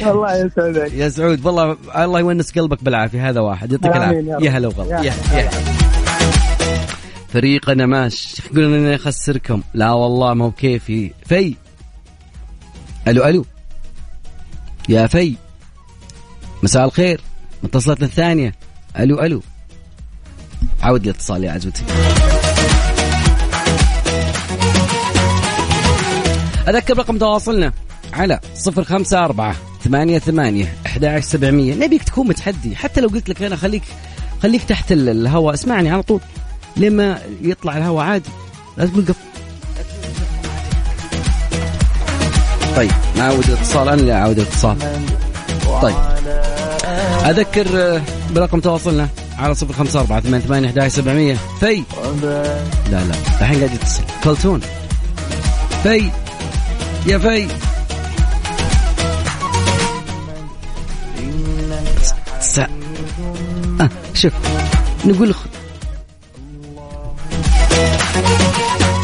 الله 0.01 0.45
يسعدك 0.45 0.93
يا 0.93 1.09
سعود 1.09 1.45
والله 1.45 1.77
الله 1.95 2.19
يونس 2.19 2.51
قلبك 2.51 2.83
بالعافية 2.83 3.29
هذا 3.29 3.39
واحد. 3.39 3.71
يعطيك 3.71 3.95
العافية. 3.95 4.37
يا 4.41 4.51
هلا 4.51 4.67
وغلا. 4.67 5.01
يا 5.01 5.13
يا 5.33 5.49
فريقنا 7.29 7.85
ماش 7.85 8.39
يقولون 8.45 8.73
اني 8.73 8.95
اخسركم 8.95 9.61
لا 9.73 9.91
والله 9.91 10.33
ما 10.33 10.45
هو 10.45 10.49
بكيفي 10.49 11.11
في. 11.25 11.55
ألو 13.07 13.25
ألو. 13.25 13.45
يا 14.91 15.07
في 15.07 15.35
مساء 16.63 16.85
الخير 16.85 17.21
متصلتنا 17.63 18.05
الثانية 18.05 18.55
ألو 18.99 19.19
ألو. 19.21 19.41
عود 20.81 21.03
الاتصال 21.03 21.43
يا 21.43 21.51
عزوتي. 21.51 21.83
أذكر 26.67 26.97
رقم 26.97 27.17
تواصلنا 27.17 27.73
على 28.13 28.39
صفر 28.55 28.83
خمسة 28.83 29.25
أربعة 29.25 29.55
ثمانية 29.83 30.19
ثمانية 30.19 30.75
أحد 30.85 31.19
سبعمية. 31.19 31.75
نبيك 31.75 32.03
تكون 32.03 32.27
متحدي 32.27 32.75
حتى 32.75 33.01
لو 33.01 33.07
قلت 33.07 33.29
لك 33.29 33.41
أنا 33.41 33.55
خليك 33.55 33.83
خليك 34.43 34.63
تحت 34.63 34.91
ال- 34.91 35.09
الهواء. 35.09 35.53
اسمعني 35.53 35.89
على 35.89 36.03
طول. 36.03 36.19
لما 36.77 37.19
يطلع 37.41 37.77
الهواء 37.77 38.05
عادي 38.05 38.29
لا 38.77 38.85
تقول 38.85 39.05
قف. 39.05 39.30
طيب 42.75 42.91
نعود 43.17 43.43
الاتصال 43.49 43.87
أنا 43.89 44.01
اللي 44.01 44.13
أعود 44.13 44.39
الاتصال. 44.39 44.77
طيب. 45.81 45.95
أذكر 47.25 47.67
آه، 47.75 48.01
برقم 48.31 48.59
تواصلنا 48.59 49.07
على 49.37 49.55
صفر 49.55 49.73
خمسة 49.73 49.99
أربعة 49.99 50.19
ثمانية 50.19 50.45
ثمانية 50.45 50.81
أحد 50.81 50.87
سبعمية. 50.87 51.37
في. 51.59 51.83
لا 52.91 53.03
لا 53.03 53.15
الحين 53.41 53.57
قاعد 53.59 53.73
يتصل. 53.73 54.03
كلتون 54.23 54.61
في. 55.83 56.09
يا 57.07 57.17
في. 57.17 57.47
س... 62.39 62.59
آه 62.59 63.89
شوف 64.13 64.33
نقول 65.05 65.33
خ... 65.33 65.37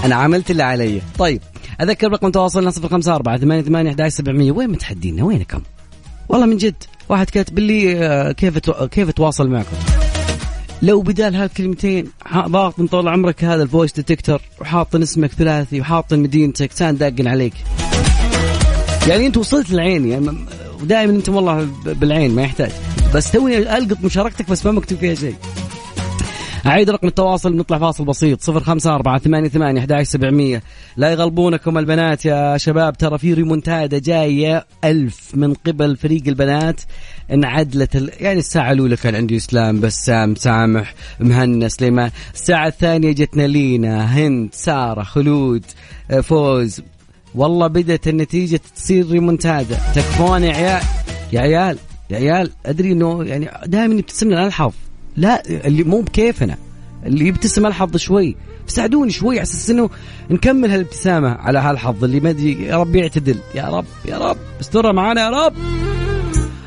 أنا 0.05 0.15
عملت 0.15 0.51
اللي 0.51 0.63
علي. 0.63 1.01
طيب. 1.20 1.41
أذكر 1.82 2.11
رقم 2.11 2.30
تواصلنا 2.30 2.69
صفر 2.71 2.88
خمسة 2.89 3.15
أربعة 3.15 3.38
ثمانية 3.38 3.61
ثمانية 3.61 3.89
أحد 3.89 4.07
سبعمية. 4.07 4.51
وين 4.51 4.69
متحدينا 4.69 5.23
وينكم 5.23 5.61
والله 6.30 6.45
من 6.45 6.57
جد 6.57 6.84
واحد 7.09 7.30
كاتب 7.30 7.59
لي 7.59 8.05
آه، 8.05 8.32
كيف. 8.32 8.57
كيف 8.69 9.09
أتواصل 9.09 9.49
معكم؟ 9.49 9.78
لو 10.82 11.01
بدال 11.01 11.36
هالكلمتين 11.36 12.07
ضاغط 12.36 12.80
من 12.80 12.88
طول 12.88 13.07
عمرك 13.07 13.43
هذا 13.43 13.63
ال 13.63 13.68
voice 13.68 13.93
detector 13.93 14.41
وحاط 14.61 14.95
اسمك 14.95 15.32
ثلاثي 15.32 15.82
وحاط 15.82 16.13
مدينتك 16.13 16.69
كان 16.80 16.97
داقن 16.97 17.28
عليك. 17.28 17.53
يعني 19.07 19.28
أنت 19.28 19.38
وصلت 19.38 19.71
للعين 19.71 20.07
يعني 20.07 20.38
ودائما 20.82 21.11
أنت 21.13 21.30
والله 21.30 21.67
بالعين 21.86 22.36
ما 22.36 22.41
يحتاج. 22.41 22.71
بس 23.15 23.32
توني 23.32 23.78
ألقط 23.78 24.03
مشاركتك 24.03 24.49
بس 24.49 24.65
ما 24.65 24.71
مكتوب 24.71 24.99
فيها 24.99 25.15
شيء. 25.15 25.36
أعيد 26.68 26.89
رقم 26.89 27.07
التواصل 27.07 27.55
نطلع 27.55 27.78
فاصل 27.78 28.05
بسيط. 28.05 28.41
صفر 28.41 28.59
خمسة 28.59 28.95
أربعة 28.95 29.20
ثمانية 29.20 29.49
ثمانية 29.49 29.80
أحد 29.80 30.01
سبعمية. 30.01 30.63
لا 30.97 31.11
يغلبونكم 31.11 31.78
البنات 31.78 32.26
يا 32.26 32.57
شباب. 32.57 32.97
ترى 32.97 33.18
في 33.18 33.34
ريمونتادا 33.34 33.99
جاية 33.99 34.65
ألف 34.84 35.32
من 35.36 35.53
قبل 35.53 35.97
فريق 35.97 36.24
البنات. 36.28 36.82
انعدلت 37.32 37.95
ال... 37.95 38.11
يعني 38.20 38.39
الساعة 38.39 38.72
الأولى 38.72 38.95
كان 38.95 39.15
عندي 39.15 39.38
إسلام 39.38 39.80
بسام 39.80 40.36
سامح 40.36 40.93
مهنا 41.20 41.68
سليمان. 41.68 42.11
الساعة 42.34 42.68
الثانية 42.68 43.11
جتنا 43.11 43.47
لينا 43.47 44.05
هند 44.05 44.49
سارة 44.53 45.03
خلود 45.03 45.65
آه، 46.11 46.20
فوز. 46.20 46.82
والله 47.36 47.68
بدت 47.68 48.07
النتيجة 48.07 48.59
تصير 48.76 49.09
ريمونتادا. 49.09 49.78
تكفون 49.95 50.43
يا 50.43 50.53
عيال 50.53 50.84
يا 51.34 51.41
عيال 51.41 51.78
يا 52.09 52.18
عيال. 52.18 52.51
أدري 52.65 52.91
إنه 52.91 53.24
يعني 53.24 53.49
دائما 53.65 53.95
يبتسم 53.95 54.28
لنا 54.28 54.47
الحظ 54.47 54.74
لا 55.18 55.43
اللي 55.49 55.84
مو 55.84 56.01
بكيفنا 56.01 56.57
اللي 57.05 57.28
يبتسم 57.28 57.65
الحظ 57.65 57.97
شوي. 57.97 58.36
ساعدوني 58.68 59.11
شوي 59.11 59.36
على 59.36 59.43
أساس 59.43 59.70
إنه 59.70 59.89
نكمل 60.30 60.72
هالابتسامة 60.72 61.30
على 61.30 61.59
هالحظ 61.59 62.03
اللي 62.03 62.20
ما 62.20 62.30
أدري 62.30 62.63
يا 62.63 62.78
رب 62.78 62.95
يعتدل. 62.95 63.39
يا 63.55 63.63
رب 63.63 63.86
يا 64.05 64.18
رب. 64.18 64.38
استرها 64.61 64.91
معانا 64.91 65.22
يا 65.22 65.30
رب. 65.30 65.53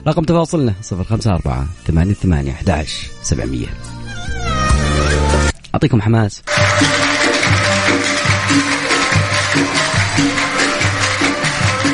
رقم 0.07 0.23
تواصلنا 0.23 0.75
صفر 0.83 1.05
خمسة 1.05 1.35
أربعة 1.35 1.67
ثمانية 1.87 2.15
ثمانية 2.15 2.53
أحد 2.53 2.71
عشر 2.71 3.09
سبعمية. 3.23 3.67
أعطيكم 5.75 6.03
حماس. 6.03 6.43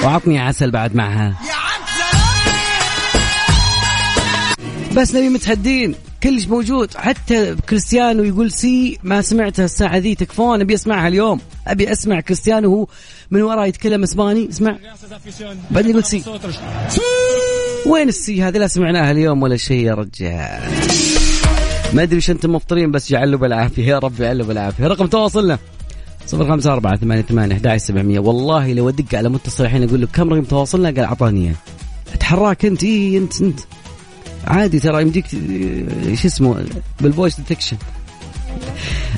وعطني 0.05 0.39
عسل 0.39 0.71
بعد 0.71 0.97
معها. 0.97 1.35
بس 4.97 5.15
نبي 5.15 5.29
متحدين 5.29 5.95
كلش 6.23 6.47
موجود. 6.47 6.95
حتى 6.97 7.57
كريستيانو 7.69 8.23
يقول 8.23 8.53
Sí 8.53 8.99
ما 9.03 9.23
سمعتها 9.23 9.65
الساعة 9.65 9.97
ذي 9.97 10.15
تكفون 10.15 10.61
أبي 10.61 10.75
أسمعها 10.75 11.09
اليوم. 11.09 11.41
أبي 11.67 11.93
أسمع 11.93 12.21
كريستيانو 12.21 12.75
هو 12.75 12.87
من 13.31 13.43
وراء 13.43 13.67
يتكلم 13.69 14.03
إسباني. 14.03 14.49
اسمع. 14.49 14.79
بعدين 15.71 15.91
يقول 15.91 16.05
Sí. 16.05 16.23
وين 17.87 18.09
ال 18.09 18.20
Sí 18.20 18.43
هذه؟ 18.43 18.59
لا 18.59 18.67
سمعناها 18.67 19.11
اليوم 19.11 19.43
ولا 19.43 19.57
شيء 19.57 19.87
يا 19.87 19.95
رجال. 19.95 20.63
ما 21.93 22.03
أدري 22.03 22.17
وش 22.17 22.31
أنتم 22.31 22.53
مفطرين 22.53 22.91
بس 22.91 23.11
جعلوا 23.11 23.39
بالعافية. 23.39 23.87
يا 23.87 23.99
رب 23.99 24.21
يعلوا 24.21 24.47
بالعافية. 24.47 24.87
رقم 24.87 25.07
تواصلنا. 25.07 25.59
صفر 26.27 26.49
خمسة 26.49 26.73
أربعة 26.73 26.97
ثمانية 26.97 27.23
ثمانية 27.23 27.61
أحد 27.67 27.77
سبعمية. 27.77 28.19
والله 28.19 28.73
لو 28.73 28.89
أدق 28.89 29.15
على 29.15 29.29
متصل 29.29 29.65
الحين 29.65 29.83
أقول 29.83 30.01
له 30.01 30.07
كم 30.07 30.31
رقم 30.31 30.45
تواصلنا؟ 30.45 30.89
قال 30.89 31.01
أعطاني 31.01 31.47
إياه. 31.47 31.55
أتحراك 32.15 32.65
أنت؟ 32.65 32.85
إيه 32.85 33.19
أنت 33.19 33.43
أنت. 33.43 33.61
عادي 34.47 34.81
ترى 34.81 35.03
يمديك 35.03 35.27
شو 36.15 36.29
اسمه 36.29 36.67
بال 37.01 37.12
voice 37.12 37.41
detection 37.41 37.77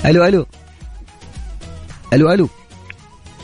ألو 0.05 0.25
ألو. 0.25 0.47
ألو 2.13 2.33
ألو. 2.33 2.49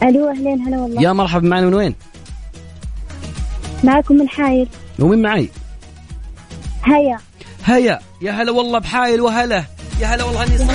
ألو 0.02 0.30
أهلين 0.30 0.60
هلا 0.66 0.78
والله. 0.78 1.02
يا 1.02 1.12
مرحبا 1.12 1.48
معنا 1.48 1.66
من 1.66 1.74
وين؟ 1.74 1.94
معكم 3.84 4.14
من 4.14 4.28
حايل. 4.28 4.68
ومين 4.98 5.22
معي؟ 5.22 5.48
هيا. 6.84 7.18
هيا. 7.64 8.00
يا 8.22 8.32
هلا 8.32 8.52
والله 8.52 8.78
بحايل 8.78 9.20
وهلا. 9.20 9.64
يا 10.00 10.06
هلا 10.06 10.24
والله 10.24 10.42
أني 10.42 10.58
صار. 10.58 10.66
يا 10.68 10.72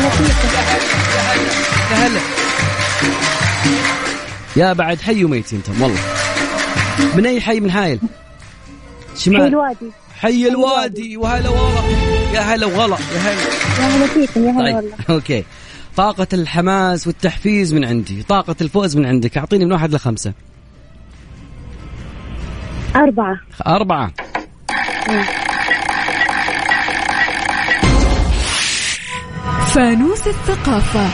هلا. 1.20 1.42
يا 1.92 2.08
هلا. 2.08 2.20
يا 4.56 4.74
بعد 4.74 5.02
حي 5.02 5.24
وميت 5.24 5.54
أنتم 5.54 5.82
والله. 5.82 6.00
من 7.16 7.26
أي 7.26 7.42
حي 7.42 7.60
من 7.60 7.72
حايل؟ 7.72 8.00
حي 8.00 8.08
شمال 9.18 9.42
الوادي 9.42 9.92
حي 10.22 10.48
الوادي 10.48 11.18
وهلا 11.18 11.50
والله. 11.50 11.86
يا 12.34 12.40
هلا 12.40 12.66
وغلا 12.66 12.98
يا 13.16 13.20
هلا. 13.20 13.42
يا 13.80 13.98
هلا 13.98 14.08
فيكم 14.08 14.46
يا 14.46 14.52
هلا 14.52 14.64
طيب 14.64 14.76
والله. 14.76 14.96
أوكي. 15.10 15.44
طاقة 15.98 16.28
الحماس 16.34 17.08
والتحفيز 17.08 17.74
من 17.74 17.86
عندي 17.86 18.24
طاقة 18.24 18.56
الفوز 18.62 18.98
من 18.98 19.06
عندك. 19.06 19.38
أعطيني 19.38 19.66
من 19.66 19.72
واحد 19.72 19.94
لخمسة. 19.94 20.34
أربعة. 22.96 23.40
أربعة. 23.68 24.12
فانوس 29.68 30.28
الثقافة. 30.28 31.10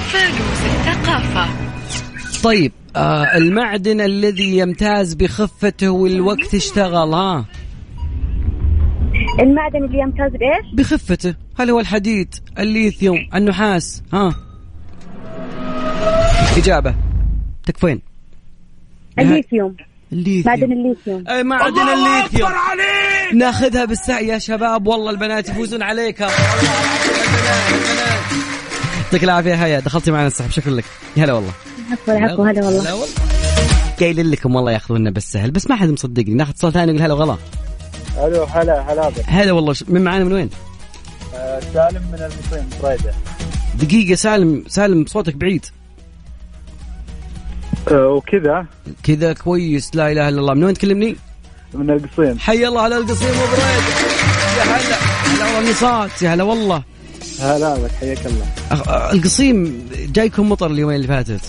طيب 2.43 2.71
آه 2.95 3.37
المعدن 3.37 4.01
الذي 4.01 4.57
يمتاز 4.57 5.13
بخفته 5.13 5.89
والوقت 5.89 6.55
اشتغل 6.55 7.13
ها؟ 7.13 7.45
المعدن 9.39 9.83
اللي 9.83 9.99
يمتاز 9.99 10.31
بإيش؟ 10.31 10.65
بخفته. 10.73 11.35
هل 11.59 11.69
هو 11.69 11.79
الحديد 11.79 12.35
الليثيوم 12.59 13.17
النحاس. 13.35 14.03
ها. 14.13 14.35
إجابة. 16.57 16.95
تكفين. 17.65 18.01
الليثيوم. 19.19 19.75
الليثيوم. 20.11 20.43
معدن 20.45 20.71
الليثيوم. 20.71 21.27
أي 21.27 21.43
معدن 21.43 21.81
الليثيوم. 21.81 22.49
ناخذها 23.33 23.85
بالسعي 23.85 24.27
يا 24.27 24.37
شباب. 24.37 24.87
والله 24.87 25.11
البنات 25.11 25.49
يفوزون 25.49 25.83
عليك. 25.83 26.19
يعطيك 26.19 26.35
العافية 29.23 29.65
هيا. 29.65 29.79
دخلتي 29.79 30.11
معنا 30.11 30.27
السحب. 30.27 30.49
شكرا 30.49 30.71
لك. 30.71 30.85
يا 31.17 31.23
هلا 31.23 31.33
والله. 31.33 31.51
عفوا 31.91 32.13
عفوا 32.13 32.49
هلا 32.49 32.65
والله. 32.65 32.83
لا 32.83 32.93
والله. 32.93 33.07
قايل 33.99 34.31
لكم 34.31 34.55
والله 34.55 34.71
ياخذونا 34.71 35.11
بالسهل 35.11 35.51
بس 35.51 35.69
ما 35.69 35.75
حد 35.75 35.89
مصدقني. 35.89 36.33
ناخذ 36.33 36.49
اتصال 36.49 36.73
ثاني 36.73 36.91
نقول 36.91 37.01
هلا 37.01 37.13
وغلا. 37.13 37.37
ألو 38.17 38.43
هلا 38.43 38.93
هلا 38.93 39.09
بك. 39.09 39.23
هلا 39.25 39.51
والله 39.51 39.75
من 39.87 40.03
معانا 40.03 40.23
من 40.23 40.33
وين؟ 40.33 40.49
آه، 41.35 41.59
سالم 41.73 42.01
من 42.11 42.19
القصيم 42.19 42.69
بريدة. 42.83 43.13
دقيقة 43.79 44.15
سالم 44.15 44.63
سالم 44.67 45.05
صوتك 45.05 45.35
بعيد. 45.35 45.65
آه، 47.91 48.07
وكذا. 48.07 48.65
كذا 49.03 49.33
كويس 49.33 49.95
لا 49.95 50.11
إله 50.11 50.29
إلا 50.29 50.39
الله. 50.39 50.53
من 50.53 50.63
وين 50.63 50.73
تكلمني؟ 50.73 51.15
من 51.73 51.89
القصيم. 51.89 52.39
حي 52.39 52.67
الله 52.67 52.81
على 52.81 52.97
القصيم 52.97 53.29
وبريد 53.29 53.83
يا 54.57 54.63
هلا 54.63 54.95
هلا 55.25 55.55
والله 55.55 55.71
نصات. 55.71 56.21
يا 56.21 56.33
هلا 56.33 56.43
والله. 56.43 56.83
هلا 57.39 57.75
بك 57.75 57.91
حياك 57.91 58.25
الله. 58.25 58.45
أخ- 58.71 59.13
القصيم 59.13 59.89
جايكم 59.95 60.49
مطر 60.49 60.71
اليومين 60.71 60.95
اللي 60.95 61.07
فاتت. 61.07 61.41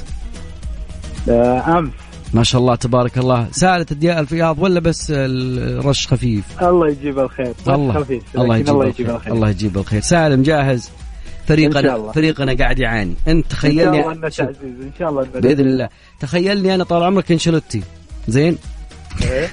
آه، 1.29 1.79
أمس. 1.79 1.91
ما 2.35 2.43
شاء 2.43 2.61
الله 2.61 2.75
تبارك 2.75 3.19
الله. 3.19 3.49
سالت 3.53 3.93
الدياء 3.93 4.21
الفياض 4.21 4.59
ولا 4.59 4.81
بس 4.81 5.07
الرش 5.11 6.07
خفيف؟ 6.07 6.45
الله 6.63 6.89
يجيب 6.89 7.19
الخير. 7.19 7.55
الله. 7.69 7.95
خفيف 7.95 8.23
الله 8.35 8.57
يجيب 8.57 8.69
الله 8.69 8.87
الخير 8.87 9.01
يجيب 9.07 9.17
الخير. 9.17 9.33
الله 9.33 9.51
يجيب 9.51 9.79
الخير. 9.79 10.01
سالم 10.01 10.43
جاهز؟ 10.43 10.91
فريقنا. 11.49 12.13
فريقنا 12.13 12.55
قاعد 12.55 12.79
يعاني. 12.79 13.15
انت 13.29 13.65
إن 13.65 13.73
شاء 13.73 13.83
الله 13.89 14.15
تخيلني 14.15 14.31
تعزيز 14.31 14.63
إن 14.63 14.91
شاء 14.99 15.11
الله 15.11 15.23
بإذن 15.35 15.67
الله. 15.67 15.89
تخيلني 16.21 16.75
أنا 16.75 16.85
طال 16.85 17.03
عمرك 17.03 17.33
انشلوتي 17.33 17.83
زين؟ 18.29 18.59
إيه. 19.23 19.51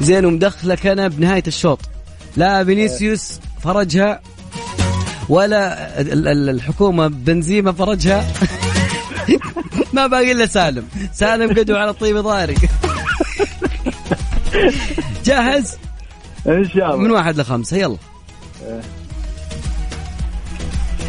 زين 0.00 0.24
ومدخلك 0.24 0.86
أنا 0.86 1.08
بنهاية 1.08 1.42
الشوط. 1.46 1.80
لا 2.36 2.64
فينيسيوس 2.64 3.40
فرجها 3.62 4.20
ولا 5.28 6.00
ال- 6.00 6.28
ال- 6.28 6.48
الحكومة 6.48 7.06
بنزيما 7.06 7.72
فرجها. 7.72 8.26
ما 9.92 10.06
باقي 10.06 10.32
إلا 10.32 10.46
سالم. 10.46 10.88
سالم 11.12 11.58
قدو 11.58 11.76
على 11.76 11.92
طيب 11.92 12.16
ضاري 12.16 12.54
جاهز؟ 15.24 15.78
إن 16.46 16.68
شاء 16.68 16.86
الله. 16.86 16.96
من 16.96 17.10
واحد 17.10 17.40
لخمسة. 17.40 17.76
يلا. 17.76 17.96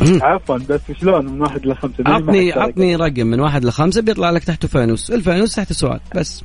عفوا 0.01 0.57
بس 0.57 0.79
شلون 1.01 1.25
من 1.25 1.41
واحد 1.41 1.65
لخمسة؟ 1.65 2.03
عطني. 2.05 2.51
عطني 2.51 2.95
رقم 2.95 3.27
من 3.27 3.39
واحد 3.39 3.65
لخمسة 3.65 4.01
بيطلع 4.01 4.29
لك 4.29 4.43
تحته 4.43 4.67
فانوس. 4.67 5.11
الفانوس 5.11 5.55
تحت 5.55 5.73
سؤال 5.73 5.99
بس. 6.15 6.43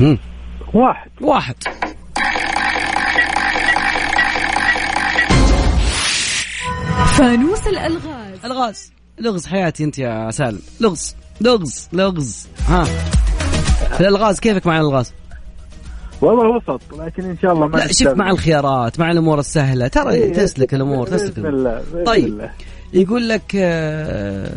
هم. 0.00 0.18
واحد. 0.74 1.10
واحد. 1.20 1.54
فانوس 7.18 7.66
الألغاز. 7.66 8.44
ألغاز. 8.44 8.91
لغز 9.20 9.46
حياتي 9.46 9.84
انت 9.84 9.98
يا 9.98 10.30
سالم 10.30 10.58
لغز 10.80 11.16
لغز 11.40 11.88
لغز 11.92 12.48
ها 12.66 12.84
في 13.92 14.00
الألغاز 14.00 14.40
كيفك 14.40 14.66
مع 14.66 14.80
الألغاز؟ 14.80 15.12
والله 16.20 16.48
وسط 16.56 16.80
لكن 16.98 17.24
إن 17.24 17.38
شاء 17.42 17.52
الله 17.52 17.66
ما 17.66 17.76
لا 17.76 17.92
شوف. 17.92 18.08
مع 18.08 18.30
الخيارات 18.30 19.00
مع 19.00 19.10
الأمور 19.10 19.38
السهلة 19.38 19.88
ترى 19.88 20.10
إيه، 20.14 20.32
تسلك 20.32 20.74
الأمور 20.74 21.06
تسلك 21.06 21.40
بإذن 21.40 21.46
الأمور. 21.46 21.58
الله 21.70 21.82
بإذن 21.92 22.04
طيب. 22.04 22.24
الله. 22.24 22.50
يقول 22.92 23.28
لك 23.28 23.52
آه، 23.56 24.52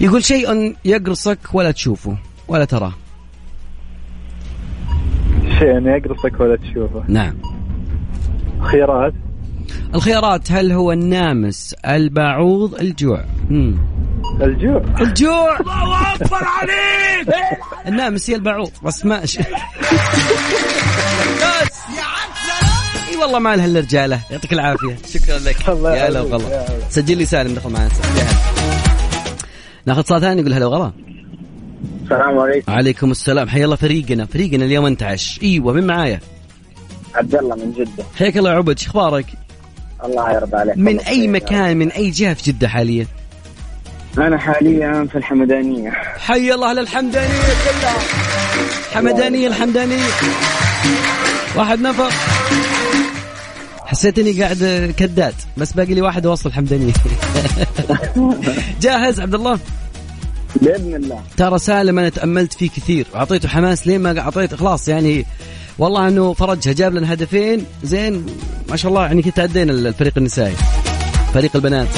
يقول 0.00 0.24
شيء 0.24 0.76
يقرصك 0.84 1.38
ولا 1.52 1.70
تشوفه 1.70 2.16
ولا 2.48 2.64
تراه 2.64 2.92
شيء 5.58 5.86
يقرصك 5.86 6.40
ولا 6.40 6.56
تشوفه 6.56 7.04
نعم 7.08 7.34
خيارات 8.60 9.12
الخيارات 9.94 10.52
هل 10.52 10.72
هو 10.72 10.92
النامس 10.92 11.74
البعوض 11.86 12.74
الجوع؟ 12.74 13.24
مم. 13.50 13.78
الجوع. 14.42 14.82
الجوع! 15.00 15.60
الله 15.60 16.14
أكبر 16.14 16.44
عليك! 16.44 17.34
النامس 17.86 18.30
هي 18.30 18.36
البعوض 18.36 18.70
بس 18.84 19.04
ما 19.06 19.26
ش... 19.26 19.38
بس 19.38 19.44
إي 23.10 23.16
والله 23.16 23.38
ما 23.38 23.56
لها 23.56 23.66
إلا 23.66 23.80
رجاله. 23.80 24.20
يعطيك 24.30 24.52
العافية. 24.52 24.96
شكرا 25.12 25.38
لك. 25.38 25.68
يا 25.68 26.08
هلا. 26.08 26.20
وغلا. 26.20 26.66
سجل 26.90 27.18
لي 27.18 27.26
سالم 27.26 27.54
دخل 27.54 27.70
معنا. 27.70 27.90
ناخذ 29.86 30.02
صوت 30.02 30.20
ثاني 30.20 30.40
يقول 30.40 30.52
هلا 30.52 30.66
وغلا. 30.66 30.92
السلام 32.02 32.38
عليكم. 32.38 32.72
عليكم 32.72 33.10
السلام. 33.10 33.48
حيا 33.48 33.64
الله 33.64 33.76
فريقنا. 33.76 34.26
فريقنا 34.26 34.64
اليوم 34.64 34.86
انتعش. 34.86 35.40
إيوه 35.42 35.72
من 35.72 35.86
معايا؟ 35.86 36.20
عبد 37.14 37.34
الله 37.34 37.56
من 37.56 37.72
جدة. 37.72 38.04
حياك 38.18 38.36
الله 38.36 38.50
يا 38.50 38.56
عبد. 38.56 38.78
شو 38.78 38.90
أخبارك؟ 38.90 39.26
الله 40.04 40.32
يرضى 40.32 40.56
عليك 40.56 40.78
من 40.78 41.00
أي. 41.00 41.28
مكان 41.28 41.76
من 41.76 41.92
أي 41.92 42.10
جهة 42.10 42.34
في 42.34 42.52
جدة 42.52 42.68
حاليا؟ 42.68 43.06
أنا 44.18 44.38
حاليا 44.38 45.08
في 45.12 45.18
الحمدانية. 45.18 45.90
حي 46.18 46.54
الله 46.54 46.72
للحمدانية 46.72 47.28
كلها. 47.28 47.98
حمدانية 48.92 49.48
الحمدانية. 49.48 50.04
واحد 51.56 51.80
نفر. 51.80 52.10
حسيت 53.84 54.18
اني 54.18 54.42
قاعد 54.42 54.94
كدأت 54.96 55.34
بس 55.56 55.72
باقي 55.72 55.94
لي 55.94 56.02
واحد 56.02 56.26
اوصل 56.26 56.48
الحمدانية. 56.48 56.92
جاهز 58.82 59.20
عبد 59.20 59.34
الله؟ 59.34 59.58
بإذن 60.56 60.94
الله. 60.94 61.20
ترى 61.36 61.58
سالم 61.58 61.98
أنا 61.98 62.08
تأملت 62.08 62.52
فيه 62.52 62.68
كثير. 62.70 63.06
واعطيته 63.14 63.48
حماس 63.48 63.86
لين 63.86 64.00
ما 64.00 64.20
اعطيته 64.20 64.56
خلاص 64.56 64.88
يعني 64.88 65.26
والله 65.80 66.08
انه 66.08 66.32
فرجها 66.32 66.72
جاب 66.72 66.94
لنا 66.94 67.12
هدفين. 67.12 67.64
زين 67.82 68.26
ما 68.70 68.76
شاء 68.76 68.88
الله 68.90 69.06
يعني 69.06 69.22
كنت 69.22 69.38
عدينا 69.38 69.72
الفريق 69.72 70.12
النسائي. 70.16 70.54
فريق 71.34 71.56
البنات. 71.56 71.88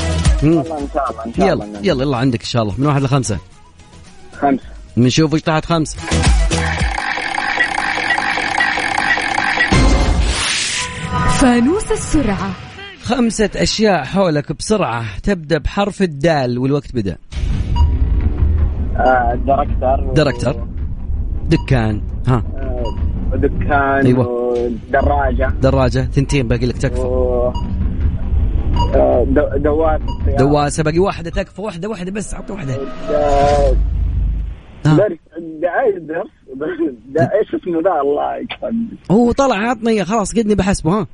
إن 0.43 0.64
شاء 0.64 1.11
الله 1.11 1.24
إن 1.26 1.35
شاء 1.37 1.47
يلا 1.47 1.64
الله. 1.64 1.78
يلا 1.83 2.03
يلا 2.03 2.16
عندك 2.16 2.41
إن 2.41 2.47
شاء 2.47 2.62
الله. 2.62 2.74
من 2.78 2.87
واحد 2.87 3.03
لخمسة؟ 3.03 3.39
خمسة. 4.41 4.62
نشوف 4.97 5.35
إيش 5.35 5.43
تحت 5.43 5.64
خمسة. 5.64 5.99
فانوس 11.41 11.93
السرعة. 11.93 12.51
خمسة 13.03 13.51
أشياء 13.57 14.05
حولك 14.05 14.53
بسرعة. 14.53 15.05
تبدأ 15.22 15.59
بحرف 15.59 16.03
الدال 16.03 16.59
والوقت 16.59 16.95
بدأ. 16.95 17.16
آه 18.97 19.33
الدركتر 19.33 20.12
دركتر 20.14 20.66
دكان. 21.45 22.03
ها. 22.26 22.35
آه، 22.35 23.11
ودكان 23.33 24.07
أيوة. 24.07 24.28
ودراجة. 24.28 25.53
دراجة 25.62 26.01
ثنتين 26.12 26.49
باقي 26.49 26.66
لك 26.66 26.78
تكفى. 26.78 27.01
و 27.01 27.53
آه، 28.95 29.24
دو- 29.28 29.57
دواسة 29.57 30.05
السيارة. 30.20 30.37
دواسة 30.39 30.83
باقي 30.83 30.99
واحدة 30.99 31.30
تكفى 31.30 31.62
واحدة 31.62 31.89
واحدة 31.89 32.11
بس 32.11 32.35
عطي 32.35 32.53
واحدة. 32.53 32.74
آه، 33.11 33.76
ها. 34.87 34.97
درس 34.97 35.18
دعاية 35.62 35.99
درس 35.99 36.28
دا- 37.07 37.30
إيش 37.41 37.55
اسمه 37.55 37.83
ذا؟ 37.83 38.01
الله 38.01 38.37
يكفى. 38.37 38.72
هو 39.11 39.33
طلع 39.33 39.57
عطني 39.57 40.05
خلاص 40.05 40.33
قدني 40.39 40.55
بحسبه 40.55 40.91
ها. 41.01 41.07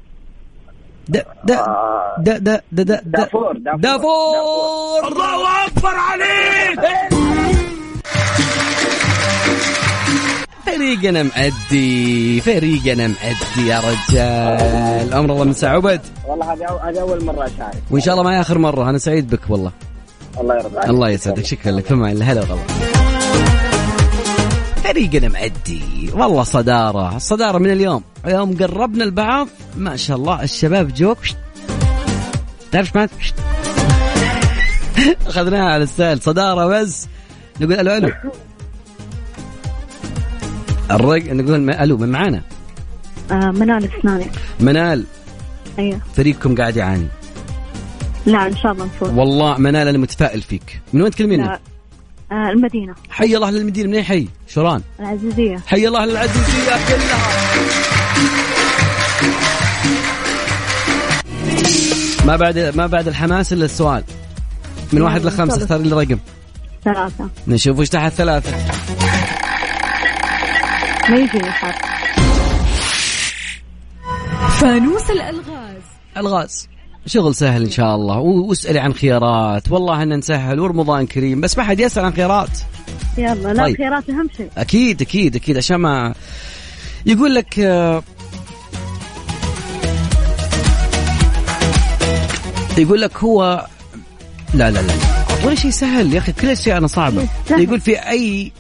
دا 1.09 1.25
دا 1.45 1.59
آه، 1.59 2.15
دا 2.19 2.39
دا 2.39 2.61
دا 2.73 2.83
دا 2.83 3.01
دافور. 3.05 3.53
دافور! 3.77 5.09
الله 5.09 5.67
أكبر 5.67 5.89
عليك! 5.95 7.58
فريقنا 10.73 11.23
معدي 11.23 12.41
فريقنا 12.41 13.07
معدي 13.07 13.69
يا 13.69 13.81
رجال. 13.81 15.15
أمر 15.15 15.33
الله 15.33 15.45
من 15.45 15.53
ساعة 15.53 15.73
عبد 15.73 16.01
والله 16.29 16.53
هذه 16.53 17.01
أول 17.01 17.25
مرة 17.25 17.47
أشارك. 17.47 17.83
وإن 17.91 18.01
شاء 18.01 18.15
الله 18.15 18.25
ما 18.25 18.37
هي 18.37 18.41
آخر 18.41 18.59
مرة 18.59 18.91
أنا 18.91 18.99
سعيد 18.99 19.31
بك 19.31 19.41
والله. 19.49 19.73
الله 20.41 20.55
يرضى 20.55 20.79
عليك. 20.79 20.91
الله 20.91 21.11
يسعدك 21.11 21.45
شكرا 21.45 21.73
لك. 21.73 21.87
فما 21.87 22.11
هلا 22.11 22.41
والله. 22.41 22.65
فريقنا 24.85 25.29
معدي 25.29 26.11
والله 26.15 26.43
صدارة 26.43 27.17
الصدارة 27.17 27.59
من 27.59 27.73
اليوم. 27.73 28.03
يوم 28.27 28.57
قربنا 28.57 29.05
البعض. 29.05 29.49
ما 29.77 29.97
شاء 29.97 30.17
الله 30.17 30.43
الشباب 30.43 30.95
جوك. 30.95 31.19
تعرف 32.73 32.99
شت. 33.21 33.35
أخذناها 35.27 35.73
على 35.73 35.83
السهل. 35.85 36.23
صدارة 36.23 36.67
بس. 36.67 37.07
نقول 37.61 37.73
ألو 37.73 37.97
ألو. 37.97 38.13
الرق 40.91 41.33
نقول 41.33 41.61
م- 41.61 41.71
ألو 41.71 41.97
من 41.97 42.09
معانا؟ 42.09 42.43
آه 43.31 43.51
منال 43.51 43.89
إسناني. 43.99 44.27
منال 44.61 45.05
أيوه. 45.79 46.01
فريقكم 46.17 46.55
قاعد 46.55 46.77
يعاني. 46.77 47.07
لا 48.27 48.47
إن 48.47 48.57
شاء 48.57 48.73
الله 48.73 48.85
نفوز. 48.85 49.11
والله 49.11 49.59
منال 49.59 49.89
أنا 49.89 49.99
متفائل 49.99 50.43
فيك. 50.43 50.81
من 50.93 51.03
وين 51.03 51.11
تكلميني؟ 51.11 51.43
لا 51.45 51.61
آه 52.33 52.51
المدينة. 52.51 52.95
حي 53.11 53.37
الله 53.37 53.51
للمدينة 53.51 53.89
من 53.89 53.95
اي 53.95 54.05
حي؟ 54.05 54.29
شوران 54.49 54.81
العزيزية. 55.01 55.63
حي 55.67 55.89
الله 55.89 56.05
للعزيزية 56.05 56.73
كلها 56.89 57.19
ما 62.27 62.37
بعد 62.37 62.59
ما 62.59 62.87
بعد 62.87 63.09
الحماس 63.09 63.53
إلا 63.53 63.65
السؤال. 63.65 64.05
من 64.93 65.03
واحد 65.03 65.25
لخمسة 65.27 65.57
اختار 65.63 65.79
لي 65.79 65.91
رقم 65.91 66.19
ثلاثة. 66.85 67.29
نشوف 67.49 67.79
وش 67.79 67.89
تحت 67.89 68.13
ثلاثة. 68.13 68.57
ما 71.11 71.17
يجيني 71.17 71.51
حرف 71.51 71.77
فانوس 74.61 75.11
الألغاز. 75.11 75.83
ألغاز. 76.17 76.69
شغل 77.07 77.35
سهل 77.35 77.65
إن 77.65 77.71
شاء 77.71 77.95
الله. 77.95 78.19
واسألي 78.19 78.79
عن 78.79 78.95
خيارات. 78.95 79.73
والله 79.73 80.03
إن 80.03 80.19
نسهل 80.19 80.61
ورمضان 80.61 81.07
كريم. 81.07 81.41
بس 81.41 81.59
ما 81.59 81.65
حد 81.65 81.81
يسأل 81.81 82.05
عن 82.05 82.13
خيارات. 82.13 82.49
يلا 83.19 83.55
لا 83.55 83.63
طيب. 83.65 83.77
خيارات 83.77 84.11
أهم 84.11 84.29
شيء. 84.37 84.51
أكيد 84.59 85.03
أكيد 85.03 85.37
أكيد. 85.37 85.57
عشان 85.57 85.77
ما 85.77 86.15
يقول 87.07 87.35
لك 87.35 87.59
آه، 87.59 88.03
يقول 92.79 93.01
لك 93.01 93.17
هو 93.17 93.67
لا 94.55 94.71
لا 94.71 94.81
لا 94.83 94.95
اعطوني 95.31 95.57
شيء 95.57 95.71
سهل 95.71 96.13
يا 96.15 96.19
أخي. 96.19 96.33
كل 96.33 96.47
الأشياء 96.47 96.79
أنا 96.79 96.87
صعبة. 96.87 97.29
سهل. 97.49 97.63
يقول 97.63 97.81
في 97.81 97.97
أي 97.99 98.53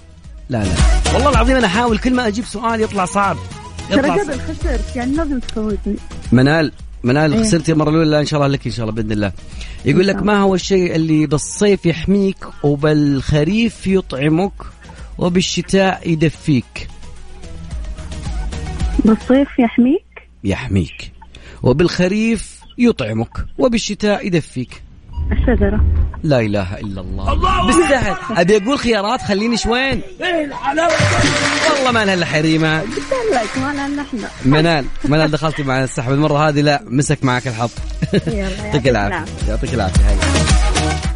لا 0.48 0.64
لا. 0.64 0.97
والله 1.14 1.30
العظيم 1.30 1.56
أنا 1.56 1.66
أحاول 1.66 1.98
كل 1.98 2.14
ما 2.14 2.26
أجيب 2.26 2.44
سؤال 2.44 2.80
يطلع 2.80 3.04
صعب. 3.04 3.36
ترى 3.90 4.10
قبل 4.10 4.40
خسرت 4.40 4.96
يعني 4.96 5.16
لازم 5.16 5.38
تفوتني. 5.38 5.96
منال 6.32 6.72
منال 7.02 7.34
إيه. 7.34 7.42
خسرتي 7.42 7.72
المره 7.72 7.90
الأولى 7.90 8.20
إن 8.20 8.26
شاء 8.26 8.40
الله 8.40 8.52
لك 8.52 8.66
إن 8.66 8.72
شاء 8.72 8.88
الله 8.88 8.94
بإذن 8.96 9.12
الله. 9.12 9.32
يقول 9.84 10.06
لك 10.06 10.22
ما 10.22 10.38
هو 10.40 10.54
الشيء 10.54 10.94
اللي 10.94 11.26
بالصيف 11.26 11.86
يحميك 11.86 12.36
وبالخريف 12.62 13.86
يطعمك 13.86 14.52
وبالشتاء 15.18 16.10
يدفيك؟ 16.10 16.88
بالصيف 19.04 19.48
يحميك؟ 19.58 20.28
يحميك. 20.44 21.12
وبالخريف 21.62 22.60
يطعمك 22.78 23.46
وبالشتاء 23.58 24.26
يدفيك. 24.26 24.82
الشجرة. 25.32 25.80
لا 26.22 26.40
إله 26.40 26.78
إلا 26.78 27.00
الله, 27.00 27.32
الله 27.32 27.66
بالسهل 27.66 28.16
أبي 28.36 28.56
أقول 28.56 28.78
خيارات 28.78 29.22
خليني 29.22 29.56
شوين. 29.56 30.02
والله 31.70 31.92
ما 31.92 32.04
لها 32.04 32.14
إلا 32.14 32.26
حريمة. 32.26 32.82
لك 32.82 33.58
ما 33.58 34.02
إحنا. 34.02 34.28
منال 34.44 34.84
منال 35.04 35.30
دخلتي 35.30 35.62
معنا 35.62 35.84
السحب. 35.84 36.12
المرة 36.12 36.48
هذه 36.48 36.60
لا 36.60 36.82
مسك 36.86 37.24
معك 37.24 37.48
الحظ. 37.48 37.70
يعطيك 38.12 38.88
العافية. 38.88 39.24
يعطيك 39.48 39.74
العافية. 39.74 40.04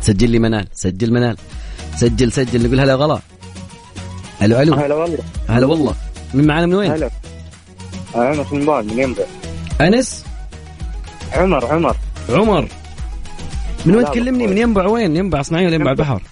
سجل 0.01 0.31
لي 0.31 0.39
منال 0.39 0.67
سجل 0.73 1.13
منال. 1.13 1.37
سجل 1.97 2.33
سجل. 2.33 2.67
نقول 2.67 2.81
هلا 2.81 2.95
غلا 2.95 3.19
ألو 4.43 4.63
ألو. 4.63 4.75
هلا 4.75 4.95
والله. 4.95 5.19
هلا 5.49 5.67
والله. 5.67 5.95
من 6.35 6.47
معنا 6.47 6.67
من 6.67 6.75
وين؟ 6.75 6.93
هلا. 6.93 7.11
أنا 8.15 8.45
من 8.53 8.67
من 8.87 8.99
ينبع. 8.99 9.25
أنس؟ 9.81 10.25
عمر 11.33 11.67
عمر. 11.67 11.97
عمر. 12.29 12.69
من 13.87 13.97
وين 13.97 14.05
تكلمني؟ 14.05 14.47
من 14.47 14.59
ينبع 14.59 14.87
وين؟ 14.87 15.17
ينبع 15.17 15.43
صناعية 15.43 15.67
ولا 15.67 15.75
ينبع 15.75 15.91
البحر؟ 15.91 16.23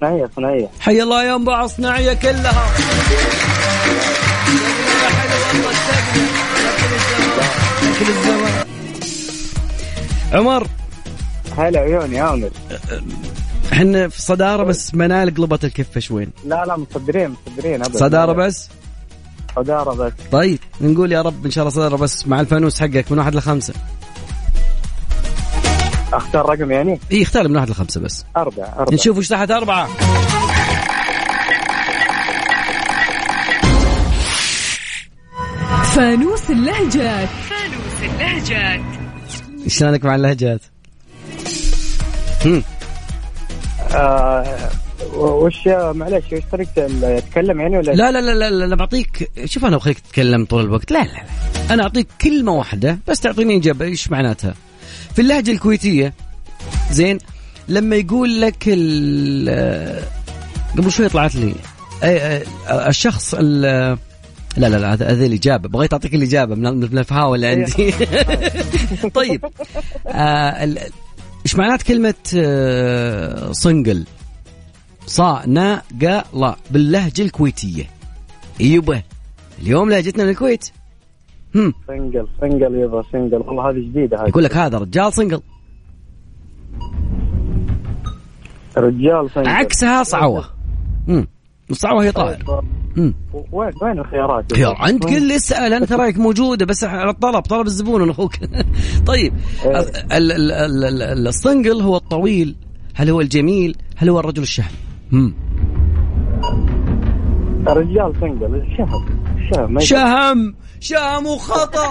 صناعية 0.00 0.30
صناعية. 0.36 0.68
حي 0.80 1.02
الله 1.02 1.24
ينبع 1.24 1.66
صناعية 1.66 2.12
كلها. 2.12 2.66
كل 7.98 8.06
الزمان 8.08 8.64
عمر 10.32 10.66
هلا 11.58 11.80
عيوني 11.80 12.20
عامر 12.20 12.50
إحنا 13.72 14.08
في 14.08 14.22
صدارة 14.22 14.62
بس 14.62 14.94
منال 14.94 15.34
قلبت 15.34 15.64
الكفة 15.64 16.00
شوين 16.00 16.30
لا 16.44 16.64
لا 16.64 16.76
مصدرين 16.76 17.36
مصدرين 17.46 17.82
ابدا. 17.82 17.98
صدارة 17.98 18.32
بس؟ 18.32 18.68
صدارة 19.56 19.94
بس. 19.94 20.12
طيب 20.32 20.58
نقول 20.80 21.12
يا 21.12 21.22
رب 21.22 21.44
إن 21.44 21.50
شاء 21.50 21.62
الله 21.62 21.74
صدارة 21.74 21.96
بس 21.96 22.26
مع 22.26 22.40
الفانوس 22.40 22.80
حقك 22.80 23.12
من 23.12 23.18
واحد 23.18 23.34
لخمسة. 23.34 23.74
أختار 26.12 26.48
رقم 26.48 26.70
يعني؟ 26.70 27.00
إي 27.12 27.22
اختار 27.22 27.48
من 27.48 27.56
واحد 27.56 27.70
لخمسة 27.70 28.00
بس. 28.00 28.24
أربعة 28.36 28.74
أربعة. 28.78 28.94
نشوف 28.94 29.18
وش 29.18 29.28
تحت 29.28 29.50
أربعة. 29.50 29.88
فانوس 35.94 36.50
اللهجات. 36.50 37.28
شلونك 39.66 40.04
مع 40.04 40.14
اللهجات؟ 40.14 40.60
هم. 42.46 42.62
آه 43.94 44.70
وش 45.14 45.66
معلش 45.66 46.24
وش 46.32 46.42
طريقة 46.52 46.86
يتكلم 47.02 47.60
يعني 47.60 47.78
ولا 47.78 47.92
لا 47.92 48.10
لا 48.12 48.20
لا 48.20 48.50
لا, 48.50 48.66
لا, 48.66 48.76
بعطيك 48.76 49.30
شوف 49.44 49.64
أنا 49.64 49.76
بخليك 49.76 49.98
تتكلم 49.98 50.44
طول 50.44 50.64
الوقت. 50.64 50.92
لا 50.92 50.98
لا 50.98 51.04
لا. 51.04 51.24
أنا 51.74 51.82
أعطيك 51.82 52.08
كلمة 52.20 52.52
واحدة 52.52 52.98
بس 53.08 53.20
تعطيني 53.20 53.56
إجابة. 53.56 53.84
إيش 53.84 54.10
معناتها؟ 54.10 54.54
في 55.14 55.22
اللهجة 55.22 55.50
الكويتية 55.50 56.14
زين 56.90 57.18
لما 57.68 57.96
يقول 57.96 58.40
لك 58.40 58.68
قبل 60.78 60.92
شوي 60.92 61.08
طلعت 61.08 61.34
لي 61.34 61.54
الشخص 62.88 63.34
ال- 63.38 63.98
لا 64.56 64.66
لا 64.66 64.76
لا 64.76 64.92
هذه 64.94 65.26
الإجابة 65.26 65.68
بغيت 65.68 65.92
أعطيك 65.92 66.14
الإجابة 66.14 66.54
من 66.54 66.98
الفهاوه 66.98 67.34
اللي 67.34 67.46
عندي. 67.46 67.92
طيب 69.14 69.44
آه، 70.06 70.68
إيش 71.46 71.56
معنات 71.56 71.82
كلمة 71.82 72.14
آه، 72.36 73.52
صنقل؟ 73.52 74.04
صا 75.06 75.42
نا 75.46 75.82
قا 76.02 76.24
لا 76.34 76.56
باللهجة 76.70 77.22
الكويتية. 77.22 77.90
يبا 78.60 79.02
اليوم 79.62 79.90
لهجتنا 79.90 80.24
من 80.24 80.30
الكويت. 80.30 80.70
سنجل 81.54 82.26
سنجل 82.40 82.74
يبا 82.74 83.02
سنجل 83.12 83.36
والله 83.36 83.70
هذه 83.70 83.78
جديدة 83.78 84.22
هذه. 84.22 84.28
يقول 84.28 84.44
لك 84.44 84.56
هذا 84.56 84.78
رجال 84.78 85.12
صنقل 85.12 85.40
رجال 88.78 89.30
سنجل 89.34 89.48
عكسها 89.48 90.02
صعوة. 90.02 90.44
هم. 91.08 91.26
الصعوه 91.70 92.04
هي 92.04 92.12
طائر. 92.12 92.44
وين 93.52 93.72
وين 93.82 93.98
الخيارات 93.98 94.52
خيار. 94.54 94.76
أنت 94.88 95.04
لي 95.10 95.36
اسأل 95.36 95.72
أنت 95.74 95.92
رأيك 95.92 96.18
موجودة 96.18 96.66
بس 96.66 96.84
على 96.84 97.10
الطلب 97.10 97.42
طلب 97.42 97.66
الزبون 97.66 98.02
أنا 98.02 98.10
أخوك. 98.12 98.32
طيب. 99.06 99.32
إيه. 99.64 99.78
ال- 99.78 100.32
ال- 100.32 100.52
ال- 100.52 101.02
ال- 101.02 101.28
الصنقل 101.28 101.80
هو 101.82 101.96
الطويل. 101.96 102.56
هل 102.94 103.10
هو 103.10 103.20
الجميل؟ 103.20 103.76
هل 103.96 104.08
هو 104.08 104.20
الرجل 104.20 104.42
الشهم 104.42 104.72
هم. 105.12 105.34
رجال 107.68 108.12
سنجل 108.20 108.54
الشهر 108.54 109.04
يقدر. 109.52 109.80
شهم 109.80 110.54
شهم 110.80 111.26
وخطأ. 111.26 111.88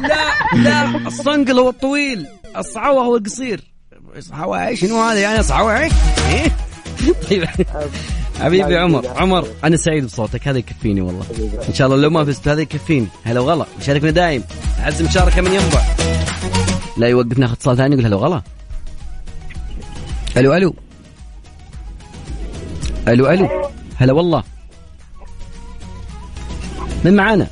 لا 0.00 0.30
لا 0.62 1.06
الصنقل 1.06 1.58
هو 1.58 1.68
الطويل. 1.68 2.26
الصعوه 2.56 3.02
هو 3.04 3.16
القصير. 3.16 3.60
صعوه 4.18 4.74
شنو 4.74 5.02
هذا 5.02 5.18
يعني 5.18 5.42
صعوه 5.42 5.78
إيه؟ 5.78 5.90
طيب. 7.30 7.48
حبيبي 8.40 8.78
عمر 8.78 9.06
عمر 9.06 9.46
أنا 9.64 9.76
سعيد 9.76 10.04
بصوتك 10.04 10.48
هذا 10.48 10.58
يكفيني 10.58 11.00
والله. 11.00 11.24
إن 11.68 11.74
شاء 11.74 11.86
الله 11.86 11.98
لو 11.98 12.10
ما 12.10 12.24
فزت 12.24 12.48
هذا 12.48 12.60
يكفيني. 12.60 13.06
هلا 13.24 13.40
وغلا. 13.40 13.66
مشاركنا 13.80 14.10
دايم. 14.10 14.44
أعز 14.80 15.02
مشاركة 15.02 15.42
من 15.42 15.52
ينبع. 15.52 15.82
لا 16.96 17.08
يوقف 17.08 17.38
ناخذ 17.38 17.52
اتصال 17.52 17.76
ثاني 17.76 17.94
يقول 17.94 18.06
هلا 18.06 18.16
وغلا. 18.16 18.42
ألو 20.36 20.54
ألو. 20.54 20.74
ألو 23.08 23.30
ألو. 23.30 23.48
هلا 23.96 24.12
والله. 24.12 24.42
من 27.04 27.16
معانا. 27.16 27.46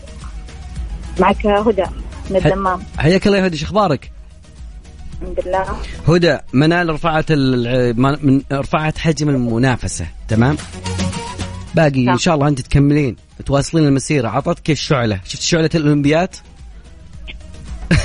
معك 1.20 1.46
هدى 1.46 1.84
من 2.30 2.36
الدمام. 2.36 2.82
حياك 2.98 3.26
الله 3.26 3.38
يا 3.38 3.46
هدى 3.46 3.64
أخبارك؟ 3.64 4.10
الحمد 5.22 5.40
لله. 5.46 5.66
هدى 6.08 6.38
منال 6.52 6.90
رفعت 6.90 7.32
من 7.32 8.42
رفعت 8.52 8.98
حجم 8.98 9.28
المنافسة 9.28 10.06
تمام؟ 10.28 10.56
باقي 11.74 12.08
إن 12.08 12.18
شاء 12.18 12.34
الله 12.34 12.48
أنت 12.48 12.60
تكملين 12.60 13.16
تواصلين 13.46 13.86
المسيرة 13.86 14.28
عطتك 14.28 14.70
الشعله 14.70 15.20
شفت 15.24 15.42
شعلة 15.42 15.70
الأولمبيات؟ 15.74 16.36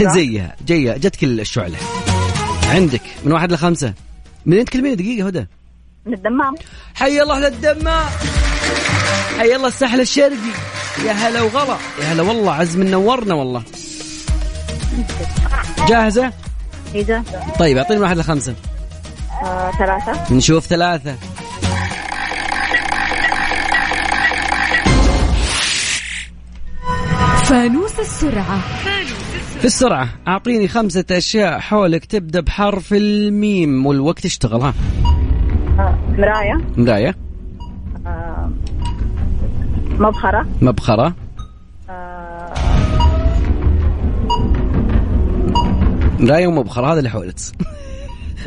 زيها 0.16 0.56
جاية 0.68 0.98
جتك 0.98 1.24
الشعلة. 1.24 1.78
عندك 2.70 3.02
من 3.26 3.32
واحد 3.32 3.52
لخمسة. 3.52 3.94
منين 4.46 4.66
تكلمين؟ 4.66 4.96
دقيقة 4.96 5.28
هدى؟ 5.28 5.48
من 6.06 6.14
الدمام. 6.14 6.56
حي 6.96 7.22
الله 7.22 7.40
للدمام. 7.40 8.10
حي 9.38 9.56
الله 9.56 9.68
الساحل 9.68 10.02
الشرقي. 10.02 10.54
يا 11.06 11.12
هلا 11.12 11.42
وغلا 11.42 11.78
يا 12.02 12.06
هلا 12.14 12.24
والله 12.24 12.54
عزم 12.54 12.80
منورنا 12.80 13.34
والله. 13.34 13.64
جاهزة؟ 15.88 16.32
هي 16.94 17.04
جاهزة 17.04 17.40
طيب 17.60 17.78
أعطيني 17.78 18.00
واحد 18.00 18.18
لخمسة. 18.18 18.56
آه، 19.44 19.72
ثلاثة. 19.80 20.34
نشوف 20.36 20.66
ثلاثة. 20.66 21.16
فانوس 27.44 28.00
السرعة. 28.00 28.60
في 29.60 29.66
السرعة 29.66 30.10
أعطيني 30.28 30.68
خمسة 30.68 31.06
أشياء 31.12 31.60
حولك 31.60 32.06
تبدأ 32.06 32.40
بحرف 32.40 32.94
الميم 32.94 33.86
والوقت 33.86 34.26
اشتغل 34.26 34.62
ها. 34.62 34.74
آه، 35.80 35.98
مراية. 36.18 36.58
مراية. 36.78 37.16
مبخرة. 40.00 40.48
مبخرة. 40.62 41.16
آه، 41.90 42.54
مراية 46.20 46.48
ومبخرة 46.48 46.92
هذا 46.92 47.00
اللي 47.00 47.10
حولك 47.10 47.36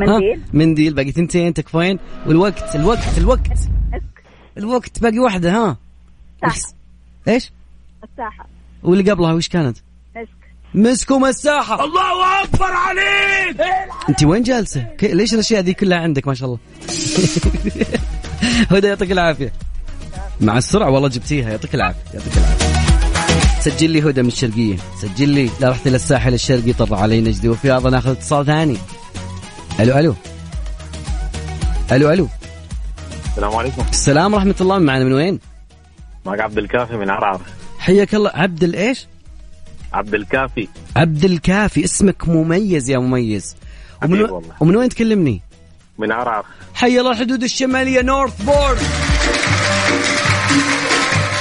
ها؟ 0.01 0.07
منديل 0.07 0.41
منديل 0.53 0.95
باقي 0.95 1.13
ثنتين 1.13 1.55
تكفين. 1.55 1.99
والوقت 2.27 2.77
الوقت 2.77 3.19
الوقت. 3.19 3.51
مسك 3.93 4.23
الوقت 4.59 5.03
باقي 5.03 5.19
واحدة 5.19 5.51
ها؟ 5.51 5.77
ساحة 6.41 6.57
إيش؟ 7.29 7.53
الساحة. 8.05 8.47
واللي 8.83 9.11
قبلها 9.11 9.33
وش 9.33 9.49
كانت؟ 9.49 9.79
مسك. 10.17 10.29
مسكوا 10.75 11.19
مساحة 11.19 11.85
الله 11.85 12.43
أكبر 12.45 12.73
عليك! 12.73 13.61
أنت 14.09 14.25
وين 14.25 14.43
جالسة؟ 14.43 14.87
ليش 15.03 15.35
الأشياء 15.35 15.61
دي 15.61 15.75
كلها 15.75 15.99
عندك 15.99 16.29
ما 16.29 16.35
شاء 16.35 16.49
الله؟ 16.49 16.59
هدى 18.71 18.87
يعطيك 18.87 19.13
العافية. 19.13 19.53
مع 20.41 20.59
السرعة 20.59 20.91
والله 20.91 21.09
جبتيها. 21.09 21.51
يعطيك 21.51 21.75
العافية. 21.75 22.01
يعطيك 22.15 22.37
العافية. 22.37 22.67
سجل 23.61 23.91
لي 23.91 24.03
هدى 24.03 24.23
من 24.23 24.29
الشرقية. 24.29 24.77
سجل 25.03 25.29
لي. 25.29 25.51
لا 25.61 25.69
رحت 25.69 25.87
إلى 25.87 25.97
الساحل 25.97 26.35
الشرقي 26.35 26.73
طلع 26.73 27.01
علي 27.01 27.21
نجدي 27.21 27.49
وفي 27.49 27.71
هذا 27.71 27.91
ناخذ 27.91 28.11
اتصال 28.11 28.47
ثاني. 28.47 28.77
ألو 29.81 29.99
ألو. 29.99 30.15
ألو 31.93 32.13
ألو. 32.13 32.29
السلام 33.31 33.55
عليكم. 33.57 33.85
السلام 33.91 34.35
ورحمة 34.35 34.55
الله. 34.61 34.79
معنا 34.79 35.05
من 35.05 35.13
وين؟ 35.13 35.39
معك 36.27 36.41
عبد 36.41 36.59
الكافي 36.59 36.97
من 36.97 37.11
عرعر 37.11 37.41
حياك 37.79 38.15
الله. 38.15 38.31
عبد 38.35 38.65
الإيش؟ 38.65 39.07
عبد 39.93 40.15
الكافي. 40.15 40.69
عبد 40.97 41.25
الكافي. 41.25 41.85
اسمك 41.85 42.29
مميز 42.29 42.91
يا 42.91 42.99
مميز. 42.99 43.57
ومن, 44.05 44.23
و... 44.23 44.35
والله. 44.35 44.55
ومن 44.61 44.77
وين 44.77 44.89
تكلمني؟ 44.89 45.43
من 45.99 46.13
عرعر 46.13 46.45
حي 46.75 47.01
الله 47.01 47.11
الحدود 47.11 47.43
الشمالية 47.43 48.03
North 48.03 48.43
Border 48.43 48.79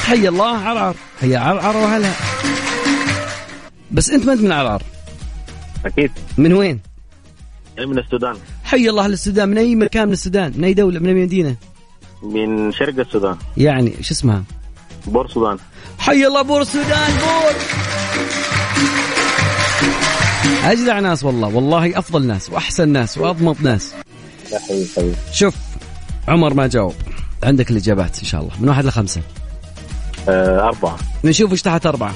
حي 0.05 0.27
الله 0.27 0.57
عرعر 0.57 0.95
حي 1.21 1.35
عرعر 1.35 1.77
وهلا. 1.77 2.11
بس 3.91 4.09
انت 4.09 4.25
ما 4.25 4.33
انت 4.33 4.41
من 4.41 4.51
عرعر 4.51 4.83
أكيد. 5.85 6.11
من 6.37 6.53
وين؟ 6.53 6.79
من 7.79 7.99
السودان. 7.99 8.35
حي 8.63 8.89
الله 8.89 9.05
السودان 9.05 9.49
من 9.49 9.57
أي 9.57 9.75
مكان 9.75 10.07
من 10.07 10.13
السودان؟ 10.13 10.53
من 10.55 10.63
أي 10.63 10.73
دولة؟ 10.73 10.99
من 10.99 11.07
أي 11.07 11.23
مدينة؟ 11.23 11.55
من 12.23 12.71
شرق 12.71 12.99
السودان. 12.99 13.37
يعني 13.57 13.93
شو 14.01 14.13
اسمها؟ 14.13 14.43
بور 15.07 15.25
السودان 15.25 15.57
حي 15.99 16.27
الله 16.27 16.41
بور 16.41 16.61
السودان 16.61 17.11
بور. 17.11 17.53
أجدع 20.63 20.99
ناس 20.99 21.23
والله. 21.23 21.47
والله 21.47 21.99
أفضل 21.99 22.27
ناس 22.27 22.49
وأحسن 22.49 22.89
ناس 22.89 23.17
واضبط 23.17 23.61
ناس. 23.61 23.93
يا 24.51 24.59
حبيبي 24.59 24.89
حبيبي 24.97 25.15
شوف 25.33 25.55
عمر 26.27 26.53
ما 26.53 26.67
جاوب. 26.67 26.93
عندك 27.45 27.71
الإجابات 27.71 28.19
إن 28.19 28.25
شاء 28.25 28.41
الله. 28.41 28.51
من 28.59 28.69
واحد 28.69 28.85
لخمسة. 28.85 29.21
آه 30.29 30.67
أربعة. 30.67 30.97
نشوف 31.23 31.51
إيش 31.51 31.61
تحت 31.61 31.85
أربعة. 31.85 32.13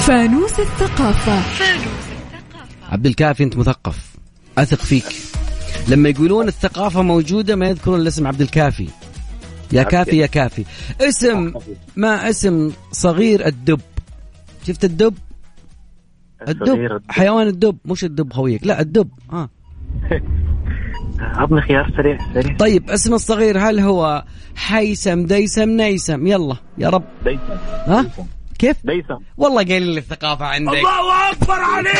فانوس 0.00 0.60
الثقافة. 0.60 1.42
عبد 2.88 3.06
الكافي 3.06 3.42
أنت 3.42 3.56
مثقف. 3.56 3.98
أثق 4.58 4.78
فيك. 4.78 5.04
لما 5.88 6.08
يقولون 6.08 6.48
الثقافة 6.48 7.02
موجودة 7.02 7.56
ما 7.56 7.66
يذكرون 7.66 8.00
الاسم 8.00 8.26
عبد 8.26 8.40
الكافي. 8.40 8.88
يا 9.72 9.82
كافي 9.82 10.16
يا 10.16 10.26
كافي. 10.26 10.64
اسم 11.00 11.52
ما 11.96 12.30
اسم 12.30 12.72
صغير 12.92 13.46
الدب؟ 13.46 13.80
شفت 14.66 14.84
الدب؟ 14.84 15.14
الدب. 16.48 17.02
حيوان 17.08 17.46
الدب. 17.46 17.76
مش 17.84 18.04
الدب 18.04 18.32
خويك 18.32 18.66
لا 18.66 18.80
الدب. 18.80 19.08
ها 19.32 19.48
عطني 21.20 21.60
خيار 21.60 21.92
سريع 21.96 22.18
سريع. 22.34 22.56
طيب 22.56 22.90
اسم 22.90 23.14
الصغير 23.14 23.58
هل 23.58 23.80
هو 23.80 24.24
حيسم 24.56 25.26
ديسم 25.26 25.68
نيسم 25.68 26.26
يلا 26.26 26.56
يا 26.78 26.88
رب. 26.88 27.04
ديسم 27.24 27.40
ها؟ 27.86 28.06
كيف؟ 28.58 28.76
ديسم 28.84 29.18
والله 29.36 29.64
قايلين 29.64 29.92
لي 29.92 29.98
الثقافة 29.98 30.44
عندك. 30.44 30.72
الله 30.72 31.30
أكبر 31.32 31.54
عليك! 31.54 31.96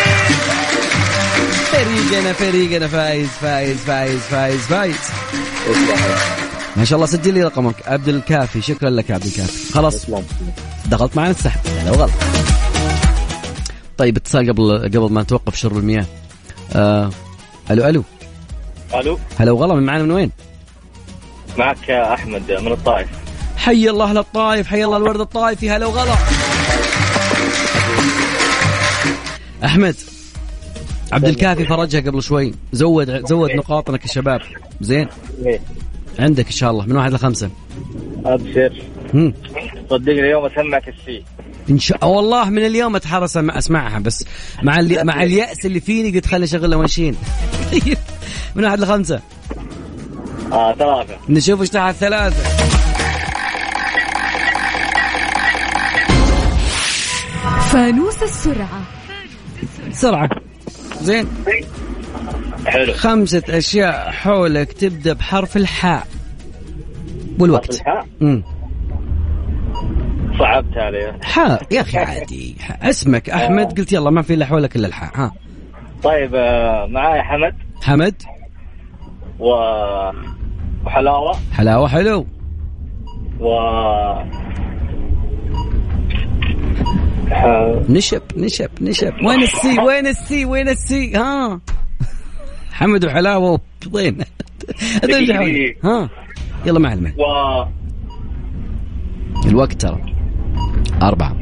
فريقنا 1.72 2.32
فريقنا. 2.32 2.86
فايز 2.86 3.28
فايز 3.28 3.76
فايز 3.76 4.20
فايز 4.20 4.60
فايز. 4.60 5.10
ما 6.76 6.84
شاء 6.84 6.96
الله 6.96 7.06
سجل 7.06 7.34
لي 7.34 7.42
رقمك. 7.42 7.88
عبد 7.88 8.08
الكافي. 8.08 8.62
شكرا 8.62 8.90
لك 8.90 9.10
يا 9.10 9.14
عبد 9.14 9.24
الكافي. 9.24 9.72
خلاص. 9.72 10.06
دخلت 10.86 11.16
معنا 11.16 11.30
السحب. 11.30 11.60
لا 11.84 11.90
غلط 11.90 12.10
طيب 13.98 14.16
اتصال 14.16 14.50
قبل 14.50 14.78
قبل 14.78 15.12
ما 15.12 15.22
نتوقف 15.22 15.56
شرب 15.56 15.78
المياه. 15.78 16.06
آه. 16.72 17.10
ألو 17.70 17.88
ألو. 17.88 18.04
ألو. 18.94 19.18
هلا 19.38 19.52
وغلا 19.52 19.74
من 19.74 19.82
معنا 19.82 20.02
من 20.02 20.10
وين؟ 20.10 20.30
معك 21.58 21.90
أحمد 21.90 22.52
من 22.52 22.72
الطائف. 22.72 23.08
حي 23.56 23.90
الله 23.90 24.04
أهل 24.10 24.18
الطايف 24.18 24.66
حي 24.66 24.84
الله 24.84 24.96
الورد 24.96 25.20
الطايفي 25.20 25.70
هلا 25.70 25.86
وغلا. 25.86 26.14
أحمد 29.64 29.96
عبد 31.12 31.24
الكافي 31.24 31.64
فرجها 31.64 32.00
قبل 32.00 32.22
شوي. 32.22 32.54
زود 32.72 33.26
زود 33.26 33.50
نقاطنا 33.50 33.96
كشباب. 33.96 34.40
زين. 34.80 35.08
عندك 36.18 36.46
إن 36.46 36.52
شاء 36.52 36.70
الله 36.70 36.86
من 36.86 36.96
واحد 36.96 37.12
لخمسة. 37.12 37.50
أبشر. 38.24 38.72
صدقني 39.90 40.20
اليوم 40.20 40.44
أسمعك 40.44 40.88
السي 40.88 41.22
إن 41.70 41.78
شاء 41.78 42.04
والله 42.08 42.50
من 42.50 42.66
اليوم 42.66 42.96
اتحرس 42.96 43.38
أم- 43.38 43.56
أسمعها 43.56 43.98
بس 43.98 44.24
مع 44.62 44.78
اللي 44.80 45.04
مع 45.04 45.22
اليأس 45.22 45.66
اللي 45.66 45.80
فيني 45.80 46.10
قلت 46.10 46.26
خليني 46.26 46.44
اشغلها 46.44 46.86
طيب 47.72 47.98
من 48.54 48.64
واحد 48.64 48.80
لخمسة. 48.80 49.20
آه 50.52 50.74
ثلاثة. 50.74 51.16
نشوف 51.28 51.60
إيش 51.60 51.70
تحت 51.70 51.94
ثلاثة. 51.94 52.42
فانوس 57.72 58.22
السرعة. 58.22 58.82
بسرعة 59.90 60.28
زين. 61.02 61.28
حلو. 62.66 62.92
خمسة 62.94 63.42
أشياء 63.48 64.10
حولك 64.10 64.72
تبدأ 64.72 65.12
بحرف 65.12 65.56
الحاء. 65.56 66.06
والوقت. 67.38 67.74
الحاء؟ 67.74 68.06
امم 68.22 68.42
صعبت 70.38 70.76
علي 70.76 71.18
حاء 71.22 71.62
يا 71.70 71.80
أخي 71.80 71.98
عادي. 71.98 72.56
اسمك 72.82 73.30
أحمد 73.30 73.78
قلت 73.78 73.92
يلا 73.92 74.10
ما 74.10 74.22
في 74.22 74.34
إلا 74.34 74.46
حولك 74.46 74.76
إلا 74.76 74.86
الحاء. 74.86 75.10
ها. 75.14 75.32
طيب 76.02 76.34
آه 76.34 76.86
معاي 76.86 77.22
حمد. 77.22 77.54
حمد. 77.82 78.22
و 79.38 79.50
وحلاوة 80.86 81.36
حلاوة 81.52 81.88
حلو. 81.88 82.26
و 83.40 83.48
نشب 87.88 88.22
نشب 88.36 88.70
نشب. 88.80 89.12
وين 89.24 89.42
ال 89.42 89.52
Sí؟ 89.52 89.80
وين 89.80 90.06
ال 90.06 90.16
Sí؟ 90.16 90.44
وين 90.44 90.68
ال 90.68 90.80
Sí؟ 90.80 91.16
ها. 91.16 91.60
حمد 92.72 93.04
وحلاوة 93.04 93.60
وين؟ 93.92 94.18
هذول. 95.04 95.74
ها. 95.84 96.08
يلا 96.66 96.78
مع 96.78 96.92
المال 96.92 97.12
الوقت 99.46 99.72
ترى. 99.72 100.05
أربعة 101.02 101.36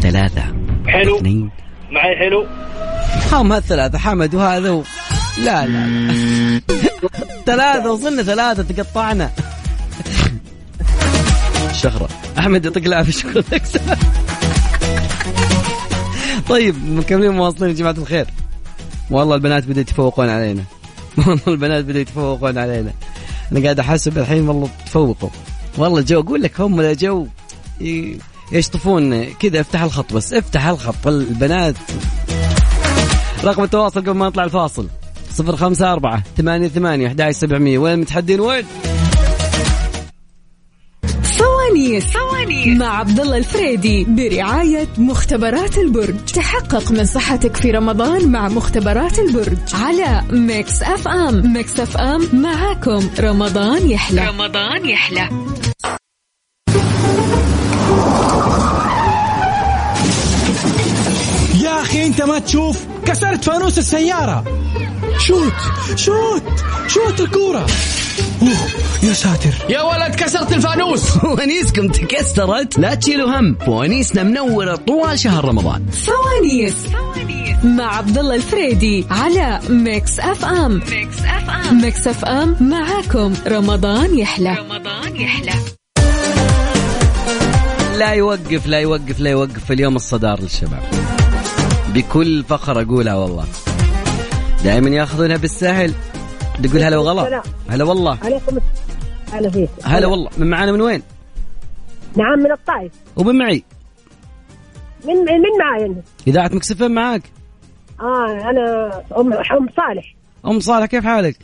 ثلاثة 0.00 0.42
حلو. 0.86 1.16
اثنين. 1.16 1.50
معي 1.90 2.16
حلو. 2.16 2.46
هم 3.32 3.52
هالثلاثة 3.52 3.98
حمد 3.98 4.34
وهذا 4.34 4.70
و... 4.70 4.82
لا 5.44 5.66
لا 5.66 6.60
ثلاثة 7.46 7.92
وصلنا 7.92 8.22
ثلاثة 8.22 8.62
تقطعنا. 8.62 9.30
شخرة 11.72 12.08
أحمد 12.38 12.64
يعطيك 12.64 12.86
العافية 12.86 13.12
شكرا 13.12 13.42
لك. 13.52 13.62
طيب 16.48 16.74
مكملين 16.90 17.30
مواصلين 17.30 17.70
يا 17.70 17.74
جماعة 17.74 17.94
الخير؟ 17.98 18.26
والله 19.10 19.34
البنات 19.34 19.64
بدأوا 19.64 19.80
يتفوقون 19.80 20.28
علينا. 20.28 20.62
والله 21.26 21.42
البنات 21.48 21.84
بدأوا 21.84 22.00
يتفوقون 22.00 22.58
علينا. 22.58 22.92
أنا 23.52 23.62
قاعد 23.62 23.80
أحسب 23.80 24.18
الحين 24.18 24.48
والله 24.48 24.68
تفوقوا. 24.86 25.30
والله 25.78 26.00
جو 26.00 26.20
أقول 26.20 26.42
لك 26.42 26.60
هم 26.60 26.80
لا 26.80 26.92
جو 26.92 27.26
يشطفون 28.52 29.24
كذا 29.24 29.60
افتح 29.60 29.82
الخط 29.82 30.12
بس 30.12 30.32
افتح 30.32 30.66
الخط 30.66 31.06
البنات. 31.06 31.74
رقم 33.44 33.62
التواصل 33.62 34.00
قبل 34.00 34.10
ما 34.10 34.26
نطلع 34.26 34.44
الفاصل. 34.44 34.88
صفر 35.32 35.56
خمسة 35.56 35.92
أربعة 35.92 36.22
ثمانية 36.36 36.68
ثمانية 36.68 37.06
أحد 37.06 37.30
سبعمية. 37.30 37.78
وين 37.78 37.98
متحدين 37.98 38.40
وين؟ 38.40 38.64
فوانيس 41.22 42.16
مع 42.66 42.98
عبد 42.98 43.20
الله 43.20 43.36
الفريدي 43.36 44.04
برعاية 44.04 44.88
مختبرات 44.98 45.78
البرج. 45.78 46.16
تحقق 46.34 46.92
من 46.92 47.04
صحتك 47.04 47.56
في 47.56 47.70
رمضان 47.70 48.32
مع 48.32 48.48
مختبرات 48.48 49.18
البرج. 49.18 49.58
على 49.74 50.24
Mix 50.30 50.82
FM. 50.82 51.52
Mix 51.52 51.80
FM 51.80 52.42
معاكم. 52.42 53.10
رمضان 53.20 53.90
يحلى. 53.90 54.28
رمضان 54.28 54.88
يحلى. 54.88 55.28
أنت 62.08 62.22
ما 62.22 62.38
تشوف 62.38 62.86
كسرت 63.06 63.44
فانوس 63.44 63.78
السيارة. 63.78 64.44
شوت 65.18 65.52
شوت 65.96 66.42
شوت 66.86 67.20
الكورة. 67.20 67.66
أوه 68.42 68.68
يا 69.02 69.12
ساتر. 69.12 69.54
يا 69.68 69.82
ولد 69.82 70.14
كسرت 70.14 70.52
الفانوس. 70.52 71.02
فوانيسكم 71.18 71.88
تكسرت. 71.88 72.78
لا 72.78 72.94
تشيلوا 72.94 73.40
هم. 73.40 73.56
فوانيسنا 73.66 74.22
منورة 74.22 74.76
طوال 74.76 75.18
شهر 75.18 75.44
رمضان. 75.44 75.86
فوانيس 75.86 76.74
مع 77.64 77.96
عبد 77.96 78.18
الله 78.18 78.34
الفريدي 78.34 79.06
على 79.10 79.60
Mix 79.68 80.20
FM 80.20 80.72
Mix 80.90 81.18
FM 81.18 81.80
Mix 81.82 82.06
FM 82.06 82.56
معاكم. 82.60 83.34
رمضان 83.46 84.18
يحلى. 84.18 84.56
رمضان 84.58 85.16
يحلى. 85.16 85.52
لا 87.98 88.12
يوقف 88.12 88.66
لا 88.66 88.78
يوقف 88.78 89.20
لا 89.20 89.30
يوقف 89.30 89.72
اليوم 89.72 89.96
الصدار 89.96 90.40
للشباب. 90.40 91.17
بكل 91.94 92.44
فخر 92.44 92.80
أقولها 92.80 93.14
والله. 93.14 93.44
دائما 94.64 94.90
ياخذونها 94.90 95.36
بالسهل. 95.36 95.94
تقول 96.62 96.82
هلا 96.82 96.96
وغلا. 96.98 97.42
هلا 97.68 97.84
والله. 97.84 98.18
عليكم 98.22 98.58
هلا 99.32 99.50
فيك. 99.50 99.68
هلا 99.84 100.06
والله. 100.06 100.30
من 100.38 100.50
معانا 100.50 100.72
من 100.72 100.80
وين؟ 100.80 101.02
نعم 102.16 102.38
من 102.38 102.52
الطائف. 102.52 102.92
ومن 103.16 103.38
معي؟ 103.38 103.64
من 105.04 105.14
من 105.14 105.58
معاي 105.60 105.86
أنت؟ 105.86 105.98
إذاعة 106.26 106.50
مكسفين 106.52 106.90
معاك؟ 106.90 107.22
آه 108.00 108.50
أنا 108.50 108.92
ام 109.18 109.32
أم 109.32 109.68
صالح. 109.76 110.14
أم 110.46 110.60
صالح 110.60 110.86
كيف 110.86 111.04
حالك؟ 111.04 111.36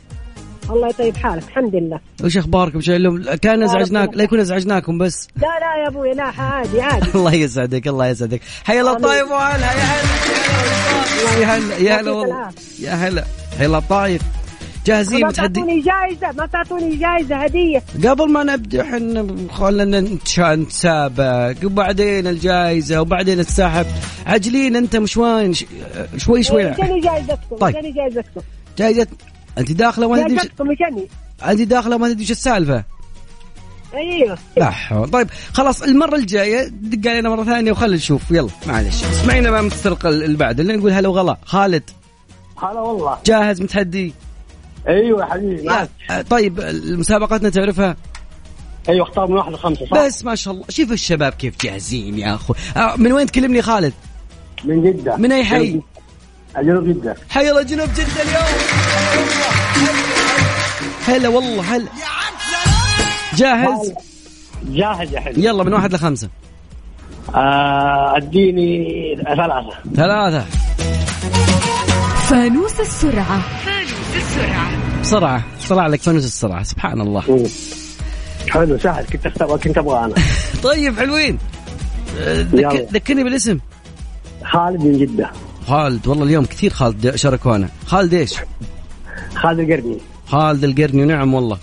الله 0.69 0.87
يطيب 0.89 1.17
حالك 1.17 1.43
الحمد 1.43 1.75
لله. 1.75 1.99
وش 2.23 2.37
أخباركم؟ 2.37 2.81
شو 2.81 2.93
لهم 2.93 3.23
كان 3.35 3.63
ازعجناك 3.63 4.09
لا 4.13 4.23
يكون 4.23 4.39
أزعجناكم 4.39 4.97
بس. 4.97 5.27
لا 5.35 5.41
لا 5.41 5.83
يا 5.83 5.87
أبوي 5.87 6.11
لا 6.13 6.23
عادي 6.23 6.81
عادي. 6.81 7.07
الله 7.15 7.33
يسعدك 7.33 7.87
الله 7.87 8.07
يسعدك. 8.07 8.41
حيا 8.63 8.81
الله 8.81 8.91
الطايف 8.97 9.31
وهلا 9.31 9.65
يا 9.65 11.45
هلا 11.45 11.45
يا 11.45 11.45
هلا 11.57 11.77
يا 11.77 12.01
هلا 12.01 12.11
والله. 12.11 12.49
يا 12.79 12.91
هلا 12.91 13.23
حيا 13.57 13.65
الله 13.65 13.77
الطايف 13.77 14.21
جاهزين؟ 14.85 15.21
ما 15.21 15.31
تعطوني 15.31 15.81
جائزة 15.81 16.31
ما 16.37 16.45
تعطوني 16.45 16.95
جائزة 16.95 17.35
هدية. 17.35 17.83
قبل 18.05 18.31
ما 18.31 18.43
نبدأ 18.43 18.81
إحنا 18.81 19.27
خلنا 19.51 19.99
نتسابق. 20.55 21.55
وبعدين 21.65 22.27
الجائزه 22.27 23.01
وبعدين 23.01 23.39
السحب. 23.39 23.85
عجلين 24.25 24.75
أنت 24.75 24.95
مش 24.95 25.17
وين؟ 25.17 25.53
ش- 25.53 25.65
شوي 26.17 26.43
شوي. 26.43 26.63
جاني 26.63 26.99
جائزتكم 27.01 27.55
طيب. 27.59 27.73
جاني 27.75 27.91
جائزتكم 27.91 28.41
جائزه 28.77 29.07
أنت 29.57 29.71
داخلة 29.71 30.09
ما 30.09 30.23
تدري 30.23 30.39
أنت 31.45 31.61
داخلة 31.61 31.97
ما 31.97 32.09
تدري 32.09 32.23
وش 32.23 32.31
السالفة. 32.31 32.83
أيوه. 33.93 34.37
لا 34.57 34.69
حول. 34.69 35.09
طيب 35.09 35.27
خلاص 35.53 35.81
المرة 35.81 36.15
الجاية 36.15 36.67
دق 36.67 37.09
علينا 37.09 37.29
مرة 37.29 37.43
ثانية 37.43 37.71
وخلنا 37.71 37.95
نشوف. 37.95 38.31
يلا. 38.31 38.49
معلش 38.67 39.03
اسمعينا 39.03 39.51
ما 39.51 39.61
مسترق 39.61 40.05
اللي 40.05 40.37
بعد. 40.37 40.59
اللي 40.59 40.77
نقول 40.77 40.91
هلا 40.91 41.07
وغلا. 41.07 41.37
خالد. 41.45 41.83
هلا 42.63 42.79
والله. 42.79 43.17
جاهز 43.25 43.61
متحدي. 43.61 44.13
أيوه 44.87 45.21
يا 45.21 45.25
حبيبي 45.25 45.69
آه، 45.69 46.21
طيب 46.29 46.59
مسابقتنا 46.85 47.49
تعرفها؟ 47.49 47.95
أيوه 48.89 49.07
اختار 49.07 49.27
من 49.27 49.33
واحد 49.37 49.51
لخمسة 49.51 49.85
صح؟ 49.85 50.05
بس 50.05 50.25
ما 50.25 50.35
شاء 50.35 50.53
الله. 50.53 50.65
شوف 50.69 50.91
الشباب 50.91 51.33
كيف 51.33 51.53
جاهزين 51.61 52.19
يا 52.19 52.35
اخو 52.35 52.53
آه، 52.77 52.95
من 52.95 53.11
وين 53.11 53.25
تكلمني 53.25 53.61
خالد؟ 53.61 53.93
من 54.63 54.83
جدة. 54.83 55.17
من 55.17 55.31
أي 55.31 55.43
حي؟ 55.43 55.81
جنوب 56.57 56.87
جدة. 56.87 57.15
حي 57.29 57.49
الله 57.49 57.61
جنوب 57.61 57.89
جدة 57.93 58.21
اليوم. 58.21 58.45
هلا 61.07 61.29
والله 61.29 61.75
هلا. 61.75 61.87
جاهز؟ 63.35 63.93
جاهز 64.67 65.13
يا 65.13 65.19
حبيبي. 65.19 65.45
يلا 65.47 65.63
من 65.63 65.73
واحد 65.73 65.93
لخمسة. 65.93 66.29
آه 67.35 68.17
أديني 68.17 68.85
ثلاثة. 69.15 69.69
ثلاثة. 69.95 70.45
فانوس 72.29 72.79
السرعة. 72.79 73.41
بسرعة. 75.01 75.43
بسرعة 75.59 75.87
لك 75.87 76.01
فانوس 76.01 76.25
السرعة 76.25 76.63
سبحان 76.63 77.01
الله. 77.01 77.23
مم. 77.29 77.43
حلو 78.49 78.77
سهل. 78.77 79.05
كنت 79.05 79.25
اختار 79.25 79.57
كنت 79.57 79.77
أبغى 79.77 80.05
أنا. 80.05 80.13
طيب 80.63 80.99
حلوين. 80.99 81.37
ذكرني 82.93 83.23
بالاسم. 83.23 83.59
خالد 84.43 84.81
من 84.81 84.97
جدة. 84.97 85.31
خالد 85.67 86.07
والله 86.07 86.23
اليوم 86.23 86.45
كثير 86.45 86.73
خالد 86.73 87.15
شاركونا. 87.15 87.69
خالد 87.87 88.13
إيش؟ 88.13 88.33
خالد 89.35 89.59
القرني. 89.59 89.97
خالد 90.25 90.63
القرني 90.63 91.05
نعم 91.05 91.33
والله. 91.33 91.57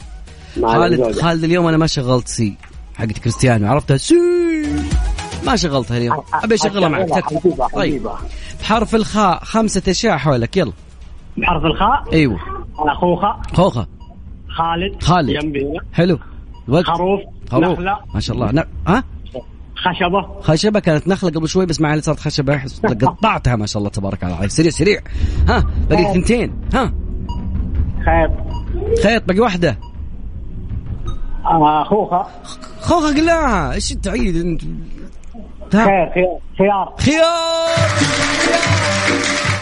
خالد. 0.63 1.21
خالد 1.21 1.45
اليوم 1.45 1.67
أنا 1.67 1.77
ما 1.77 1.87
شغلت 1.87 2.29
سي 2.29 2.55
حقت 2.95 3.19
كريستيانو 3.19 3.67
عرفتها 3.67 3.97
سي! 3.97 4.15
ما 5.47 5.57
شغلتها 5.57 5.97
اليوم. 5.99 6.23
أبي 6.35 6.55
أشغلها 6.55 6.89
معك. 6.89 7.09
تكفى. 7.09 7.69
طيب. 7.75 8.09
بحرف 8.61 8.95
الخاء 8.95 9.45
خمسة 9.45 9.83
أشياء 9.89 10.17
حولك. 10.17 10.57
يلا. 10.57 10.73
بحرف 11.37 11.65
الخاء؟ 11.65 12.13
أيوه. 12.13 12.39
اخوخه 12.79 13.43
خوخة. 13.55 13.87
خالد. 14.49 15.03
خالد. 15.03 15.45
ينبينا. 15.45 15.81
حلو. 15.93 16.19
الوقت 16.69 16.85
خروف. 16.85 17.21
خروف. 17.51 17.65
نخلة. 17.65 17.99
ما 18.15 18.21
شاء 18.21 18.37
الله. 18.37 18.53
ن... 18.53 18.65
ها؟ 18.87 19.05
خشبة. 19.77 20.41
خشبة 20.41 20.81
كانت 20.81 21.09
نخلة 21.09 21.31
قبل 21.31 21.49
شوي 21.49 21.67
بس 21.67 21.81
مع 21.81 21.91
اللي 21.91 22.03
صارت 22.03 22.21
خشبة 22.21 22.63
قطعتها 22.85 23.57
ما 23.57 23.67
شاء 23.67 23.79
الله 23.79 23.91
تبارك 23.91 24.25
الله 24.25 24.37
عليك 24.37 24.51
سريع 24.51 24.71
سريع. 24.71 25.01
ها 25.49 25.65
باقي 25.91 26.15
ثنتين. 26.15 26.61
ها. 26.75 26.93
خيط 28.05 28.52
خيط 29.03 29.23
باقي 29.25 29.41
واحدة. 29.41 29.79
آه، 31.45 31.83
اخوخه 31.83 32.27
خوخة 32.81 33.07
قلناها 33.07 33.73
إيش 33.73 33.89
تعيد 33.89 34.37
انت 34.37 34.63
ها. 35.75 35.85
خير 35.85 36.13
خيار 36.15 36.39
خيار. 36.59 36.95
خيار. 37.01 37.79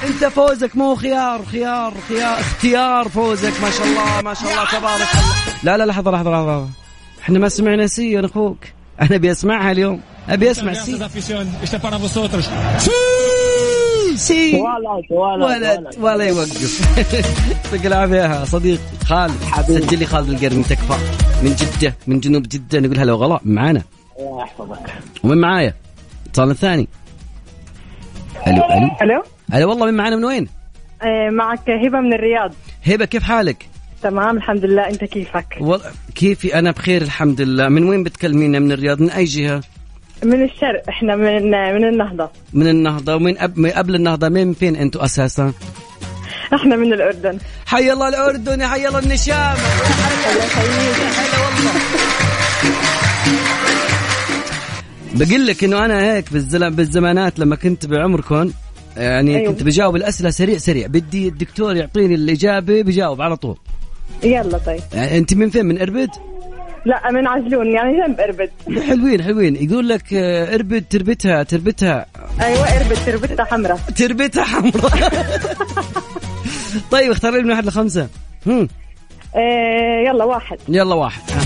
أنت 0.06 0.24
فوزك 0.24 0.76
مو 0.76 0.94
خيار 0.94 1.44
خيار 1.44 1.94
خيار. 2.08 2.40
اختيار 2.40 3.08
فوزك 3.08 3.52
ما 3.62 3.70
شاء 3.70 3.86
الله 3.86 4.22
ما 4.24 4.34
شاء 4.34 4.50
الله 4.50 4.64
تبارك 4.64 5.08
الله. 5.14 5.54
لا 5.62 5.76
لا 5.76 5.84
لحظة 5.84 6.10
لحظة 6.10 6.30
لحظة 6.30 6.68
إحنا 7.22 7.38
ما 7.38 7.48
سمعنا 7.48 7.86
سي 7.86 8.18
أنا 8.18 8.26
أخوك. 8.26 8.58
أنا 9.00 9.16
أبي 9.16 9.30
أسمعها 9.30 9.70
اليوم. 9.70 10.00
أبي 10.28 10.50
أسمع 10.50 10.72
سي! 10.72 10.98
ولد 14.30 15.04
ولد 15.10 15.42
ولد 15.42 15.96
ولا 16.00 16.24
يوقف. 16.24 16.98
يعطيك 17.64 17.86
العافية 17.86 18.16
يا 18.16 18.44
صديق 18.44 18.80
خالد. 19.04 19.32
سجل 19.68 19.98
لي 19.98 20.06
خالد 20.06 20.28
القرني 20.28 20.62
تكفى. 20.62 20.94
من 21.42 21.54
جدة 21.54 21.94
من 22.06 22.20
جنوب 22.20 22.42
جدة 22.42 22.80
نقول 22.80 22.98
هلا 22.98 23.12
وغلا. 23.12 23.40
معانا. 23.44 23.82
الله 24.18 24.42
يحفظك. 24.42 24.92
ومن 25.24 25.38
معايا؟ 25.38 25.74
اتصال 26.26 26.50
الثاني. 26.50 26.88
ألو 28.46 28.62
ألو. 28.62 28.90
ألو. 29.02 29.22
ألو 29.54 29.68
والله 29.70 29.86
من 29.86 29.94
معانا 29.94 30.16
من 30.16 30.24
وين؟ 30.24 30.48
آه، 31.02 31.30
معك 31.30 31.70
هبة 31.70 32.00
من 32.00 32.12
الرياض. 32.12 32.52
هبة 32.86 33.04
كيف 33.04 33.22
حالك؟ 33.22 33.66
تمام 34.02 34.36
الحمد 34.36 34.64
لله. 34.64 34.88
أنت 34.88 35.04
كيفك؟ 35.04 35.56
و... 35.60 35.76
كيفي؟ 36.14 36.58
أنا 36.58 36.70
بخير 36.70 37.02
الحمد 37.02 37.40
لله. 37.40 37.68
من 37.68 37.88
وين 37.88 38.02
بتكلمينا 38.02 38.58
من 38.58 38.72
الرياض 38.72 39.00
من 39.00 39.10
أي 39.10 39.24
جهة؟ 39.24 39.60
من 40.24 40.44
الشرق 40.44 40.82
إحنا 40.88 41.16
من 41.16 41.50
من 41.50 41.84
النهضة 41.88 42.30
من 42.52 42.68
النهضة 42.68 43.14
ومن 43.14 43.38
أب... 43.38 43.58
من 43.58 43.70
قبل 43.70 43.94
النهضة 43.94 44.28
من 44.28 44.52
فين 44.52 44.76
أنتم 44.76 45.00
أساسا؟ 45.00 45.52
إحنا 46.54 46.76
من 46.76 46.92
الأردن 46.92 47.38
حي 47.66 47.92
الله 47.92 48.08
الأردن 48.08 48.60
يا 48.60 48.68
حي 48.68 48.88
الله 48.88 48.98
هلا 48.98 49.54
والله 51.44 51.72
بقول 55.14 55.46
لك 55.46 55.64
إنه 55.64 55.84
أنا 55.84 56.12
هيك. 56.14 56.32
بالزمانات 56.32 57.38
لما 57.38 57.56
كنت 57.56 57.86
بعمركم 57.86 58.50
يعني. 58.96 59.36
أيوه. 59.36 59.52
كنت 59.52 59.62
بجاوب 59.62 59.96
الأسئلة 59.96 60.30
سريع 60.30 60.58
سريع 60.58 60.86
بدي 60.86 61.28
الدكتور 61.28 61.76
يعطيني 61.76 62.14
الإجابة 62.14 62.82
بجاوب 62.82 63.22
على 63.22 63.36
طول 63.36 63.56
يلا 64.24 64.58
طيب 64.58 64.80
يعني 64.94 65.18
أنت 65.18 65.34
من 65.34 65.50
فين 65.50 65.66
من 65.66 65.80
إربد 65.80 66.08
لا 66.84 67.10
من 67.12 67.26
عجلون 67.26 67.66
يعني 67.66 67.92
جنب 68.06 68.20
إربد. 68.20 68.50
حلوين 68.88 69.22
حلوين. 69.22 69.56
يقول 69.70 69.88
لك 69.88 70.14
آه، 70.14 70.54
إربد 70.54 70.84
تربتها 70.90 71.42
تربتها. 71.42 72.06
أيوه 72.40 72.76
إربد 72.76 72.96
تربتها 73.06 73.44
حمراء. 73.44 73.76
تربتها 73.76 74.44
حمراء. 74.44 75.12
طيب 76.90 77.10
اختار 77.10 77.32
لي 77.32 77.42
من 77.42 77.50
واحد 77.50 77.66
لخمسة. 77.66 78.08
هم. 78.46 78.68
آه 79.36 80.08
يلا 80.08 80.24
واحد. 80.24 80.58
يلا 80.68 80.94
واحد. 80.94 81.22
ها. 81.30 81.40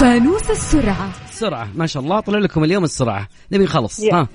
فانوس 0.00 0.50
السرعة. 0.50 1.10
السرعة 1.28 1.68
ما 1.74 1.86
شاء 1.86 2.02
الله. 2.02 2.20
طلع 2.20 2.38
لكم 2.38 2.64
اليوم 2.64 2.84
السرعة. 2.84 3.28
نبي 3.52 3.64
نخلص. 3.64 4.00
يلا. 4.00 4.16
ها. 4.16 4.28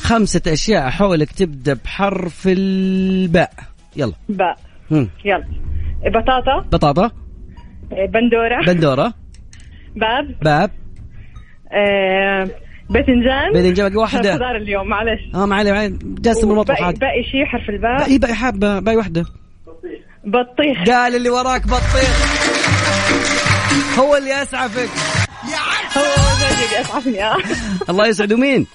خمسة 0.00 0.42
أشياء 0.46 0.90
حولك 0.90 1.32
تبدأ 1.32 1.78
بحرف 1.84 2.42
الباء. 2.46 3.52
يلا. 3.96 4.12
باء. 4.28 4.56
يلا. 5.24 5.44
بطاطا. 6.04 6.60
بطاطا. 6.72 7.10
بندورة. 7.90 8.64
بندورة. 8.66 9.14
باب. 9.96 10.34
باب. 10.42 10.70
آه 11.72 12.48
باذنجان. 12.90 13.52
باذنجان 13.52 13.88
باقي 13.88 13.96
واحدة. 13.96 14.34
خضار 14.34 14.56
اليوم 14.56 14.88
معلش. 14.88 15.20
آه 15.34 15.54
عليه. 15.54 15.98
جالس 16.02 16.44
من 16.44 16.50
المطبخ 16.50 16.74
باقي, 16.74 16.84
عادي 16.84 16.98
باقي 17.00 17.24
شيء 17.24 17.44
حرف 17.44 17.70
الباء. 17.70 17.98
باقي 17.98 18.18
باقي 18.18 18.34
حبة 18.34 18.78
باقي 18.78 18.96
واحدة. 18.96 19.24
بطيخ. 20.24 20.78
قال 20.86 21.16
اللي 21.16 21.30
وراك 21.30 21.66
بطيخ. 21.66 22.40
هو 23.98 24.16
اللي 24.16 24.42
أسعفك. 24.42 24.88
هو 25.96 26.02
زوجي 26.40 26.64
اللي 26.66 26.80
اسعفني 26.80 27.24
آه 27.24 27.36
الله 27.90 28.06
يسعده 28.06 28.36
مين؟ 28.36 28.66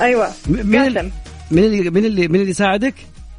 أيوه. 0.00 0.28
مين 0.48 0.82
قاسم. 0.82 1.10
مين 1.50 1.64
اللي 1.64 1.90
مين 1.90 2.04
اللي 2.04 2.28
مين 2.28 2.40
اللي 2.40 2.52
ساعدك؟ 2.52 2.94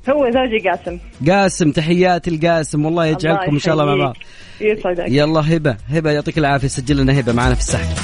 هو 0.09 0.31
زوجي 0.31 0.69
قاسم. 0.69 0.99
قاسم 1.27 1.71
تحياتي 1.71 2.29
القاسم 2.29 2.85
والله 2.85 3.05
يجعلكم 3.05 3.53
إن 3.53 3.59
شاء 3.59 3.73
الله 3.73 3.85
مع 3.85 3.95
بعض. 3.95 4.15
يسعدك. 4.61 5.05
يلا 5.07 5.55
هبة 5.55 5.77
هبة 5.89 6.11
يعطيك 6.11 6.37
العافية. 6.37 6.67
سجل 6.67 6.97
لنا 6.97 7.19
هبة 7.19 7.33
معنا 7.33 7.55
في 7.55 7.61
السحب. 7.61 7.97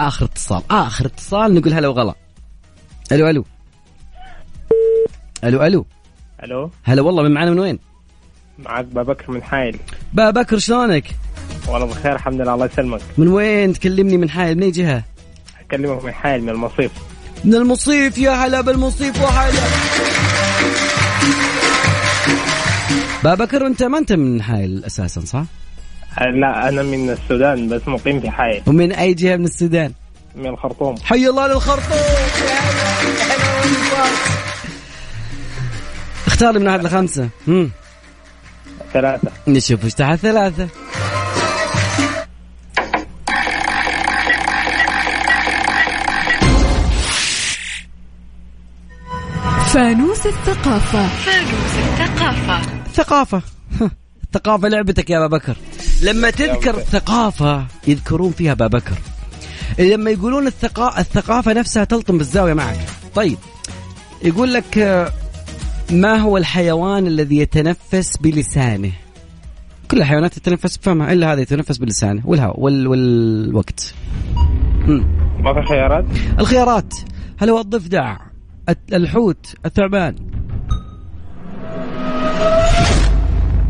آخر 0.00 0.24
اتصال 0.24 0.62
آخر 0.70 1.06
اتصال. 1.06 1.54
نقول 1.54 1.72
هلا 1.72 1.88
وغلا. 1.88 2.14
ألو 3.12 3.28
ألو. 3.28 3.44
ألو 5.44 5.62
ألو. 5.62 5.86
ألو. 6.44 6.70
هلا 6.84 7.02
والله 7.02 7.22
من 7.22 7.30
معنا 7.30 7.50
من 7.50 7.58
وين؟ 7.58 7.78
معك 8.58 8.84
بكر 8.84 9.32
من 9.32 9.42
حايل. 9.42 9.78
با 10.12 10.30
بكر 10.30 10.58
شلونك؟ 10.58 11.04
والله 11.68 11.86
بخير 11.86 12.12
الحمد 12.12 12.40
لله 12.40 12.54
الله 12.54 12.66
يسلمك. 12.66 13.00
من 13.18 13.28
وين؟ 13.28 13.72
تكلمني 13.72 14.16
من 14.16 14.30
حايل 14.30 14.56
من 14.56 14.62
أي 14.62 14.70
جهة؟ 14.70 15.04
أكلمك 15.60 16.04
من 16.04 16.12
حايل 16.12 16.42
من 16.42 16.48
المصيف. 16.48 16.92
من 17.44 17.54
المصيف 17.54 18.18
يا 18.18 18.30
هلا 18.30 18.60
بالمصيف 18.60 19.22
وهلا. 19.22 19.62
با 23.24 23.34
بكر 23.34 23.66
انت 23.66 23.82
ما 23.82 23.98
انت 23.98 24.12
من 24.12 24.42
حايل 24.42 24.84
أساسا 24.84 25.20
صح؟ 25.20 25.44
لا 26.20 26.68
أنا 26.68 26.82
من 26.82 27.10
السودان 27.10 27.68
بس 27.68 27.80
مقيم 27.86 28.20
في 28.20 28.30
حايل 28.30 28.62
ومن 28.66 28.92
أي 28.92 29.14
جهة 29.14 29.36
من 29.36 29.44
السودان؟ 29.44 29.92
من 30.36 30.46
الخرطوم. 30.46 30.94
حي 31.04 31.28
الله 31.28 31.46
للخرطوم. 31.46 31.98
اختار 36.26 36.58
من 36.58 36.66
واحد 36.66 36.84
لخمسه 36.84 37.28
امم 37.48 37.70
ثلاثة. 38.92 39.30
نشوف 39.48 39.84
وش 39.84 39.94
تحت 39.94 40.18
ثلاثة. 40.18 40.68
فانوس 49.78 50.26
الثقافة. 50.26 51.04
الثقافة. 52.86 53.42
الثقافه 54.26 54.68
لعبتك 54.68 55.10
يا 55.10 55.24
أبا 55.24 55.36
بكر. 55.36 55.56
لما 56.02 56.30
تذكر 56.30 56.78
الثقافه 56.78 57.66
يذكرون 57.86 58.30
فيها 58.30 58.52
أبا 58.52 58.66
بكر. 58.66 58.94
لما 59.78 60.10
يقولون 60.10 60.46
الثقا... 60.46 61.00
الثقافة 61.00 61.52
نفسها 61.52 61.84
تلطم 61.84 62.18
بالزاوية 62.18 62.54
معك. 62.54 62.78
طيب 63.14 63.38
يقول 64.22 64.54
لك 64.54 64.78
ما 65.90 66.16
هو 66.16 66.36
الحيوان 66.36 67.06
الذي 67.06 67.38
يتنفس 67.38 68.16
بلسانه؟ 68.16 68.92
كل 69.90 69.98
الحيوانات 69.98 70.38
تتنفس 70.38 70.76
بفمها 70.76 71.12
إلا 71.12 71.32
هذا 71.32 71.40
يتنفس 71.40 71.78
بلسانه. 71.78 72.22
والهواء 72.24 72.60
وال... 72.60 72.86
والوقت. 72.86 73.94
ما 75.38 75.54
في 75.54 75.68
خيارات؟ 75.68 76.04
الخيارات. 76.38 76.94
هل 77.38 77.50
هو 77.50 77.60
الضفدع؟ 77.60 78.27
الحوت 78.92 79.54
الثعبان. 79.66 80.16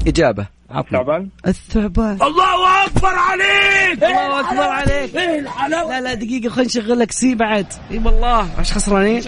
إجابة. 0.07 0.46
عطنا 0.70 0.99
تعبان 0.99 1.28
الثعبان. 1.46 2.18
الله 2.22 2.84
أكبر 2.86 3.09
عليك! 3.09 4.05
الله 4.05 4.40
أكبر 4.40 4.62
عليك. 4.62 5.16
الحلاوة؟ 5.16 5.90
لا 5.90 6.01
لا 6.01 6.14
دقيقة 6.14 6.49
خلينا 6.49 6.68
نشغل 6.68 6.99
لك 6.99 7.12
سي 7.12 7.34
بعد. 7.34 7.66
إي 7.90 7.99
والله. 7.99 8.59
إيش 8.59 8.72
خسرانين؟ 8.72 9.22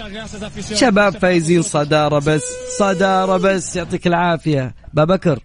شباب 0.73 1.13
فايزين 1.13 1.61
صدارة 1.61 2.19
بس 2.19 2.43
صدارة 2.79 3.37
بس. 3.37 3.75
يعطيك 3.75 4.07
العافية. 4.07 4.75
بابكر 4.93 5.39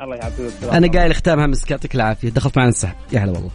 الله 0.00 0.16
يعطيك 0.16 0.40
السلامة 0.40 0.76
أنا 0.76 0.98
قايل 0.98 1.14
ختامها 1.14 1.46
مسك 1.46 1.70
يعطيك 1.70 1.94
العافية. 1.94 2.30
دخلت 2.30 2.56
معنا 2.56 2.68
السحب 2.68 2.94
يا 3.12 3.20
هلا 3.20 3.32
والله. 3.32 3.50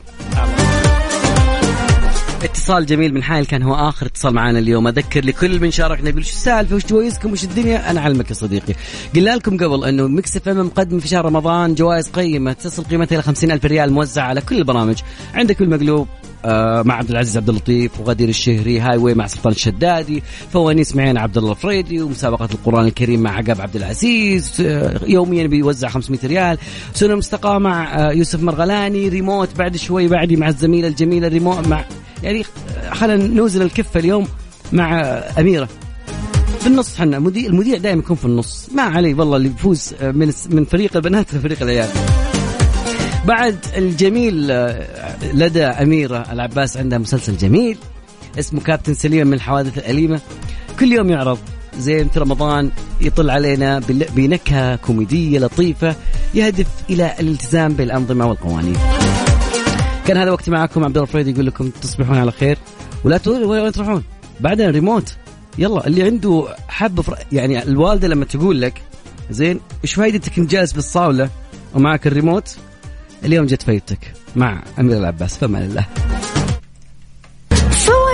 اتصال 2.43 2.85
جميل 2.85 3.13
من 3.13 3.23
حايل 3.23 3.45
كان 3.45 3.63
هو 3.63 3.75
آخر 3.75 4.05
اتصال 4.05 4.33
معنا 4.33 4.59
اليوم. 4.59 4.87
أذكر 4.87 5.25
لكل 5.25 5.59
من 5.59 5.71
شاركنا 5.71 6.09
يقول 6.09 6.25
شو 6.25 6.31
السالفة؟ 6.31 6.75
وش 6.75 6.85
جوائزكم؟ 6.85 7.31
وش 7.31 7.43
الدنيا؟ 7.43 7.91
أنا 7.91 7.99
أعلمك 7.99 8.29
يا 8.29 8.35
صديقي. 8.35 8.73
قلنا 9.15 9.35
لكم 9.35 9.57
قبل 9.57 9.85
أنه 9.85 10.07
Mix 10.07 10.38
FM 10.38 10.65
مقدم 10.65 10.99
في 10.99 11.07
شهر 11.07 11.25
رمضان 11.25 11.75
جوائز 11.75 12.09
قيمة 12.09 12.53
تصل 12.53 12.83
قيمتها 12.83 13.15
إلى 13.15 13.23
50 13.23 13.51
ألف 13.51 13.65
ريال 13.65 13.93
موزعة 13.93 14.23
على 14.23 14.41
كل 14.41 14.57
البرامج. 14.57 14.95
عندك 15.33 15.61
المقلوب 15.61 16.07
آه 16.45 16.81
مع 16.81 16.95
عبد 16.95 17.09
العزيز 17.09 17.37
عبد 17.37 17.49
اللطيف 17.49 17.99
وغدير 17.99 18.29
الشهري 18.29 18.79
Highway 18.80 19.13
مع 19.13 19.27
سلطان 19.27 19.53
الشدادي 19.53 20.23
فوانيس 20.53 20.95
معين 20.95 21.17
عبد 21.17 21.37
الله 21.37 21.51
الفريدي 21.51 22.01
ومسابقة 22.01 22.49
القرآن 22.53 22.85
الكريم 22.85 23.19
مع 23.19 23.37
عقاب 23.37 23.61
عبد 23.61 23.75
العزيز 23.75 24.61
آه 24.61 24.99
يوميا 25.07 25.47
بيوزع 25.47 25.89
500 25.89 26.19
ريال. 26.23 26.57
سنة 26.93 27.15
مستقاه 27.15 27.57
مع 27.57 27.99
آه 28.09 28.11
يوسف 28.11 28.43
مرغلاني 28.43 29.09
ريموت 29.09 29.49
بعد 29.57 29.77
شوي 29.77 30.07
بعدي 30.07 30.35
مع 30.35 30.47
الزميلة 30.47 30.87
الجميلة 30.87 31.27
ريموت 31.27 31.67
مع 31.67 31.85
يعني 32.24 32.45
خلينا 32.91 33.28
نوزن 33.28 33.61
الكفة 33.61 33.99
اليوم 33.99 34.28
مع 34.74 35.01
أميرة. 35.39 35.69
في 36.59 36.67
النص 36.67 36.95
حنا 36.95 37.17
المذيع 37.17 37.78
دائما 37.78 37.99
يكون 37.99 38.15
في 38.15 38.26
النص. 38.26 38.69
ما 38.76 38.84
عليه 38.84 39.13
والله 39.15 39.38
اللي 39.38 39.49
يفوز 39.49 39.93
من 40.01 40.34
من 40.49 40.65
فريق 40.65 40.95
البنات 40.95 41.34
لفريق 41.34 41.61
العيال. 41.61 41.89
بعد 43.26 43.57
الجميل 43.78 44.51
آه، 44.51 45.26
لدى 45.34 45.63
أميرة 45.63 46.26
العباس 46.32 46.78
عندها 46.78 46.97
مسلسل 46.97 47.38
جميل 47.38 47.78
اسمه 48.39 48.61
كابتن 48.61 48.93
سليم 48.93 49.28
من 49.28 49.34
الحوادث 49.34 49.78
الأليمة. 49.78 50.19
كل 50.80 50.91
يوم 50.91 51.09
يعرض. 51.09 51.38
زي 51.80 52.03
مثل 52.03 52.19
رمضان 52.19 52.72
يطل 53.01 53.30
علينا 53.30 53.80
بنكهة 53.89 54.76
كوميدية 54.76 55.39
لطيفة 55.39 55.95
يهدف 56.34 56.67
إلى 56.89 57.15
الالتزام 57.19 57.74
بالأنظمة 57.74 58.26
والقوانين. 58.26 58.78
كان 60.12 60.22
هذا 60.22 60.32
وقتي 60.32 60.51
معكم 60.51 60.84
عبد 60.84 60.97
الله 60.97 61.07
الفريدي 61.07 61.32
يقول 61.32 61.45
لكم 61.45 61.70
تصبحون 61.70 62.18
على 62.18 62.32
خير. 62.32 62.57
ولا 63.03 63.20
وين 63.28 63.72
تروحون؟ 63.72 64.03
بعدين 64.39 64.70
ريموت 64.70 65.16
يلا 65.57 65.88
اللي 65.88 66.03
عنده 66.03 66.55
حب. 66.68 67.01
يعني 67.32 67.64
الوالدة 67.64 68.07
لما 68.07 68.26
تقول 68.26 68.62
لك 68.62 68.82
زين 69.30 69.59
إيش 69.84 69.93
فايدتك 69.93 70.39
إنت 70.39 70.51
جالس 70.51 70.74
بالصالة 70.74 71.30
ومعك 71.76 72.07
الريموت؟ 72.07 72.57
اليوم 73.26 73.45
جت 73.45 73.62
فايدتك 73.62 74.14
مع 74.36 74.64
أمير 74.80 74.97
العباس 74.97 75.38
فما 75.38 75.66
الله 75.66 75.86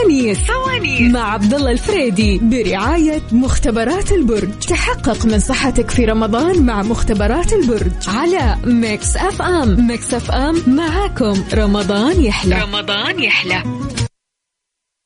فوانيس. 0.08 0.38
فوانيس. 0.38 1.14
مع 1.14 1.34
عبد 1.34 1.54
الله 1.54 1.72
الفريدي 1.72 2.38
برعاية 2.38 3.22
مختبرات 3.32 4.12
البرج. 4.12 4.60
تحقق 4.60 5.26
من 5.26 5.40
صحتك 5.40 5.92
في 5.92 6.06
رمضان 6.06 6.66
مع 6.66 6.82
مختبرات 6.84 7.54
البرج. 7.54 7.92
على 8.08 8.58
Mix 8.66 9.18
FM. 9.18 9.88
Mix 9.88 10.14
FM 10.14 10.64
معاكم. 10.68 11.44
رمضان 11.54 12.22
يحلى. 12.22 12.62
رمضان 12.62 13.24
يحلى. 13.24 13.64